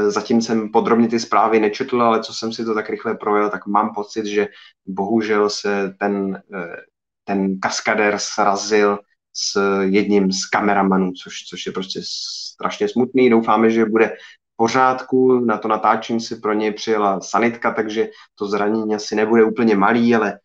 zatím 0.09 0.41
jsem 0.41 0.71
podrobně 0.71 1.07
ty 1.07 1.19
zprávy 1.19 1.59
nečetl, 1.59 2.01
ale 2.01 2.23
co 2.23 2.33
jsem 2.33 2.53
si 2.53 2.65
to 2.65 2.73
tak 2.73 2.89
rychle 2.89 3.15
projel, 3.15 3.49
tak 3.49 3.67
mám 3.67 3.93
pocit, 3.93 4.25
že 4.25 4.47
bohužel 4.85 5.49
se 5.49 5.95
ten, 5.99 6.43
uh, 6.47 6.75
ten 7.23 7.59
kaskadér 7.59 8.17
srazil 8.17 8.99
s 9.37 9.81
jedním 9.81 10.31
z 10.31 10.45
kameramanů, 10.45 11.11
což, 11.11 11.43
což 11.49 11.65
je 11.65 11.71
prostě 11.71 11.99
strašně 12.03 12.89
smutný. 12.89 13.29
Doufáme, 13.29 13.69
že 13.71 13.85
bude 13.85 14.07
v 14.07 14.55
pořádku. 14.55 15.39
Na 15.39 15.57
to 15.57 15.67
natáčení 15.67 16.21
si 16.21 16.35
pro 16.35 16.53
něj 16.53 16.73
přijela 16.73 17.21
sanitka, 17.21 17.73
takže 17.73 18.07
to 18.35 18.47
zranění 18.47 18.95
asi 18.95 19.15
nebude 19.15 19.43
úplně 19.43 19.75
malý, 19.75 20.15
ale 20.15 20.39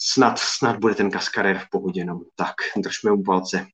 snad, 0.00 0.38
snad 0.38 0.78
bude 0.78 0.94
ten 0.94 1.10
kaskarér 1.10 1.58
v 1.58 1.70
pohodě. 1.70 2.04
No. 2.04 2.20
Tak, 2.34 2.54
držme 2.76 3.10
mu 3.10 3.22
palce. 3.22 3.66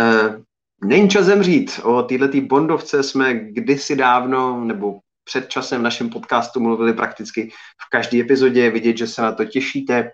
Uh, 0.00 0.42
není 0.84 1.08
čas 1.08 1.24
zemřít. 1.24 1.80
O 1.82 2.02
této 2.02 2.40
bondovce 2.40 3.02
jsme 3.02 3.34
kdysi 3.34 3.96
dávno, 3.96 4.64
nebo 4.64 5.00
před 5.24 5.48
časem 5.48 5.80
v 5.80 5.84
našem 5.84 6.10
podcastu 6.10 6.60
mluvili 6.60 6.92
prakticky 6.92 7.50
v 7.86 7.90
každé 7.90 8.20
epizodě. 8.20 8.70
Vidět, 8.70 8.96
že 8.96 9.06
se 9.06 9.22
na 9.22 9.32
to 9.32 9.44
těšíte. 9.44 10.10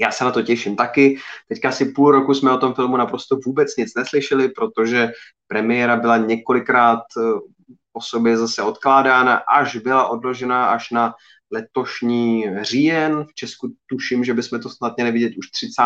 Já 0.00 0.10
se 0.10 0.24
na 0.24 0.30
to 0.30 0.42
těším 0.42 0.76
taky. 0.76 1.18
Teďka 1.48 1.68
asi 1.68 1.84
půl 1.84 2.10
roku 2.10 2.34
jsme 2.34 2.52
o 2.52 2.58
tom 2.58 2.74
filmu 2.74 2.96
naprosto 2.96 3.36
vůbec 3.46 3.76
nic 3.76 3.94
neslyšeli, 3.94 4.48
protože 4.48 5.12
premiéra 5.46 5.96
byla 5.96 6.16
několikrát 6.16 7.00
eh, 7.18 7.40
po 7.92 8.00
sobě 8.00 8.36
zase 8.36 8.62
odkládána, 8.62 9.34
až 9.36 9.76
byla 9.76 10.08
odložena 10.08 10.66
až 10.66 10.90
na 10.90 11.14
letošní 11.50 12.46
říjen. 12.60 13.24
V 13.24 13.34
Česku 13.34 13.74
tuším, 13.86 14.24
že 14.24 14.34
bychom 14.34 14.60
to 14.60 14.68
snad 14.68 14.96
měli 14.96 15.12
vidět 15.12 15.32
už 15.38 15.50
30. 15.50 15.82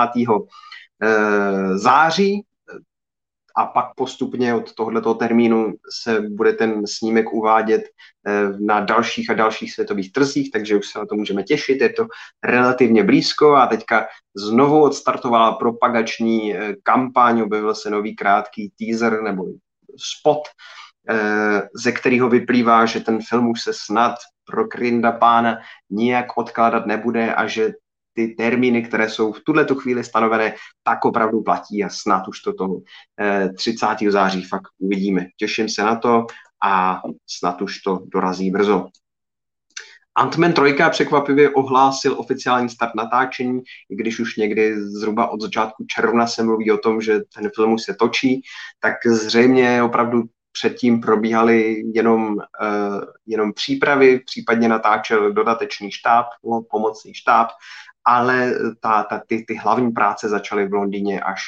Eh, 1.03 1.79
září, 1.79 2.43
a 3.57 3.67
pak 3.67 3.95
postupně 3.97 4.55
od 4.55 4.75
tohoto 4.75 5.15
termínu 5.15 5.75
se 6.03 6.21
bude 6.21 6.53
ten 6.53 6.87
snímek 6.87 7.33
uvádět 7.33 7.83
eh, 7.83 8.49
na 8.61 8.81
dalších 8.81 9.31
a 9.31 9.35
dalších 9.35 9.73
světových 9.73 10.13
trzích, 10.13 10.51
takže 10.51 10.77
už 10.77 10.87
se 10.87 10.99
na 10.99 11.07
to 11.07 11.15
můžeme 11.15 11.43
těšit, 11.43 11.81
je 11.81 11.89
to 11.89 12.07
relativně 12.45 13.05
blízko 13.05 13.55
a 13.55 13.67
teďka 13.67 14.07
znovu 14.35 14.83
odstartovala 14.83 15.53
propagační 15.53 16.57
eh, 16.57 16.75
kampaň, 16.83 17.41
objevil 17.41 17.75
se 17.75 17.91
nový 17.91 18.17
krátký 18.17 18.73
teaser 18.79 19.23
nebo 19.23 19.45
spot, 19.97 20.43
eh, 21.09 21.63
ze 21.75 21.93
kterého 21.93 22.29
vyplývá, 22.29 22.87
že 22.87 23.01
ten 23.01 23.19
film 23.29 23.51
už 23.51 23.63
se 23.63 23.73
snad 23.75 24.15
pro 24.45 24.69
Krinda 24.69 25.13
pána 25.13 25.59
nijak 25.91 26.37
odkládat 26.37 26.87
nebude 26.87 27.35
a 27.35 27.47
že 27.47 27.73
ty 28.15 28.29
termíny, 28.29 28.83
které 28.83 29.11
jsou 29.11 29.33
v 29.33 29.41
tuhle 29.41 29.67
chvíli 29.81 30.05
stanovené, 30.05 30.55
tak 30.83 31.05
opravdu 31.05 31.43
platí 31.43 31.85
a 31.85 31.89
snad 31.89 32.29
už 32.29 32.41
to 32.41 32.53
toho 32.53 32.81
30. 33.59 33.87
Eh, 34.07 34.11
září 34.11 34.43
fakt 34.43 34.69
uvidíme. 34.79 35.27
Těším 35.37 35.69
se 35.69 35.83
na 35.83 35.97
to 35.97 36.27
a 36.65 37.03
snad 37.27 37.63
už 37.63 37.79
to 37.79 38.01
dorazí 38.07 38.51
brzo. 38.51 38.87
Ant-Man 40.19 40.53
3 40.53 40.91
překvapivě 40.91 41.51
ohlásil 41.51 42.15
oficiální 42.21 42.69
start 42.69 42.95
natáčení, 42.95 43.63
i 43.91 43.97
když 43.97 44.21
už 44.21 44.37
někdy 44.37 44.81
zhruba 44.81 45.29
od 45.29 45.41
začátku 45.41 45.85
června 45.85 46.27
se 46.27 46.43
mluví 46.43 46.71
o 46.71 46.79
tom, 46.79 47.01
že 47.01 47.21
ten 47.35 47.51
film 47.55 47.73
už 47.73 47.83
se 47.83 47.95
točí, 47.95 48.43
tak 48.81 49.07
zřejmě 49.07 49.83
opravdu 49.83 50.23
předtím 50.53 51.01
probíhaly 51.01 51.83
jenom, 51.95 52.35
uh, 52.35 53.05
jenom 53.27 53.53
přípravy, 53.53 54.21
případně 54.27 54.69
natáčel 54.69 55.33
dodatečný 55.33 55.91
štáb, 55.91 56.27
no, 56.45 56.63
pomocný 56.71 57.15
štáb 57.15 57.49
ale 58.07 58.55
ta, 58.81 59.03
ta, 59.03 59.23
ty, 59.27 59.45
ty 59.49 59.55
hlavní 59.55 59.93
práce 59.93 60.29
začaly 60.29 60.69
v 60.69 60.73
Londýně 60.73 61.21
až, 61.21 61.41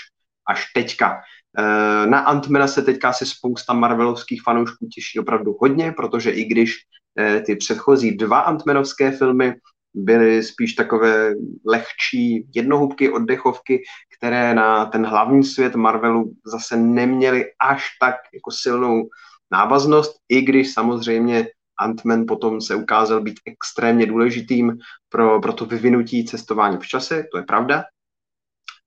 až 0.48 0.72
teďka. 0.74 1.20
Eh, 1.59 2.07
na 2.07 2.18
Antmana 2.18 2.66
se 2.66 2.82
teďka 2.82 3.12
se 3.12 3.26
spousta 3.26 3.72
Marvelovských 3.72 4.42
fanoušků 4.42 4.86
těší 4.86 5.18
opravdu 5.18 5.57
hodně, 5.61 5.92
protože 5.92 6.30
i 6.30 6.44
když 6.44 6.76
eh, 7.18 7.40
ty 7.40 7.57
předchozí 7.57 8.16
dva 8.16 8.40
Antmanovské 8.40 9.11
filmy 9.11 9.54
byly 9.94 10.42
spíš 10.42 10.72
takové 10.72 11.34
lehčí 11.66 12.48
jednohubky, 12.54 13.11
oddechovky, 13.11 13.82
které 14.18 14.54
na 14.54 14.86
ten 14.86 15.07
hlavní 15.07 15.44
svět 15.44 15.74
Marvelu 15.74 16.32
zase 16.46 16.76
neměly 16.76 17.44
až 17.61 17.84
tak 18.00 18.14
jako 18.34 18.50
silnou 18.50 19.09
návaznost, 19.52 20.16
i 20.28 20.42
když 20.42 20.72
samozřejmě 20.72 21.48
Ant-Man 21.80 22.24
potom 22.28 22.60
se 22.60 22.74
ukázal 22.74 23.20
být 23.20 23.40
extrémně 23.46 24.06
důležitým 24.06 24.78
pro, 25.08 25.40
pro 25.40 25.52
to 25.52 25.66
vyvinutí 25.66 26.24
cestování 26.24 26.76
v 26.76 26.86
čase, 26.86 27.24
to 27.32 27.38
je 27.38 27.44
pravda, 27.44 27.84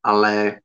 ale 0.04 0.60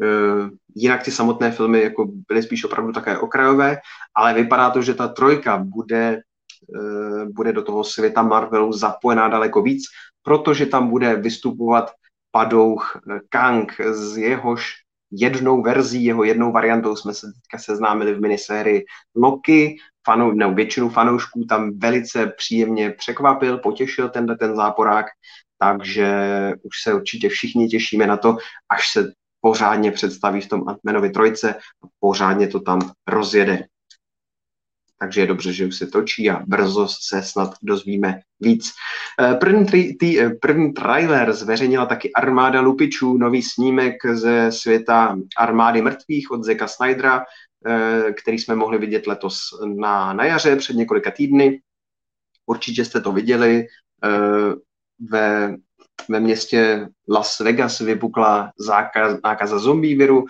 uh, 0.00 0.48
jinak 0.74 1.02
ty 1.02 1.10
samotné 1.10 1.52
filmy 1.52 1.82
jako 1.82 2.08
byly 2.28 2.42
spíš 2.42 2.64
opravdu 2.64 2.92
také 2.92 3.18
okrajové, 3.18 3.78
ale 4.14 4.34
vypadá 4.34 4.70
to, 4.70 4.82
že 4.82 4.94
ta 4.94 5.08
trojka 5.08 5.56
bude, 5.56 6.20
uh, 6.68 7.24
bude 7.24 7.52
do 7.52 7.62
toho 7.62 7.84
světa 7.84 8.22
Marvelu 8.22 8.72
zapojená 8.72 9.28
daleko 9.28 9.62
víc, 9.62 9.84
protože 10.22 10.66
tam 10.66 10.90
bude 10.90 11.16
vystupovat 11.16 11.90
padouch 12.30 12.96
eh, 12.96 13.20
Kang 13.28 13.72
z 13.90 14.16
jehož 14.16 14.74
jednou 15.10 15.62
verzí, 15.62 16.04
jeho 16.04 16.24
jednou 16.24 16.52
variantou 16.52 16.96
jsme 16.96 17.14
se 17.14 17.26
teďka 17.26 17.58
seznámili 17.58 18.14
v 18.14 18.20
minisérii 18.20 18.84
Loki. 19.16 19.76
Fanou, 20.06 20.32
no, 20.32 20.54
většinu 20.54 20.88
fanoušků 20.88 21.44
tam 21.44 21.78
velice 21.78 22.26
příjemně 22.26 22.90
překvapil, 22.90 23.58
potěšil 23.58 24.08
tenhle 24.08 24.36
ten 24.36 24.56
záporák, 24.56 25.06
takže 25.58 26.12
už 26.62 26.82
se 26.82 26.94
určitě 26.94 27.28
všichni 27.28 27.68
těšíme 27.68 28.06
na 28.06 28.16
to, 28.16 28.36
až 28.68 28.92
se 28.92 29.12
pořádně 29.40 29.92
představí 29.92 30.40
v 30.40 30.48
tom 30.48 30.68
Antmanovi 30.68 31.10
trojce 31.10 31.54
a 31.54 31.86
pořádně 32.00 32.48
to 32.48 32.60
tam 32.60 32.80
rozjede 33.08 33.66
takže 34.98 35.20
je 35.20 35.26
dobře, 35.26 35.52
že 35.52 35.66
už 35.66 35.76
se 35.76 35.86
točí 35.86 36.30
a 36.30 36.42
brzo 36.46 36.88
se 36.88 37.22
snad 37.22 37.54
dozvíme 37.62 38.20
víc. 38.40 38.72
Eh, 39.20 39.34
první, 39.34 39.66
tri, 39.66 39.94
tý, 39.94 40.20
eh, 40.20 40.30
první 40.30 40.72
trailer 40.72 41.32
zveřejnila 41.32 41.86
taky 41.86 42.12
Armáda 42.12 42.60
lupičů, 42.60 43.18
nový 43.18 43.42
snímek 43.42 43.94
ze 44.12 44.52
světa 44.52 45.16
Armády 45.38 45.82
mrtvých 45.82 46.30
od 46.30 46.44
Zeka 46.44 46.68
Snydera, 46.68 47.24
který 48.22 48.38
jsme 48.38 48.54
mohli 48.54 48.78
vidět 48.78 49.06
letos 49.06 49.38
na, 49.76 50.12
na 50.12 50.24
jaře 50.24 50.56
před 50.56 50.76
několika 50.76 51.10
týdny. 51.10 51.60
Určitě 52.46 52.84
jste 52.84 53.00
to 53.00 53.12
viděli. 53.12 53.66
Ve 55.10 55.56
ve 56.08 56.20
městě 56.20 56.88
Las 57.08 57.40
Vegas 57.40 57.78
vypukla 57.78 58.52
zákaz, 58.58 59.18
nákaza 59.24 59.58
zombie 59.58 59.98
viru. 59.98 60.24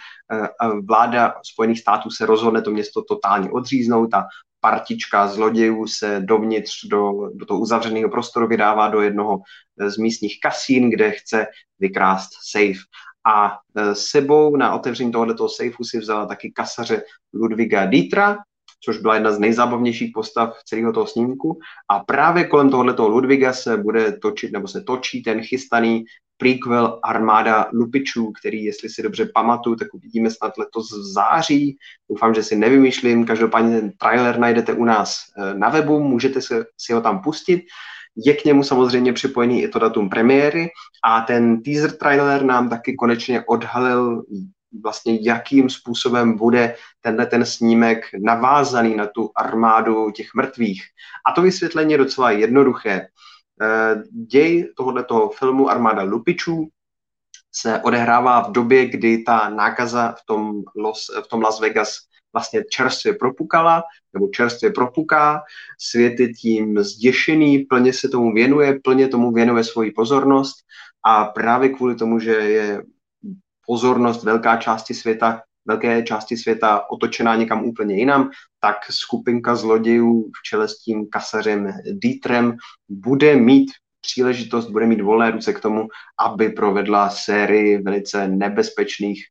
Vláda 0.89 1.34
Spojených 1.53 1.80
států 1.80 2.11
se 2.11 2.26
rozhodne 2.26 2.62
to 2.62 2.70
město 2.70 3.03
totálně 3.03 3.51
odříznout 3.51 4.14
a 4.14 4.24
partička 4.61 5.28
zlodějů 5.28 5.87
se 5.87 6.20
dovnitř 6.20 6.84
do, 6.91 7.12
do 7.34 7.47
toho 7.47 7.61
uzavřeného 7.61 8.11
prostoru 8.11 8.49
vydává 8.49 8.89
do 8.89 9.01
jednoho 9.01 9.39
z 9.87 9.97
místních 9.97 10.39
kasín, 10.43 10.91
kde 10.91 11.11
chce 11.11 11.47
vykrást 11.78 12.30
safe. 12.51 12.80
A 13.27 13.59
e, 13.77 13.95
sebou 13.95 14.57
na 14.57 14.74
otevření 14.74 15.12
tohoto 15.12 15.49
safeu 15.49 15.85
si 15.85 15.99
vzala 15.99 16.27
taky 16.27 16.53
kasaře 16.55 17.03
Ludviga 17.35 17.87
Dietra, 17.87 18.37
což 18.85 18.99
byla 18.99 19.14
jedna 19.14 19.33
z 19.33 19.39
nejzábavnějších 19.39 20.11
postav 20.14 20.57
celého 20.64 20.93
toho 20.93 21.07
snímku. 21.07 21.59
A 21.91 22.05
právě 22.05 22.45
kolem 22.45 22.70
tohoto 22.70 23.09
Ludviga 23.09 23.53
se 23.53 23.77
bude 23.77 24.12
točit, 24.12 24.53
nebo 24.53 24.68
se 24.68 24.81
točí 24.81 25.22
ten 25.22 25.43
chystaný 25.43 26.05
prequel 26.37 27.01
Armáda 27.05 27.68
lupičů, 27.72 28.33
který, 28.33 28.64
jestli 28.64 28.89
si 28.89 29.03
dobře 29.03 29.29
pamatuju, 29.35 29.77
tak 29.77 29.95
uvidíme 29.95 30.31
snad 30.31 30.59
letos 30.59 30.93
v 30.93 31.12
září. 31.12 31.77
Doufám, 32.11 32.35
že 32.35 32.43
si 32.43 32.57
nevymýšlím. 32.57 33.27
Každopádně 33.27 33.81
ten 33.81 33.93
trailer 33.93 34.39
najdete 34.39 34.72
u 34.72 34.85
nás 34.85 35.16
eh, 35.39 35.55
na 35.55 35.68
webu, 35.68 36.01
můžete 36.01 36.41
si 36.77 36.93
ho 36.93 37.01
tam 37.01 37.22
pustit. 37.22 37.62
Je 38.17 38.35
k 38.35 38.45
němu 38.45 38.62
samozřejmě 38.62 39.12
připojený 39.12 39.62
i 39.62 39.69
to 39.69 39.79
datum 39.79 40.11
premiéry 40.11 40.69
a 41.05 41.21
ten 41.21 41.62
teaser 41.62 41.93
trailer 41.93 42.45
nám 42.45 42.69
taky 42.69 42.95
konečně 42.95 43.45
odhalil 43.47 44.25
vlastně 44.83 45.19
jakým 45.23 45.71
způsobem 45.71 46.37
bude 46.37 46.77
tenhle 47.01 47.27
ten 47.27 47.47
snímek 47.47 48.05
navázaný 48.25 48.97
na 48.97 49.07
tu 49.07 49.31
armádu 49.37 50.11
těch 50.11 50.35
mrtvých. 50.35 50.83
A 51.27 51.33
to 51.33 51.43
vysvětlení 51.43 51.93
je 51.93 51.99
docela 51.99 52.31
jednoduché. 52.31 53.07
Eh, 53.62 54.03
děj 54.31 54.73
tohoto 54.77 55.29
filmu 55.29 55.71
Armáda 55.71 56.03
lupičů 56.03 56.69
se 57.53 57.81
odehrává 57.81 58.41
v 58.41 58.53
době, 58.53 58.87
kdy 58.87 59.23
ta 59.23 59.49
nákaza 59.49 60.12
v 60.12 60.27
tom, 60.27 60.62
Los, 60.77 61.07
v 61.25 61.29
tom 61.29 61.43
Las 61.43 61.61
Vegas 61.61 61.99
vlastně 62.37 62.64
čerstvě 62.70 63.14
propukala, 63.14 63.82
nebo 64.12 64.28
čerstvě 64.28 64.70
propuká, 64.70 65.43
svět 65.80 66.20
je 66.20 66.28
tím 66.28 66.78
zděšený, 66.78 67.59
plně 67.59 67.93
se 67.93 68.09
tomu 68.09 68.32
věnuje, 68.32 68.80
plně 68.84 69.09
tomu 69.09 69.32
věnuje 69.32 69.64
svoji 69.64 69.91
pozornost 69.91 70.57
a 71.05 71.24
právě 71.24 71.68
kvůli 71.68 71.95
tomu, 71.97 72.20
že 72.20 72.32
je 72.32 72.82
pozornost 73.66 74.24
velká 74.24 74.57
části 74.57 74.95
světa 74.95 75.41
velké 75.66 76.03
části 76.03 76.37
světa 76.37 76.91
otočená 76.91 77.37
někam 77.37 77.64
úplně 77.64 77.97
jinam, 77.97 78.30
tak 78.61 78.76
skupinka 78.91 79.57
zlodějů 79.57 80.22
v 80.22 80.43
čele 80.43 80.68
s 80.68 80.78
tím 80.78 81.07
kasařem 81.11 81.72
Dietrem 81.93 82.57
bude 82.89 83.37
mít 83.37 83.70
příležitost, 84.01 84.70
bude 84.70 84.87
mít 84.87 85.01
volné 85.01 85.30
ruce 85.30 85.53
k 85.53 85.61
tomu, 85.61 85.89
aby 86.20 86.49
provedla 86.49 87.11
sérii 87.11 87.82
velice 87.82 88.28
nebezpečných 88.28 89.26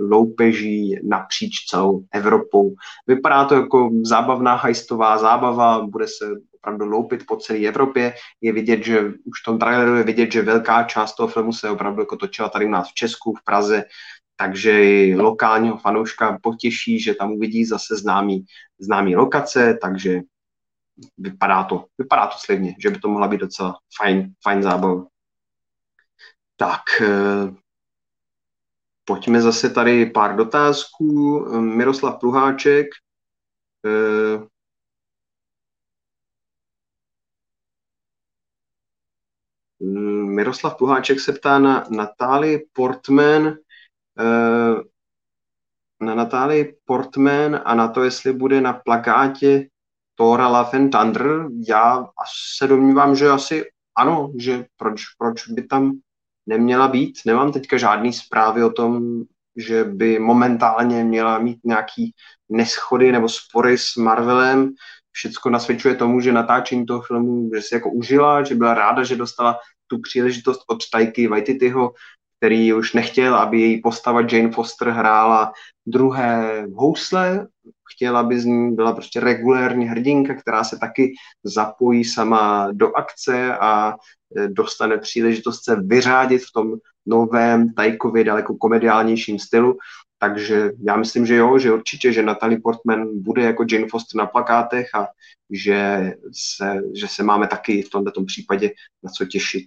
loupeží 0.00 1.00
napříč 1.02 1.64
celou 1.66 2.04
Evropou. 2.12 2.74
Vypadá 3.06 3.44
to 3.44 3.54
jako 3.54 3.90
zábavná 4.02 4.54
hajstová 4.54 5.18
zábava, 5.18 5.86
bude 5.86 6.06
se 6.08 6.24
opravdu 6.54 6.86
loupit 6.86 7.26
po 7.26 7.36
celé 7.36 7.58
Evropě. 7.58 8.14
Je 8.40 8.52
vidět, 8.52 8.84
že 8.84 9.00
už 9.00 9.40
v 9.42 9.44
tom 9.44 9.58
traileru 9.58 9.96
je 9.96 10.02
vidět, 10.02 10.32
že 10.32 10.42
velká 10.42 10.84
část 10.84 11.14
toho 11.14 11.28
filmu 11.28 11.52
se 11.52 11.70
opravdu 11.70 12.02
jako 12.02 12.16
točila 12.16 12.48
tady 12.48 12.66
u 12.66 12.70
nás 12.70 12.90
v 12.90 12.94
Česku, 12.94 13.34
v 13.34 13.44
Praze, 13.44 13.84
takže 14.36 14.84
i 14.84 15.14
lokálního 15.16 15.76
fanouška 15.76 16.38
potěší, 16.42 17.00
že 17.00 17.14
tam 17.14 17.32
uvidí 17.32 17.64
zase 17.64 17.96
známý, 17.96 18.44
známý 18.78 19.16
lokace, 19.16 19.78
takže 19.82 20.20
vypadá 21.18 21.64
to, 21.64 21.84
vypadá 21.98 22.26
to 22.26 22.36
slivně, 22.38 22.74
že 22.78 22.90
by 22.90 22.98
to 22.98 23.08
mohla 23.08 23.28
být 23.28 23.40
docela 23.40 23.78
fajn, 23.96 24.32
fajn 24.42 24.62
zábava. 24.62 25.06
Tak, 26.56 26.82
eh, 27.00 27.54
pojďme 29.08 29.42
zase 29.42 29.70
tady 29.70 30.06
pár 30.06 30.36
dotázků. 30.36 31.40
Miroslav 31.60 32.20
Pluháček, 32.20 32.86
eh, 33.86 34.46
Miroslav 40.24 40.76
Pluháček 40.78 41.20
se 41.20 41.32
ptá 41.32 41.58
na 41.58 41.84
Natáli 41.90 42.66
Portman, 42.72 43.58
Eh, 44.18 44.82
na 46.00 46.14
Natálii 46.14 46.76
Portman 46.84 47.62
a 47.64 47.74
na 47.74 47.88
to, 47.88 48.04
jestli 48.04 48.32
bude 48.32 48.60
na 48.60 48.72
plakátě 48.72 49.68
Thora 50.14 50.48
Love 50.48 50.78
and 50.78 50.90
Thunder, 50.90 51.46
já 51.68 52.06
se 52.56 52.66
domnívám, 52.66 53.16
že 53.16 53.28
asi 53.28 53.64
ano, 53.96 54.32
že 54.38 54.66
proč, 54.76 55.02
proč 55.18 55.48
by 55.48 55.62
tam 55.62 56.00
neměla 56.48 56.88
být. 56.88 57.18
Nemám 57.26 57.52
teďka 57.52 57.76
žádný 57.76 58.12
zprávy 58.12 58.64
o 58.64 58.70
tom, 58.70 59.22
že 59.56 59.84
by 59.84 60.18
momentálně 60.18 61.04
měla 61.04 61.38
mít 61.38 61.58
nějaký 61.64 62.14
neschody 62.48 63.12
nebo 63.12 63.28
spory 63.28 63.78
s 63.78 63.96
Marvelem. 63.96 64.72
Všecko 65.12 65.50
nasvědčuje 65.50 65.94
tomu, 65.94 66.20
že 66.20 66.32
natáčení 66.32 66.86
toho 66.86 67.02
filmu, 67.02 67.50
že 67.54 67.62
si 67.62 67.74
jako 67.74 67.90
užila, 67.90 68.42
že 68.42 68.54
byla 68.54 68.74
ráda, 68.74 69.04
že 69.04 69.16
dostala 69.16 69.58
tu 69.86 70.00
příležitost 70.00 70.60
od 70.66 70.78
Tajky 70.92 71.28
Waititiho, 71.28 71.92
který 72.38 72.72
už 72.72 72.92
nechtěl, 72.92 73.34
aby 73.34 73.60
její 73.60 73.80
postava 73.80 74.20
Jane 74.20 74.50
Foster 74.50 74.88
hrála 74.88 75.52
druhé 75.86 76.64
housle, 76.74 77.46
chtěl, 77.94 78.16
aby 78.16 78.40
z 78.40 78.44
ní 78.44 78.74
byla 78.74 78.92
prostě 78.92 79.20
regulérní 79.20 79.86
hrdinka, 79.86 80.34
která 80.34 80.64
se 80.64 80.78
taky 80.78 81.12
zapojí 81.44 82.04
sama 82.04 82.68
do 82.72 82.96
akce 82.96 83.56
a 83.56 83.94
dostane 84.48 84.98
příležitost 84.98 85.64
se 85.64 85.76
vyřádit 85.80 86.44
v 86.44 86.52
tom 86.52 86.74
novém 87.06 87.74
Tajkově 87.74 88.24
daleko 88.24 88.56
komediálnějším 88.56 89.38
stylu. 89.38 89.78
Takže 90.18 90.70
já 90.86 90.96
myslím, 90.96 91.26
že 91.26 91.36
jo, 91.36 91.58
že 91.58 91.72
určitě, 91.72 92.12
že 92.12 92.22
Natalie 92.22 92.60
Portman 92.60 93.22
bude 93.22 93.42
jako 93.42 93.64
Jane 93.70 93.86
Foster 93.90 94.18
na 94.18 94.26
plakátech 94.26 94.94
a 94.94 95.08
že 95.50 96.12
se, 96.32 96.82
že 96.94 97.08
se 97.08 97.22
máme 97.22 97.48
taky 97.48 97.82
v 97.82 97.90
tomto 97.90 98.24
případě 98.24 98.70
na 99.02 99.10
co 99.10 99.24
těšit. 99.24 99.64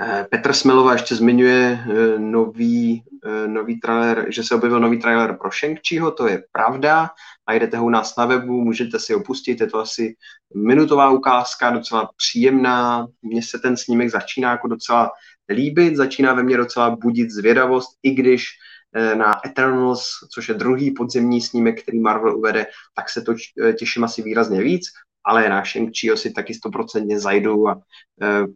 Eh, 0.00 0.26
Petr 0.30 0.52
Smelová 0.52 0.92
ještě 0.92 1.14
zmiňuje 1.14 1.84
eh, 1.84 2.18
nový, 2.18 3.02
eh, 3.26 3.48
nový 3.48 3.80
trailer, 3.80 4.26
že 4.28 4.42
se 4.42 4.54
objevil 4.54 4.80
nový 4.80 4.98
trailer 4.98 5.36
pro 5.36 5.50
shang 5.50 5.78
to 6.16 6.26
je 6.28 6.44
pravda. 6.52 7.10
Najdete 7.48 7.76
ho 7.76 7.84
u 7.84 7.88
nás 7.88 8.16
na 8.16 8.26
webu, 8.26 8.60
můžete 8.60 8.98
si 8.98 9.14
opustit, 9.14 9.60
je 9.60 9.66
to 9.66 9.78
asi 9.78 10.16
minutová 10.56 11.10
ukázka, 11.10 11.70
docela 11.70 12.10
příjemná. 12.16 13.06
Mně 13.22 13.42
se 13.42 13.58
ten 13.58 13.76
snímek 13.76 14.10
začíná 14.10 14.50
jako 14.50 14.68
docela 14.68 15.10
líbit, 15.48 15.96
začíná 15.96 16.34
ve 16.34 16.42
mně 16.42 16.56
docela 16.56 16.90
budit 16.90 17.30
zvědavost, 17.30 17.98
i 18.02 18.10
když 18.14 18.44
na 19.14 19.46
Eternals, 19.46 20.04
což 20.34 20.48
je 20.48 20.54
druhý 20.54 20.90
podzemní 20.90 21.40
snímek, 21.40 21.82
který 21.82 22.00
Marvel 22.00 22.36
uvede, 22.36 22.66
tak 22.94 23.10
se 23.10 23.22
to 23.22 23.34
těším 23.78 24.04
asi 24.04 24.22
výrazně 24.22 24.62
víc 24.62 24.84
ale 25.24 25.48
na 25.48 25.62
shang 25.64 25.90
si 26.14 26.32
taky 26.32 26.54
stoprocentně 26.54 27.20
zajdu 27.20 27.68
a 27.68 27.74
e, 27.74 27.78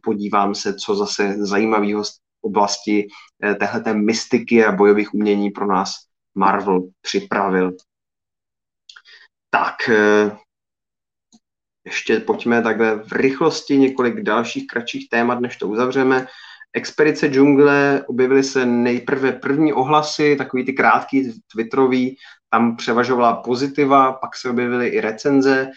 podívám 0.02 0.54
se, 0.54 0.74
co 0.74 0.94
zase 0.94 1.34
zajímavého 1.38 2.04
z 2.04 2.18
oblasti 2.40 3.06
e, 3.44 3.54
téhleté 3.54 3.94
mystiky 3.94 4.64
a 4.64 4.72
bojových 4.72 5.14
umění 5.14 5.50
pro 5.50 5.66
nás 5.66 5.94
Marvel 6.34 6.80
připravil. 7.00 7.72
Tak, 9.50 9.88
e, 9.88 10.36
ještě 11.84 12.20
pojďme 12.20 12.62
takhle 12.62 12.96
v 12.96 13.12
rychlosti 13.12 13.76
několik 13.78 14.22
dalších 14.22 14.66
kratších 14.66 15.08
témat, 15.08 15.40
než 15.40 15.56
to 15.56 15.68
uzavřeme. 15.68 16.26
Expedice 16.72 17.28
džungle 17.28 18.04
objevily 18.06 18.44
se 18.44 18.66
nejprve 18.66 19.32
první 19.32 19.72
ohlasy, 19.72 20.36
takový 20.36 20.64
ty 20.64 20.72
krátký 20.72 21.40
twitterový, 21.52 22.16
tam 22.50 22.76
převažovala 22.76 23.36
pozitiva, 23.36 24.12
pak 24.12 24.36
se 24.36 24.50
objevily 24.50 24.88
i 24.88 25.00
recenze, 25.00 25.70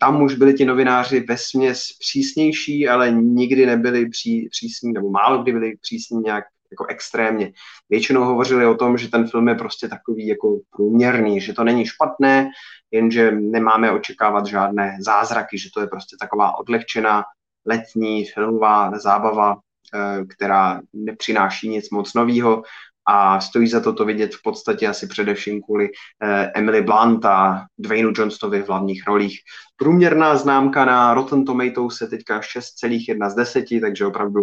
tam 0.00 0.22
už 0.22 0.34
byli 0.34 0.54
ti 0.54 0.64
novináři 0.64 1.20
ve 1.20 1.36
směs 1.36 1.88
přísnější, 2.00 2.88
ale 2.88 3.10
nikdy 3.10 3.66
nebyli 3.66 4.08
pří, 4.08 4.48
přísní, 4.50 4.92
nebo 4.92 5.10
málo 5.10 5.42
kdy 5.42 5.52
byli 5.52 5.76
přísní 5.76 6.20
nějak 6.20 6.44
jako 6.70 6.86
extrémně. 6.86 7.52
Většinou 7.90 8.24
hovořili 8.24 8.66
o 8.66 8.74
tom, 8.74 8.98
že 8.98 9.08
ten 9.08 9.28
film 9.28 9.48
je 9.48 9.54
prostě 9.54 9.88
takový 9.88 10.26
jako 10.26 10.58
průměrný, 10.70 11.40
že 11.40 11.52
to 11.52 11.64
není 11.64 11.86
špatné, 11.86 12.50
jenže 12.90 13.30
nemáme 13.30 13.92
očekávat 13.92 14.46
žádné 14.46 14.96
zázraky, 15.00 15.58
že 15.58 15.68
to 15.74 15.80
je 15.80 15.86
prostě 15.86 16.16
taková 16.20 16.58
odlehčená 16.58 17.24
letní 17.66 18.24
filmová 18.24 18.98
zábava, 18.98 19.56
eh, 19.94 20.24
která 20.24 20.80
nepřináší 20.92 21.68
nic 21.68 21.90
moc 21.90 22.14
nového 22.14 22.62
a 23.08 23.40
stojí 23.40 23.68
za 23.68 23.80
to 23.80 23.92
to 23.92 24.04
vidět 24.04 24.34
v 24.34 24.42
podstatě 24.42 24.88
asi 24.88 25.06
především 25.06 25.62
kvůli 25.62 25.88
eh, 26.22 26.52
Emily 26.54 26.82
Blunt 26.82 27.24
a 27.24 27.64
Dwaynu 27.78 28.12
Johnstonovi 28.16 28.62
v 28.62 28.68
hlavních 28.68 29.02
rolích. 29.06 29.40
Průměrná 29.76 30.36
známka 30.36 30.84
na 30.84 31.14
Rotten 31.14 31.44
Tomatoes 31.44 32.00
je 32.00 32.06
teďka 32.06 32.40
6,1 32.40 33.30
z 33.30 33.34
10, 33.34 33.64
takže 33.80 34.06
opravdu 34.06 34.40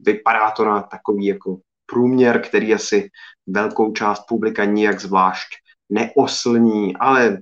vypadá 0.00 0.50
to 0.50 0.64
na 0.64 0.82
takový 0.82 1.26
jako 1.26 1.58
průměr, 1.86 2.40
který 2.42 2.74
asi 2.74 3.10
velkou 3.46 3.92
část 3.92 4.22
publika 4.28 4.64
nijak 4.64 5.00
zvlášť 5.00 5.48
neoslní, 5.90 6.96
ale 6.96 7.38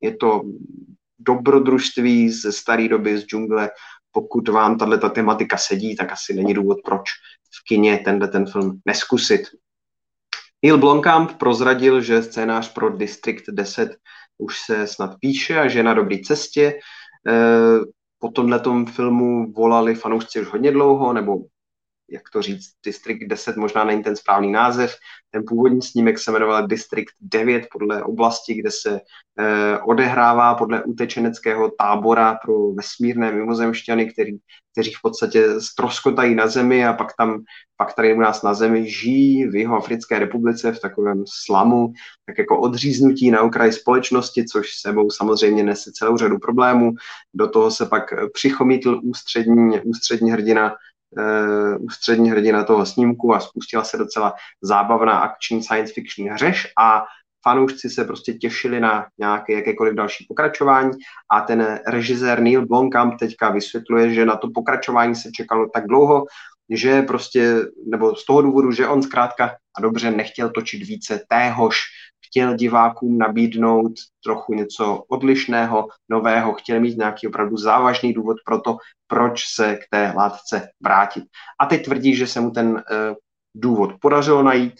je 0.00 0.16
to 0.16 0.42
dobrodružství 1.18 2.30
ze 2.30 2.52
staré 2.52 2.88
doby 2.88 3.18
z 3.18 3.24
džungle. 3.24 3.70
Pokud 4.12 4.48
vám 4.48 4.78
tato 4.78 5.08
tematika 5.08 5.56
sedí, 5.56 5.96
tak 5.96 6.12
asi 6.12 6.34
není 6.34 6.54
důvod, 6.54 6.78
proč 6.84 7.10
v 7.60 7.64
kině 7.68 7.98
tenhle 7.98 8.28
ten 8.28 8.46
film 8.46 8.80
neskusit. 8.86 9.40
Neil 10.62 10.78
Blomkamp 10.78 11.32
prozradil, 11.32 12.00
že 12.00 12.22
scénář 12.22 12.72
pro 12.72 12.96
District 12.96 13.44
10 13.50 13.96
už 14.38 14.58
se 14.66 14.86
snad 14.86 15.16
píše 15.20 15.60
a 15.60 15.68
že 15.68 15.78
je 15.78 15.82
na 15.82 15.94
dobré 15.94 16.18
cestě. 16.24 16.78
Eh, 17.28 17.78
po 18.18 18.28
tomhle 18.28 18.62
filmu 18.94 19.52
volali 19.52 19.94
fanoušci 19.94 20.40
už 20.40 20.46
hodně 20.46 20.72
dlouho, 20.72 21.12
nebo 21.12 21.36
jak 22.12 22.30
to 22.32 22.42
říct, 22.42 22.72
District 22.84 23.28
10 23.28 23.56
možná 23.56 23.84
není 23.84 24.02
ten 24.02 24.16
správný 24.16 24.52
název. 24.52 24.94
Ten 25.30 25.42
původní 25.48 25.82
snímek 25.82 26.18
se 26.18 26.32
jmenoval 26.32 26.66
District 26.66 27.12
9 27.20 27.66
podle 27.72 28.02
oblasti, 28.02 28.54
kde 28.54 28.70
se 28.70 29.00
eh, 29.38 29.78
odehrává 29.78 30.54
podle 30.54 30.84
utečeneckého 30.84 31.70
tábora 31.78 32.38
pro 32.44 32.72
vesmírné 32.72 33.32
mimozemšťany, 33.32 34.12
který, 34.12 34.32
kteří 34.72 34.92
v 34.92 35.02
podstatě 35.02 35.60
stroskotají 35.60 36.34
na 36.34 36.46
zemi 36.46 36.86
a 36.86 36.92
pak 36.92 37.16
tam, 37.18 37.42
pak 37.76 37.94
tady 37.94 38.14
u 38.14 38.20
nás 38.20 38.42
na 38.42 38.54
zemi 38.54 38.90
žijí 38.90 39.48
v 39.48 39.56
jeho 39.56 39.76
Africké 39.76 40.18
republice 40.18 40.72
v 40.72 40.80
takovém 40.80 41.24
slamu, 41.26 41.92
tak 42.26 42.38
jako 42.38 42.60
odříznutí 42.60 43.30
na 43.30 43.42
okraji 43.42 43.72
společnosti, 43.72 44.44
což 44.44 44.66
sebou 44.80 45.10
samozřejmě 45.10 45.64
nese 45.64 45.92
celou 45.92 46.16
řadu 46.16 46.38
problémů. 46.38 46.92
Do 47.34 47.48
toho 47.48 47.70
se 47.70 47.86
pak 47.86 48.04
přichomítl 48.32 49.00
ústřední, 49.02 49.80
ústřední 49.80 50.30
hrdina 50.30 50.74
ústřední 51.80 52.30
hrdina 52.30 52.64
toho 52.64 52.86
snímku 52.86 53.34
a 53.34 53.40
spustila 53.40 53.84
se 53.84 53.96
docela 53.96 54.34
zábavná 54.62 55.18
akční 55.18 55.62
science 55.62 55.92
fiction 55.92 56.28
hřeš 56.28 56.68
a 56.78 57.04
fanoušci 57.44 57.90
se 57.90 58.04
prostě 58.04 58.32
těšili 58.32 58.80
na 58.80 59.06
nějaké 59.18 59.52
jakékoliv 59.52 59.94
další 59.94 60.26
pokračování 60.28 60.90
a 61.32 61.40
ten 61.40 61.80
režisér 61.86 62.40
Neil 62.40 62.66
Blomkamp 62.66 63.18
teďka 63.18 63.50
vysvětluje, 63.50 64.14
že 64.14 64.24
na 64.26 64.36
to 64.36 64.48
pokračování 64.54 65.14
se 65.14 65.30
čekalo 65.32 65.66
tak 65.74 65.86
dlouho, 65.86 66.24
že 66.70 67.02
prostě, 67.02 67.56
nebo 67.90 68.16
z 68.16 68.26
toho 68.26 68.42
důvodu, 68.42 68.72
že 68.72 68.88
on 68.88 69.02
zkrátka 69.02 69.50
a 69.78 69.80
dobře 69.80 70.10
nechtěl 70.10 70.50
točit 70.50 70.86
více 70.86 71.20
téhož, 71.28 71.80
chtěl 72.32 72.54
divákům 72.54 73.18
nabídnout 73.18 73.92
trochu 74.24 74.54
něco 74.54 75.04
odlišného, 75.08 75.88
nového, 76.08 76.52
chtěl 76.52 76.80
mít 76.80 76.98
nějaký 76.98 77.28
opravdu 77.28 77.56
závažný 77.56 78.12
důvod 78.12 78.36
pro 78.44 78.60
to, 78.60 78.76
proč 79.06 79.44
se 79.54 79.76
k 79.76 79.80
té 79.90 80.12
látce 80.16 80.68
vrátit. 80.80 81.24
A 81.60 81.66
teď 81.66 81.84
tvrdí, 81.84 82.16
že 82.16 82.26
se 82.26 82.40
mu 82.40 82.50
ten 82.50 82.68
uh, 82.68 82.80
důvod 83.54 83.90
podařilo 84.00 84.42
najít, 84.42 84.72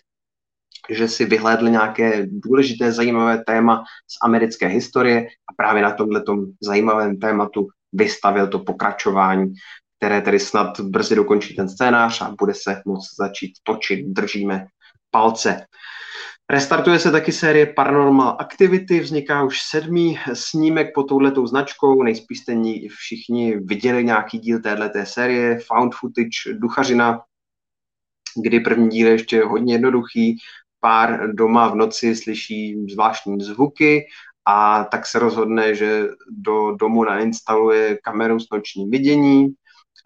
že 0.91 1.09
si 1.09 1.25
vyhlédl 1.25 1.69
nějaké 1.69 2.27
důležité, 2.27 2.93
zajímavé 2.93 3.45
téma 3.45 3.85
z 4.09 4.17
americké 4.23 4.67
historie 4.67 5.27
a 5.27 5.53
právě 5.57 5.83
na 5.83 5.93
tomhle 5.93 6.23
zajímavém 6.63 7.19
tématu 7.21 7.69
vystavil 7.93 8.49
to 8.49 8.59
pokračování, 8.59 9.53
které 9.99 10.21
tedy 10.21 10.39
snad 10.39 10.81
brzy 10.81 11.15
dokončí 11.15 11.57
ten 11.57 11.69
scénář 11.69 12.23
a 12.23 12.35
bude 12.39 12.55
se 12.55 12.83
moct 12.87 13.17
začít 13.19 13.53
točit. 13.63 14.07
Držíme 14.07 14.67
palce. 15.11 15.67
Restartuje 16.51 16.99
se 16.99 17.11
taky 17.11 17.33
série 17.33 17.67
Paranormal 17.67 18.37
Activity, 18.41 19.01
vzniká 19.01 19.45
už 19.45 19.63
sedmý 19.63 20.19
snímek 20.33 20.95
pod 20.95 21.03
touhletou 21.03 21.47
značkou, 21.47 22.03
nejspíš 22.03 22.39
jste 22.39 22.55
všichni 22.89 23.57
viděli 23.57 24.05
nějaký 24.05 24.39
díl 24.39 24.61
téhleté 24.61 25.07
série, 25.07 25.59
found 25.59 25.95
footage, 25.95 26.59
duchařina, 26.59 27.21
kdy 28.45 28.61
první 28.61 28.89
díl 28.89 29.07
je 29.07 29.13
ještě 29.13 29.45
hodně 29.45 29.75
jednoduchý, 29.75 30.37
pár 30.81 31.33
doma 31.33 31.69
v 31.69 31.77
noci 31.77 32.17
slyší 32.17 32.87
zvláštní 32.91 33.41
zvuky 33.41 34.07
a 34.47 34.85
tak 34.85 35.07
se 35.07 35.19
rozhodne, 35.19 35.75
že 35.75 36.09
do 36.31 36.73
domu 36.73 37.05
nainstaluje 37.05 37.99
kameru 38.03 38.41
s 38.41 38.51
nočním 38.53 38.91
vidění 38.91 39.49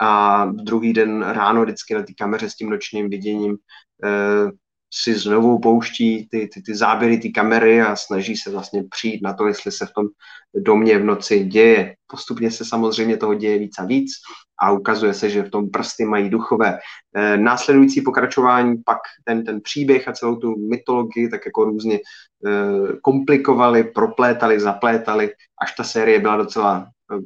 a 0.00 0.44
druhý 0.44 0.92
den 0.92 1.22
ráno 1.22 1.62
vždycky 1.62 1.94
na 1.94 2.02
té 2.02 2.14
kameře 2.14 2.50
s 2.50 2.54
tím 2.54 2.70
nočním 2.70 3.10
viděním 3.10 3.56
eh, 4.04 4.50
si 4.94 5.14
znovu 5.14 5.58
pouští 5.58 6.28
ty, 6.28 6.48
ty, 6.54 6.62
ty 6.62 6.74
záběry, 6.74 7.18
ty 7.18 7.30
kamery 7.30 7.82
a 7.82 7.96
snaží 7.96 8.36
se 8.36 8.50
vlastně 8.50 8.84
přijít 8.90 9.22
na 9.22 9.32
to, 9.32 9.46
jestli 9.46 9.72
se 9.72 9.86
v 9.86 9.92
tom 9.92 10.06
domě 10.54 10.98
v 10.98 11.04
noci 11.04 11.44
děje. 11.44 11.94
Postupně 12.06 12.50
se 12.50 12.64
samozřejmě 12.64 13.16
toho 13.16 13.34
děje 13.34 13.58
víc 13.58 13.78
a 13.78 13.84
víc 13.84 14.12
a 14.62 14.70
ukazuje 14.70 15.14
se, 15.14 15.30
že 15.30 15.42
v 15.42 15.50
tom 15.50 15.70
prsty 15.70 16.04
mají 16.04 16.30
duchové. 16.30 16.78
E, 17.16 17.36
následující 17.36 18.00
pokračování 18.00 18.76
pak 18.84 18.98
ten, 19.24 19.44
ten 19.44 19.60
příběh 19.60 20.08
a 20.08 20.12
celou 20.12 20.36
tu 20.36 20.68
mytologii 20.68 21.28
tak 21.28 21.46
jako 21.46 21.64
různě 21.64 21.96
e, 21.96 22.00
komplikovali, 23.02 23.84
proplétali, 23.84 24.60
zaplétali, 24.60 25.30
až 25.62 25.72
ta 25.72 25.84
série 25.84 26.20
byla 26.20 26.36
docela 26.36 26.88
e, 27.12 27.16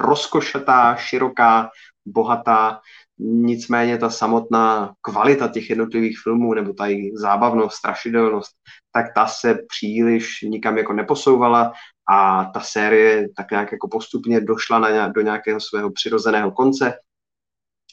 rozkošatá, 0.00 0.96
široká, 0.96 1.70
bohatá, 2.06 2.80
nicméně 3.22 3.98
ta 3.98 4.10
samotná 4.10 4.92
kvalita 5.00 5.48
těch 5.48 5.70
jednotlivých 5.70 6.18
filmů, 6.22 6.54
nebo 6.54 6.72
ta 6.72 6.86
jejich 6.86 7.12
zábavnost, 7.18 7.76
strašidelnost, 7.76 8.50
tak 8.92 9.06
ta 9.14 9.26
se 9.26 9.58
příliš 9.68 10.42
nikam 10.42 10.78
jako 10.78 10.92
neposouvala 10.92 11.72
a 12.10 12.44
ta 12.44 12.60
série 12.60 13.28
tak 13.36 13.50
nějak 13.50 13.72
jako 13.72 13.88
postupně 13.88 14.40
došla 14.40 14.78
na, 14.78 15.08
do 15.08 15.20
nějakého 15.20 15.60
svého 15.60 15.90
přirozeného 15.92 16.50
konce. 16.50 16.94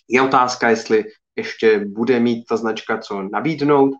Je 0.09 0.21
otázka, 0.21 0.69
jestli 0.69 1.05
ještě 1.36 1.86
bude 1.86 2.19
mít 2.19 2.45
ta 2.49 2.57
značka 2.57 2.97
co 2.97 3.21
nabídnout. 3.21 3.93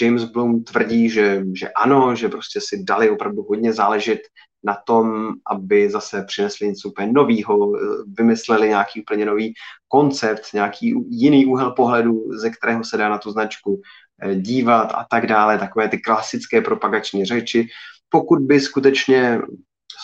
James 0.00 0.24
Bloom 0.24 0.64
tvrdí, 0.64 1.10
že, 1.10 1.44
že 1.54 1.68
ano, 1.68 2.16
že 2.16 2.28
prostě 2.28 2.60
si 2.62 2.84
dali 2.84 3.10
opravdu 3.10 3.42
hodně 3.42 3.72
záležet 3.72 4.20
na 4.64 4.76
tom, 4.86 5.32
aby 5.50 5.90
zase 5.90 6.24
přinesli 6.26 6.68
něco 6.68 6.88
úplně 6.88 7.12
nového, 7.12 7.72
vymysleli 8.18 8.68
nějaký 8.68 9.02
úplně 9.02 9.26
nový 9.26 9.54
koncept, 9.88 10.42
nějaký 10.54 10.94
jiný 11.08 11.46
úhel 11.46 11.70
pohledu, 11.70 12.24
ze 12.40 12.50
kterého 12.50 12.84
se 12.84 12.96
dá 12.96 13.08
na 13.08 13.18
tu 13.18 13.30
značku 13.30 13.80
eh, 14.22 14.34
dívat 14.34 14.92
a 14.94 15.06
tak 15.10 15.26
dále, 15.26 15.58
takové 15.58 15.88
ty 15.88 15.98
klasické 15.98 16.60
propagační 16.60 17.24
řeči. 17.24 17.66
Pokud 18.08 18.38
by 18.42 18.60
skutečně 18.60 19.40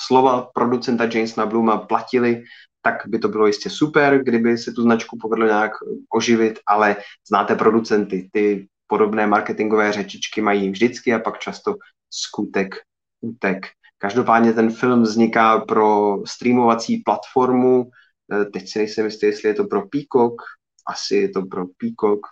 slova 0.07 0.51
producenta 0.55 1.05
Jamesa 1.05 1.47
Bluma 1.47 1.79
platili, 1.79 2.43
tak 2.83 2.95
by 3.07 3.18
to 3.18 3.29
bylo 3.29 3.47
jistě 3.47 3.71
super, 3.71 4.23
kdyby 4.25 4.59
se 4.59 4.73
tu 4.73 4.83
značku 4.83 5.18
povedlo 5.21 5.47
nějak 5.47 5.73
oživit, 6.14 6.59
ale 6.66 6.97
znáte 7.29 7.55
producenty, 7.55 8.29
ty 8.33 8.68
podobné 8.91 9.26
marketingové 9.26 9.93
řečičky 9.93 10.43
mají 10.43 10.70
vždycky 10.70 11.14
a 11.14 11.18
pak 11.18 11.38
často 11.38 11.74
skutek 12.11 12.74
útek. 13.20 13.66
Každopádně 13.99 14.53
ten 14.53 14.70
film 14.70 15.03
vzniká 15.03 15.59
pro 15.59 16.18
streamovací 16.26 16.97
platformu, 16.97 17.91
eh, 18.32 18.45
teď 18.45 18.68
si 18.68 18.78
nejsem 18.78 19.05
jistý, 19.05 19.26
jestli 19.26 19.49
je 19.49 19.55
to 19.55 19.64
pro 19.64 19.82
Peacock, 19.88 20.43
asi 20.86 21.16
je 21.16 21.28
to 21.28 21.43
pro 21.47 21.66
Peacock, 21.66 22.26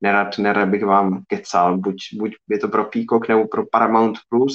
nerad, 0.00 0.38
nerad 0.38 0.68
bych 0.68 0.84
vám 0.84 1.22
kecal, 1.26 1.78
buď, 1.78 1.96
buď 2.12 2.34
je 2.50 2.58
to 2.58 2.68
pro 2.68 2.84
Peacock 2.84 3.28
nebo 3.28 3.48
pro 3.48 3.66
Paramount 3.66 4.18
Plus, 4.28 4.54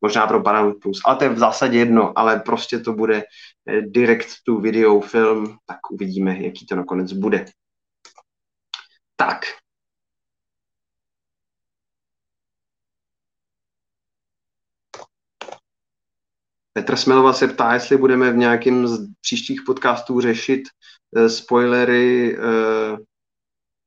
možná 0.00 0.26
pro 0.26 0.42
Paramount 0.42 0.76
Plus, 0.82 1.00
ale 1.04 1.16
to 1.16 1.24
je 1.24 1.30
v 1.30 1.38
zásadě 1.38 1.78
jedno, 1.78 2.18
ale 2.18 2.40
prostě 2.40 2.78
to 2.78 2.92
bude 2.92 3.22
eh, 3.68 3.80
direct 3.80 4.36
to 4.46 4.60
video 4.60 5.00
film, 5.00 5.56
tak 5.66 5.78
uvidíme, 5.90 6.42
jaký 6.42 6.66
to 6.66 6.76
nakonec 6.76 7.12
bude. 7.12 7.44
Tak, 9.16 9.61
Petr 16.72 16.96
Smelova 16.96 17.32
se 17.32 17.48
ptá, 17.48 17.74
jestli 17.74 17.96
budeme 17.96 18.32
v 18.32 18.36
nějakém 18.36 18.86
z 18.86 19.08
příštích 19.20 19.62
podcastů 19.66 20.20
řešit 20.20 20.62
uh, 21.16 21.26
spoilery 21.26 22.38
uh, 22.38 22.98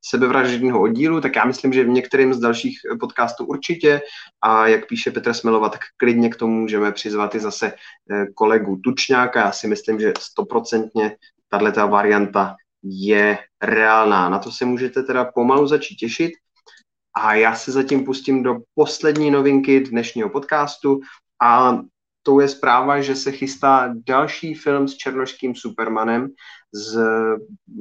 sebevražedního 0.04 0.80
oddílu, 0.80 1.20
tak 1.20 1.36
já 1.36 1.44
myslím, 1.44 1.72
že 1.72 1.84
v 1.84 1.88
některém 1.88 2.34
z 2.34 2.38
dalších 2.38 2.78
podcastů 3.00 3.46
určitě 3.46 4.00
a 4.42 4.66
jak 4.66 4.88
píše 4.88 5.10
Petr 5.10 5.34
Smelova, 5.34 5.68
tak 5.68 5.80
klidně 5.96 6.28
k 6.28 6.36
tomu 6.36 6.60
můžeme 6.60 6.92
přizvat 6.92 7.34
i 7.34 7.40
zase 7.40 7.72
kolegu 8.34 8.76
Tučňáka. 8.84 9.40
Já 9.40 9.52
si 9.52 9.66
myslím, 9.68 10.00
že 10.00 10.12
stoprocentně 10.18 11.16
tato 11.48 11.88
varianta 11.88 12.56
je 12.82 13.38
reálná. 13.62 14.28
Na 14.28 14.38
to 14.38 14.52
se 14.52 14.64
můžete 14.64 15.02
teda 15.02 15.24
pomalu 15.24 15.66
začít 15.66 15.96
těšit. 15.96 16.32
A 17.16 17.34
já 17.34 17.54
se 17.54 17.72
zatím 17.72 18.04
pustím 18.04 18.42
do 18.42 18.56
poslední 18.74 19.30
novinky 19.30 19.80
dnešního 19.80 20.28
podcastu 20.28 21.00
a 21.42 21.80
tou 22.26 22.40
je 22.40 22.48
zpráva, 22.48 23.00
že 23.00 23.16
se 23.16 23.32
chystá 23.32 23.94
další 24.06 24.54
film 24.54 24.88
s 24.88 24.96
černošským 24.96 25.54
Supermanem 25.54 26.28
s 26.74 26.98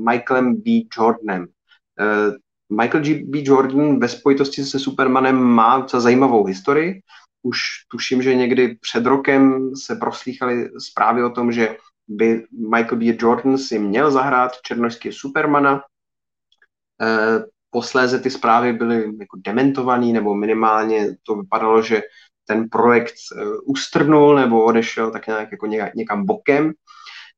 Michaelem 0.09 0.55
B. 0.55 0.85
Jordanem. 0.97 1.47
Uh, 1.99 2.33
Michael. 2.81 3.03
B. 3.25 3.39
Jordan 3.43 3.99
ve 3.99 4.09
spojitosti 4.09 4.63
se 4.63 4.79
Supermanem 4.79 5.35
má 5.35 5.77
docela 5.77 6.01
zajímavou 6.01 6.45
historii. 6.45 7.01
Už 7.41 7.59
tuším, 7.91 8.21
že 8.21 8.35
někdy 8.35 8.77
před 8.81 9.05
rokem 9.05 9.75
se 9.75 9.95
proslýchaly 9.95 10.69
zprávy 10.79 11.23
o 11.23 11.29
tom, 11.29 11.51
že 11.51 11.77
by 12.07 12.45
Michael 12.75 12.97
B. 12.97 13.05
Jordan 13.19 13.57
si 13.57 13.79
měl 13.79 14.11
zahrát 14.11 14.51
černošský 14.61 15.11
Supermana. 15.11 15.73
Uh, 17.01 17.43
posléze 17.69 18.19
ty 18.19 18.29
zprávy 18.29 18.73
byly 18.73 18.95
jako 19.19 19.37
dementované, 19.45 20.05
nebo 20.05 20.35
minimálně 20.35 21.17
to 21.23 21.35
vypadalo, 21.35 21.81
že 21.81 22.01
ten 22.47 22.69
projekt 22.69 23.13
eh, 23.37 23.45
ustrnul 23.65 24.35
nebo 24.35 24.65
odešel 24.65 25.11
tak 25.11 25.27
nějak 25.27 25.51
jako 25.51 25.65
někam 25.95 26.25
bokem. 26.25 26.73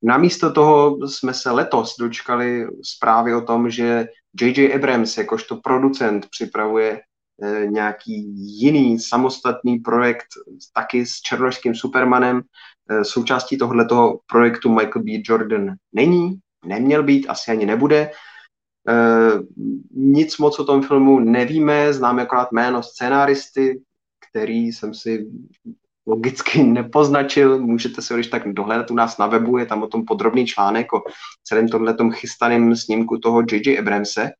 Namísto 0.03 0.53
toho 0.53 1.07
jsme 1.07 1.33
se 1.33 1.51
letos 1.51 1.95
dočkali 1.99 2.67
zprávy 2.83 3.35
o 3.35 3.41
tom, 3.41 3.69
že 3.69 4.07
J.J. 4.41 4.75
Abrams 4.75 5.17
jakožto 5.17 5.55
producent 5.55 6.27
připravuje 6.29 7.01
eh, 7.43 7.67
nějaký 7.67 8.33
jiný 8.61 8.99
samostatný 8.99 9.79
projekt 9.79 10.27
taky 10.73 11.05
s 11.05 11.21
černošským 11.21 11.75
Supermanem. 11.75 12.41
Eh, 12.89 13.03
součástí 13.03 13.57
tohoto 13.57 14.19
projektu 14.27 14.69
Michael 14.69 15.03
B. 15.03 15.11
Jordan 15.23 15.73
není, 15.93 16.39
neměl 16.65 17.03
být, 17.03 17.29
asi 17.29 17.51
ani 17.51 17.65
nebude. 17.65 18.11
Nic 19.91 20.37
moc 20.37 20.59
o 20.59 20.65
tom 20.65 20.81
filmu 20.81 21.19
nevíme, 21.19 21.93
známe 21.93 22.21
akorát 22.21 22.51
jméno 22.51 22.83
scénáristy, 22.83 23.81
který 24.29 24.67
jsem 24.67 24.93
si 24.93 25.27
logicky 26.07 26.63
nepoznačil. 26.63 27.59
Můžete 27.59 28.01
se 28.01 28.13
když 28.13 28.27
tak 28.27 28.53
dohledat 28.53 28.91
u 28.91 28.95
nás 28.95 29.17
na 29.17 29.27
webu, 29.27 29.57
je 29.57 29.65
tam 29.65 29.83
o 29.83 29.87
tom 29.87 30.05
podrobný 30.05 30.47
článek 30.47 30.93
o 30.93 31.01
celém 31.43 31.67
tomhle 31.67 31.95
chystaném 32.11 32.75
snímku 32.75 33.17
toho 33.17 33.41
J.J. 33.51 33.79
Abramse. 33.79 34.31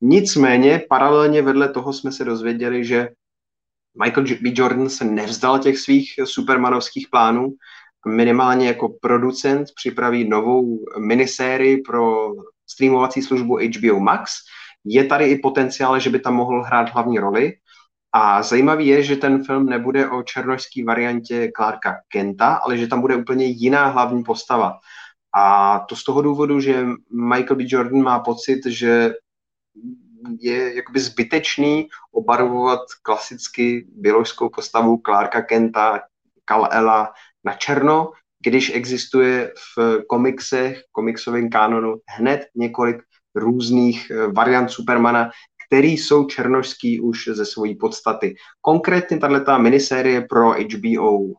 Nicméně 0.00 0.82
paralelně 0.88 1.42
vedle 1.42 1.68
toho 1.68 1.92
jsme 1.92 2.12
se 2.12 2.24
dozvěděli, 2.24 2.84
že 2.84 3.08
Michael 4.04 4.26
B. 4.42 4.50
Jordan 4.54 4.88
se 4.88 5.04
nevzdal 5.04 5.58
těch 5.58 5.78
svých 5.78 6.14
supermanovských 6.24 7.08
plánů. 7.10 7.54
Minimálně 8.06 8.66
jako 8.66 8.88
producent 9.00 9.68
připraví 9.76 10.28
novou 10.28 10.84
minisérii 10.98 11.82
pro 11.82 12.32
streamovací 12.66 13.22
službu 13.22 13.58
HBO 13.58 14.00
Max. 14.00 14.32
Je 14.84 15.04
tady 15.04 15.24
i 15.24 15.38
potenciál, 15.38 16.00
že 16.00 16.10
by 16.10 16.20
tam 16.20 16.34
mohl 16.34 16.62
hrát 16.62 16.90
hlavní 16.90 17.18
roli. 17.18 17.52
A 18.12 18.42
zajímavý 18.42 18.86
je, 18.86 19.02
že 19.02 19.16
ten 19.16 19.44
film 19.44 19.66
nebude 19.66 20.10
o 20.10 20.22
černožské 20.22 20.84
variantě 20.84 21.52
Clarka 21.56 21.96
Kenta, 22.08 22.54
ale 22.54 22.78
že 22.78 22.86
tam 22.86 23.00
bude 23.00 23.16
úplně 23.16 23.44
jiná 23.46 23.86
hlavní 23.86 24.24
postava. 24.24 24.78
A 25.34 25.78
to 25.78 25.96
z 25.96 26.04
toho 26.04 26.22
důvodu, 26.22 26.60
že 26.60 26.86
Michael 27.10 27.56
B. 27.56 27.64
Jordan 27.66 28.02
má 28.02 28.18
pocit, 28.18 28.66
že 28.66 29.14
je 30.40 30.74
jakoby 30.74 31.00
zbytečný 31.00 31.88
obarvovat 32.12 32.80
klasicky 33.02 33.86
biologickou 33.96 34.48
postavu 34.48 35.02
Clarka 35.06 35.42
Kenta, 35.42 36.00
Kal-Ela 36.44 37.12
na 37.44 37.52
černo, 37.52 38.12
když 38.42 38.74
existuje 38.74 39.52
v 39.76 39.98
komiksech, 40.08 40.82
komiksovém 40.92 41.50
kanonu 41.50 41.96
hned 42.06 42.46
několik 42.54 43.02
různých 43.34 44.10
eh, 44.10 44.26
variant 44.26 44.70
Supermana, 44.70 45.30
který 45.68 45.96
jsou 45.96 46.24
černožský 46.24 47.00
už 47.00 47.28
ze 47.32 47.44
svojí 47.44 47.74
podstaty. 47.74 48.34
Konkrétně 48.60 49.18
tato 49.18 49.58
minisérie 49.58 50.26
pro 50.28 50.52
HBO, 50.52 51.18
uh, 51.18 51.34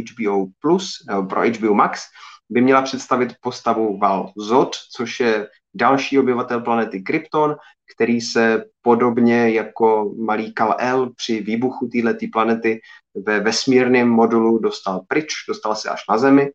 HBO 0.00 0.46
Plus, 0.60 1.04
nebo 1.08 1.26
pro 1.26 1.40
HBO 1.40 1.74
Max, 1.74 2.02
by 2.50 2.60
měla 2.60 2.82
představit 2.82 3.34
postavu 3.40 3.98
Val 3.98 4.32
Zod, 4.36 4.76
což 4.96 5.20
je 5.20 5.48
další 5.74 6.18
obyvatel 6.18 6.60
planety 6.60 7.02
Krypton, 7.02 7.56
který 7.94 8.20
se 8.20 8.64
podobně 8.82 9.50
jako 9.50 10.14
malý 10.18 10.52
Kal-El 10.52 11.12
při 11.16 11.40
výbuchu 11.40 11.88
této 11.88 12.26
planety 12.32 12.80
ve 13.14 13.40
vesmírném 13.40 14.08
modulu 14.08 14.58
dostal 14.58 15.00
pryč, 15.08 15.32
dostal 15.48 15.74
se 15.74 15.88
až 15.88 16.02
na 16.10 16.18
Zemi. 16.18 16.50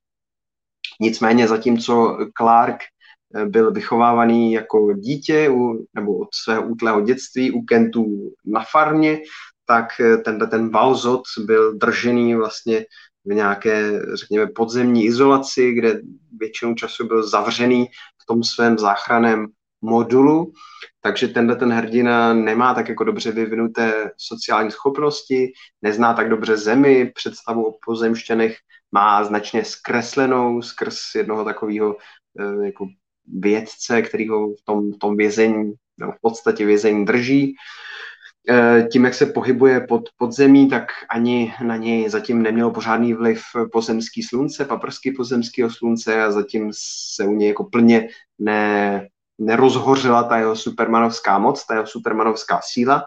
Nicméně 1.02 1.48
zatímco 1.48 2.18
Clark 2.38 2.78
Eh, 2.78 2.99
byl 3.46 3.72
vychovávaný 3.72 4.54
jako 4.54 4.94
dítě 4.94 5.50
u, 5.50 5.86
nebo 5.94 6.18
od 6.18 6.28
svého 6.34 6.64
útlého 6.64 7.02
dětství 7.02 7.52
u 7.52 7.62
Kentů 7.62 8.34
na 8.46 8.64
farmě, 8.72 9.20
tak 9.66 10.00
eh, 10.00 10.18
tenhle 10.18 10.48
ten 10.48 10.70
Valzot 10.70 11.22
byl 11.46 11.78
držený 11.78 12.36
vlastně 12.36 12.86
v 13.26 13.34
nějaké, 13.34 14.02
řekněme, 14.14 14.48
podzemní 14.48 15.06
izolaci, 15.06 15.74
kde 15.74 16.02
většinou 16.40 16.74
času 16.74 17.08
byl 17.08 17.28
zavřený 17.28 17.86
v 18.24 18.26
tom 18.28 18.44
svém 18.44 18.78
záchraném 18.78 19.48
modulu, 19.82 20.54
takže 21.02 21.28
tenhle 21.28 21.56
ten 21.56 21.72
hrdina 21.72 22.34
nemá 22.34 22.74
tak 22.74 22.90
jako 22.90 23.04
dobře 23.04 23.32
vyvinuté 23.32 24.12
sociální 24.18 24.72
schopnosti, 24.72 25.52
nezná 25.82 26.14
tak 26.14 26.30
dobře 26.30 26.58
zemi, 26.58 27.12
představu 27.16 27.66
o 27.66 27.78
pozemštěnech 27.86 28.58
má 28.92 29.24
značně 29.24 29.66
zkreslenou 29.66 30.62
skrz 30.62 30.98
jednoho 31.16 31.46
takového 31.46 31.96
eh, 32.40 32.66
jako 32.66 32.88
vědce, 33.34 34.02
který 34.02 34.28
ho 34.28 34.54
v 34.54 34.62
tom, 34.66 34.94
tom 34.94 35.18
vězení, 35.18 35.74
no, 35.98 36.12
v 36.12 36.22
podstatě 36.22 36.66
vězení 36.66 37.06
drží. 37.06 37.56
Eh, 38.50 38.88
tím, 38.92 39.06
jak 39.06 39.14
se 39.14 39.26
pohybuje 39.26 39.80
pod, 39.80 40.10
pod 40.18 40.32
zemí, 40.32 40.70
tak 40.70 40.84
ani 41.10 41.54
na 41.64 41.76
něj 41.76 42.10
zatím 42.10 42.42
nemělo 42.42 42.72
pořádný 42.72 43.14
vliv 43.14 43.42
pozemský 43.72 44.24
slunce, 44.24 44.66
paprsky 44.66 45.12
pozemského 45.12 45.70
slunce 45.70 46.24
a 46.24 46.32
zatím 46.32 46.72
se 47.16 47.26
u 47.26 47.32
něj 47.36 47.48
jako 47.48 47.64
plně 47.64 48.08
ne, 48.40 49.08
nerozhořela 49.40 50.24
ta 50.24 50.38
jeho 50.38 50.56
supermanovská 50.56 51.40
moc, 51.40 51.66
ta 51.66 51.74
jeho 51.74 51.88
supermanovská 51.88 52.60
síla. 52.64 53.04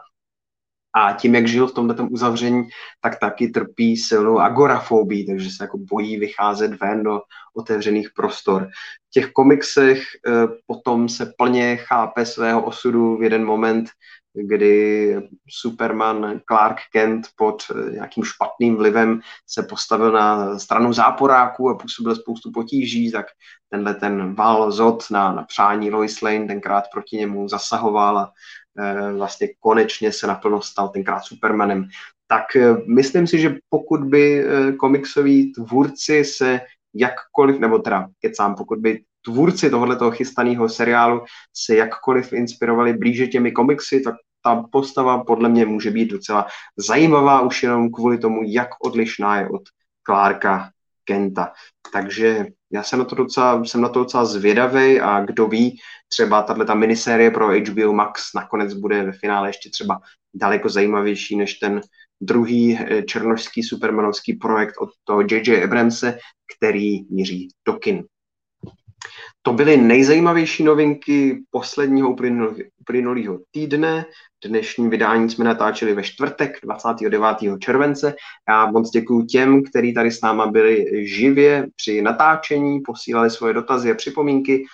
A 0.94 1.12
tím, 1.12 1.34
jak 1.34 1.48
žil 1.48 1.66
v 1.66 1.74
tomto 1.74 2.06
uzavření, 2.10 2.68
tak 3.00 3.18
taky 3.18 3.48
trpí 3.48 3.96
silnou 3.96 4.38
agorafobii, 4.38 5.26
takže 5.26 5.50
se 5.50 5.64
jako 5.64 5.78
bojí 5.78 6.16
vycházet 6.16 6.80
ven 6.80 7.02
do 7.02 7.20
otevřených 7.56 8.08
prostor. 8.16 8.68
V 9.08 9.10
těch 9.10 9.32
komiksech 9.32 10.02
eh, 10.02 10.32
potom 10.66 11.08
se 11.08 11.32
plně 11.38 11.76
chápe 11.76 12.26
svého 12.26 12.64
osudu 12.64 13.16
v 13.16 13.22
jeden 13.22 13.44
moment, 13.44 13.90
kdy 14.34 15.16
Superman 15.48 16.40
Clark 16.48 16.76
Kent 16.92 17.26
pod 17.36 17.62
eh, 17.70 17.90
nějakým 17.90 18.24
špatným 18.24 18.76
vlivem 18.76 19.20
se 19.46 19.62
postavil 19.62 20.12
na 20.12 20.58
stranu 20.58 20.92
záporáků 20.92 21.70
a 21.70 21.74
působil 21.74 22.16
spoustu 22.16 22.50
potíží, 22.52 23.12
tak 23.12 23.26
tenhle 23.68 23.94
ten 23.94 24.34
Val 24.34 24.70
Zod 24.70 25.10
na, 25.10 25.32
na 25.32 25.42
přání 25.42 25.90
Lois 25.90 26.22
Lane 26.22 26.46
tenkrát 26.46 26.84
proti 26.92 27.16
němu 27.16 27.48
zasahoval 27.48 28.18
a 28.18 28.32
vlastně 29.16 29.48
konečně 29.60 30.12
se 30.12 30.26
naplno 30.26 30.62
stal 30.62 30.88
tenkrát 30.88 31.20
Supermanem. 31.20 31.88
Tak 32.26 32.56
e, 32.56 32.76
myslím 32.86 33.26
si, 33.26 33.38
že 33.38 33.56
pokud 33.68 34.04
by 34.04 34.44
e, 34.44 34.72
komiksoví 34.72 35.52
tvůrci 35.52 36.24
se 36.24 36.60
jakkoliv, 36.94 37.58
nebo 37.58 37.78
teda 37.78 38.08
kecám, 38.20 38.54
pokud 38.54 38.78
by 38.78 39.02
tvůrci 39.24 39.70
tohoto 39.70 40.10
chystaného 40.10 40.68
seriálu 40.68 41.24
se 41.56 41.76
jakkoliv 41.76 42.32
inspirovali 42.32 42.92
blíže 42.92 43.26
těmi 43.26 43.52
komiksy, 43.52 44.00
tak 44.00 44.14
ta 44.44 44.64
postava 44.72 45.24
podle 45.24 45.48
mě 45.48 45.66
může 45.66 45.90
být 45.90 46.10
docela 46.10 46.46
zajímavá 46.76 47.40
už 47.40 47.62
jenom 47.62 47.90
kvůli 47.90 48.18
tomu, 48.18 48.40
jak 48.44 48.68
odlišná 48.84 49.40
je 49.40 49.48
od 49.48 49.62
Clarka 50.06 50.70
Kenta. 51.04 51.52
Takže 51.92 52.46
já 52.72 52.82
jsem 52.82 52.98
na 52.98 53.04
to 53.04 53.14
docela, 53.14 53.64
jsem 53.64 53.80
na 53.80 53.88
to 53.88 53.98
docela 53.98 54.24
zvědavý 54.24 55.00
a 55.00 55.20
kdo 55.20 55.46
ví, 55.46 55.78
třeba 56.08 56.42
tahle 56.42 56.64
ta 56.64 56.74
minisérie 56.74 57.30
pro 57.30 57.48
HBO 57.48 57.92
Max 57.92 58.22
nakonec 58.34 58.74
bude 58.74 59.02
ve 59.02 59.12
finále 59.12 59.48
ještě 59.48 59.70
třeba 59.70 60.00
daleko 60.34 60.68
zajímavější 60.68 61.36
než 61.36 61.54
ten 61.54 61.80
druhý 62.20 62.78
eh, 62.78 63.02
černožský 63.02 63.62
supermanovský 63.62 64.32
projekt 64.32 64.74
od 64.80 64.88
toho 65.04 65.20
J.J. 65.20 65.64
Abramse, 65.64 66.18
který 66.56 67.04
míří 67.10 67.48
do 67.66 67.72
kin. 67.72 68.04
To 69.44 69.52
byly 69.52 69.76
nejzajímavější 69.76 70.64
novinky 70.64 71.42
posledního 71.50 72.16
uplynulého 72.80 73.38
týdne. 73.50 74.04
Dnešní 74.44 74.88
vydání 74.88 75.30
jsme 75.30 75.44
natáčeli 75.44 75.94
ve 75.94 76.02
čtvrtek 76.02 76.58
29. 76.64 77.26
července. 77.58 78.14
Já 78.48 78.66
moc 78.66 78.90
děkuji 78.90 79.22
těm, 79.22 79.62
kteří 79.64 79.94
tady 79.94 80.10
s 80.10 80.20
náma 80.20 80.46
byli 80.46 81.06
živě 81.08 81.66
při 81.76 82.02
natáčení, 82.02 82.80
posílali 82.80 83.30
svoje 83.30 83.54
dotazy 83.54 83.90
a 83.90 83.94
připomínky. 83.94 84.64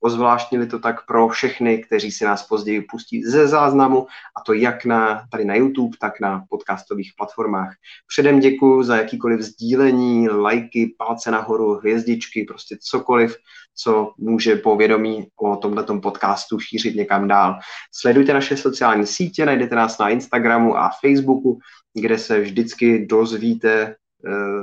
Ozvláštnili 0.00 0.66
to 0.66 0.78
tak 0.78 1.06
pro 1.06 1.28
všechny, 1.28 1.78
kteří 1.78 2.12
si 2.12 2.24
nás 2.24 2.46
později 2.46 2.82
pustí 2.82 3.22
ze 3.22 3.48
záznamu, 3.48 4.06
a 4.36 4.40
to 4.46 4.52
jak 4.52 4.84
na, 4.84 5.22
tady 5.30 5.44
na 5.44 5.54
YouTube, 5.54 5.96
tak 6.00 6.20
na 6.20 6.44
podcastových 6.48 7.12
platformách. 7.16 7.74
Předem 8.06 8.40
děkuji 8.40 8.82
za 8.82 8.96
jakýkoliv 8.96 9.40
sdílení, 9.40 10.28
lajky, 10.28 10.94
palce 10.98 11.30
nahoru, 11.30 11.74
hvězdičky, 11.74 12.44
prostě 12.44 12.76
cokoliv, 12.80 13.36
co 13.74 14.12
může 14.18 14.56
povědomí 14.56 15.28
o 15.40 15.56
tomto 15.56 16.00
podcastu 16.00 16.58
šířit 16.58 16.96
někam 16.96 17.28
dál. 17.28 17.58
Sledujte 17.92 18.34
naše 18.34 18.56
sociální 18.56 19.06
sítě, 19.06 19.46
najdete 19.46 19.74
nás 19.74 19.98
na 19.98 20.08
Instagramu 20.08 20.76
a 20.76 20.90
Facebooku, 21.00 21.58
kde 21.94 22.18
se 22.18 22.40
vždycky 22.40 23.06
dozvíte 23.06 23.96
eh, 24.26 24.62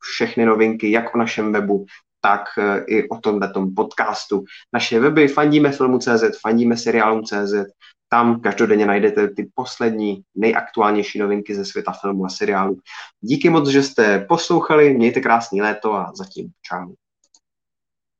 všechny 0.00 0.46
novinky, 0.46 0.90
jak 0.90 1.14
o 1.14 1.18
našem 1.18 1.52
webu, 1.52 1.86
tak 2.28 2.44
eh, 2.58 2.84
i 2.86 3.08
o 3.08 3.16
tomhle 3.16 3.52
podcastu. 3.76 4.44
Naše 4.72 5.00
weby 5.00 5.28
fandíme 5.28 5.72
filmu.cz, 5.72 6.40
fandíme 6.40 6.76
seriálům.cz, 6.76 7.54
tam 8.08 8.40
každodenně 8.40 8.86
najdete 8.86 9.28
ty 9.28 9.50
poslední, 9.54 10.22
nejaktuálnější 10.36 11.18
novinky 11.18 11.54
ze 11.54 11.64
světa 11.64 11.92
filmu 11.92 12.24
a 12.24 12.28
seriálu. 12.28 12.76
Díky 13.20 13.50
moc, 13.50 13.68
že 13.68 13.82
jste 13.82 14.26
poslouchali, 14.28 14.94
mějte 14.94 15.20
krásný 15.20 15.62
léto 15.62 15.94
a 15.94 16.12
zatím 16.14 16.50
čau. 16.62 16.92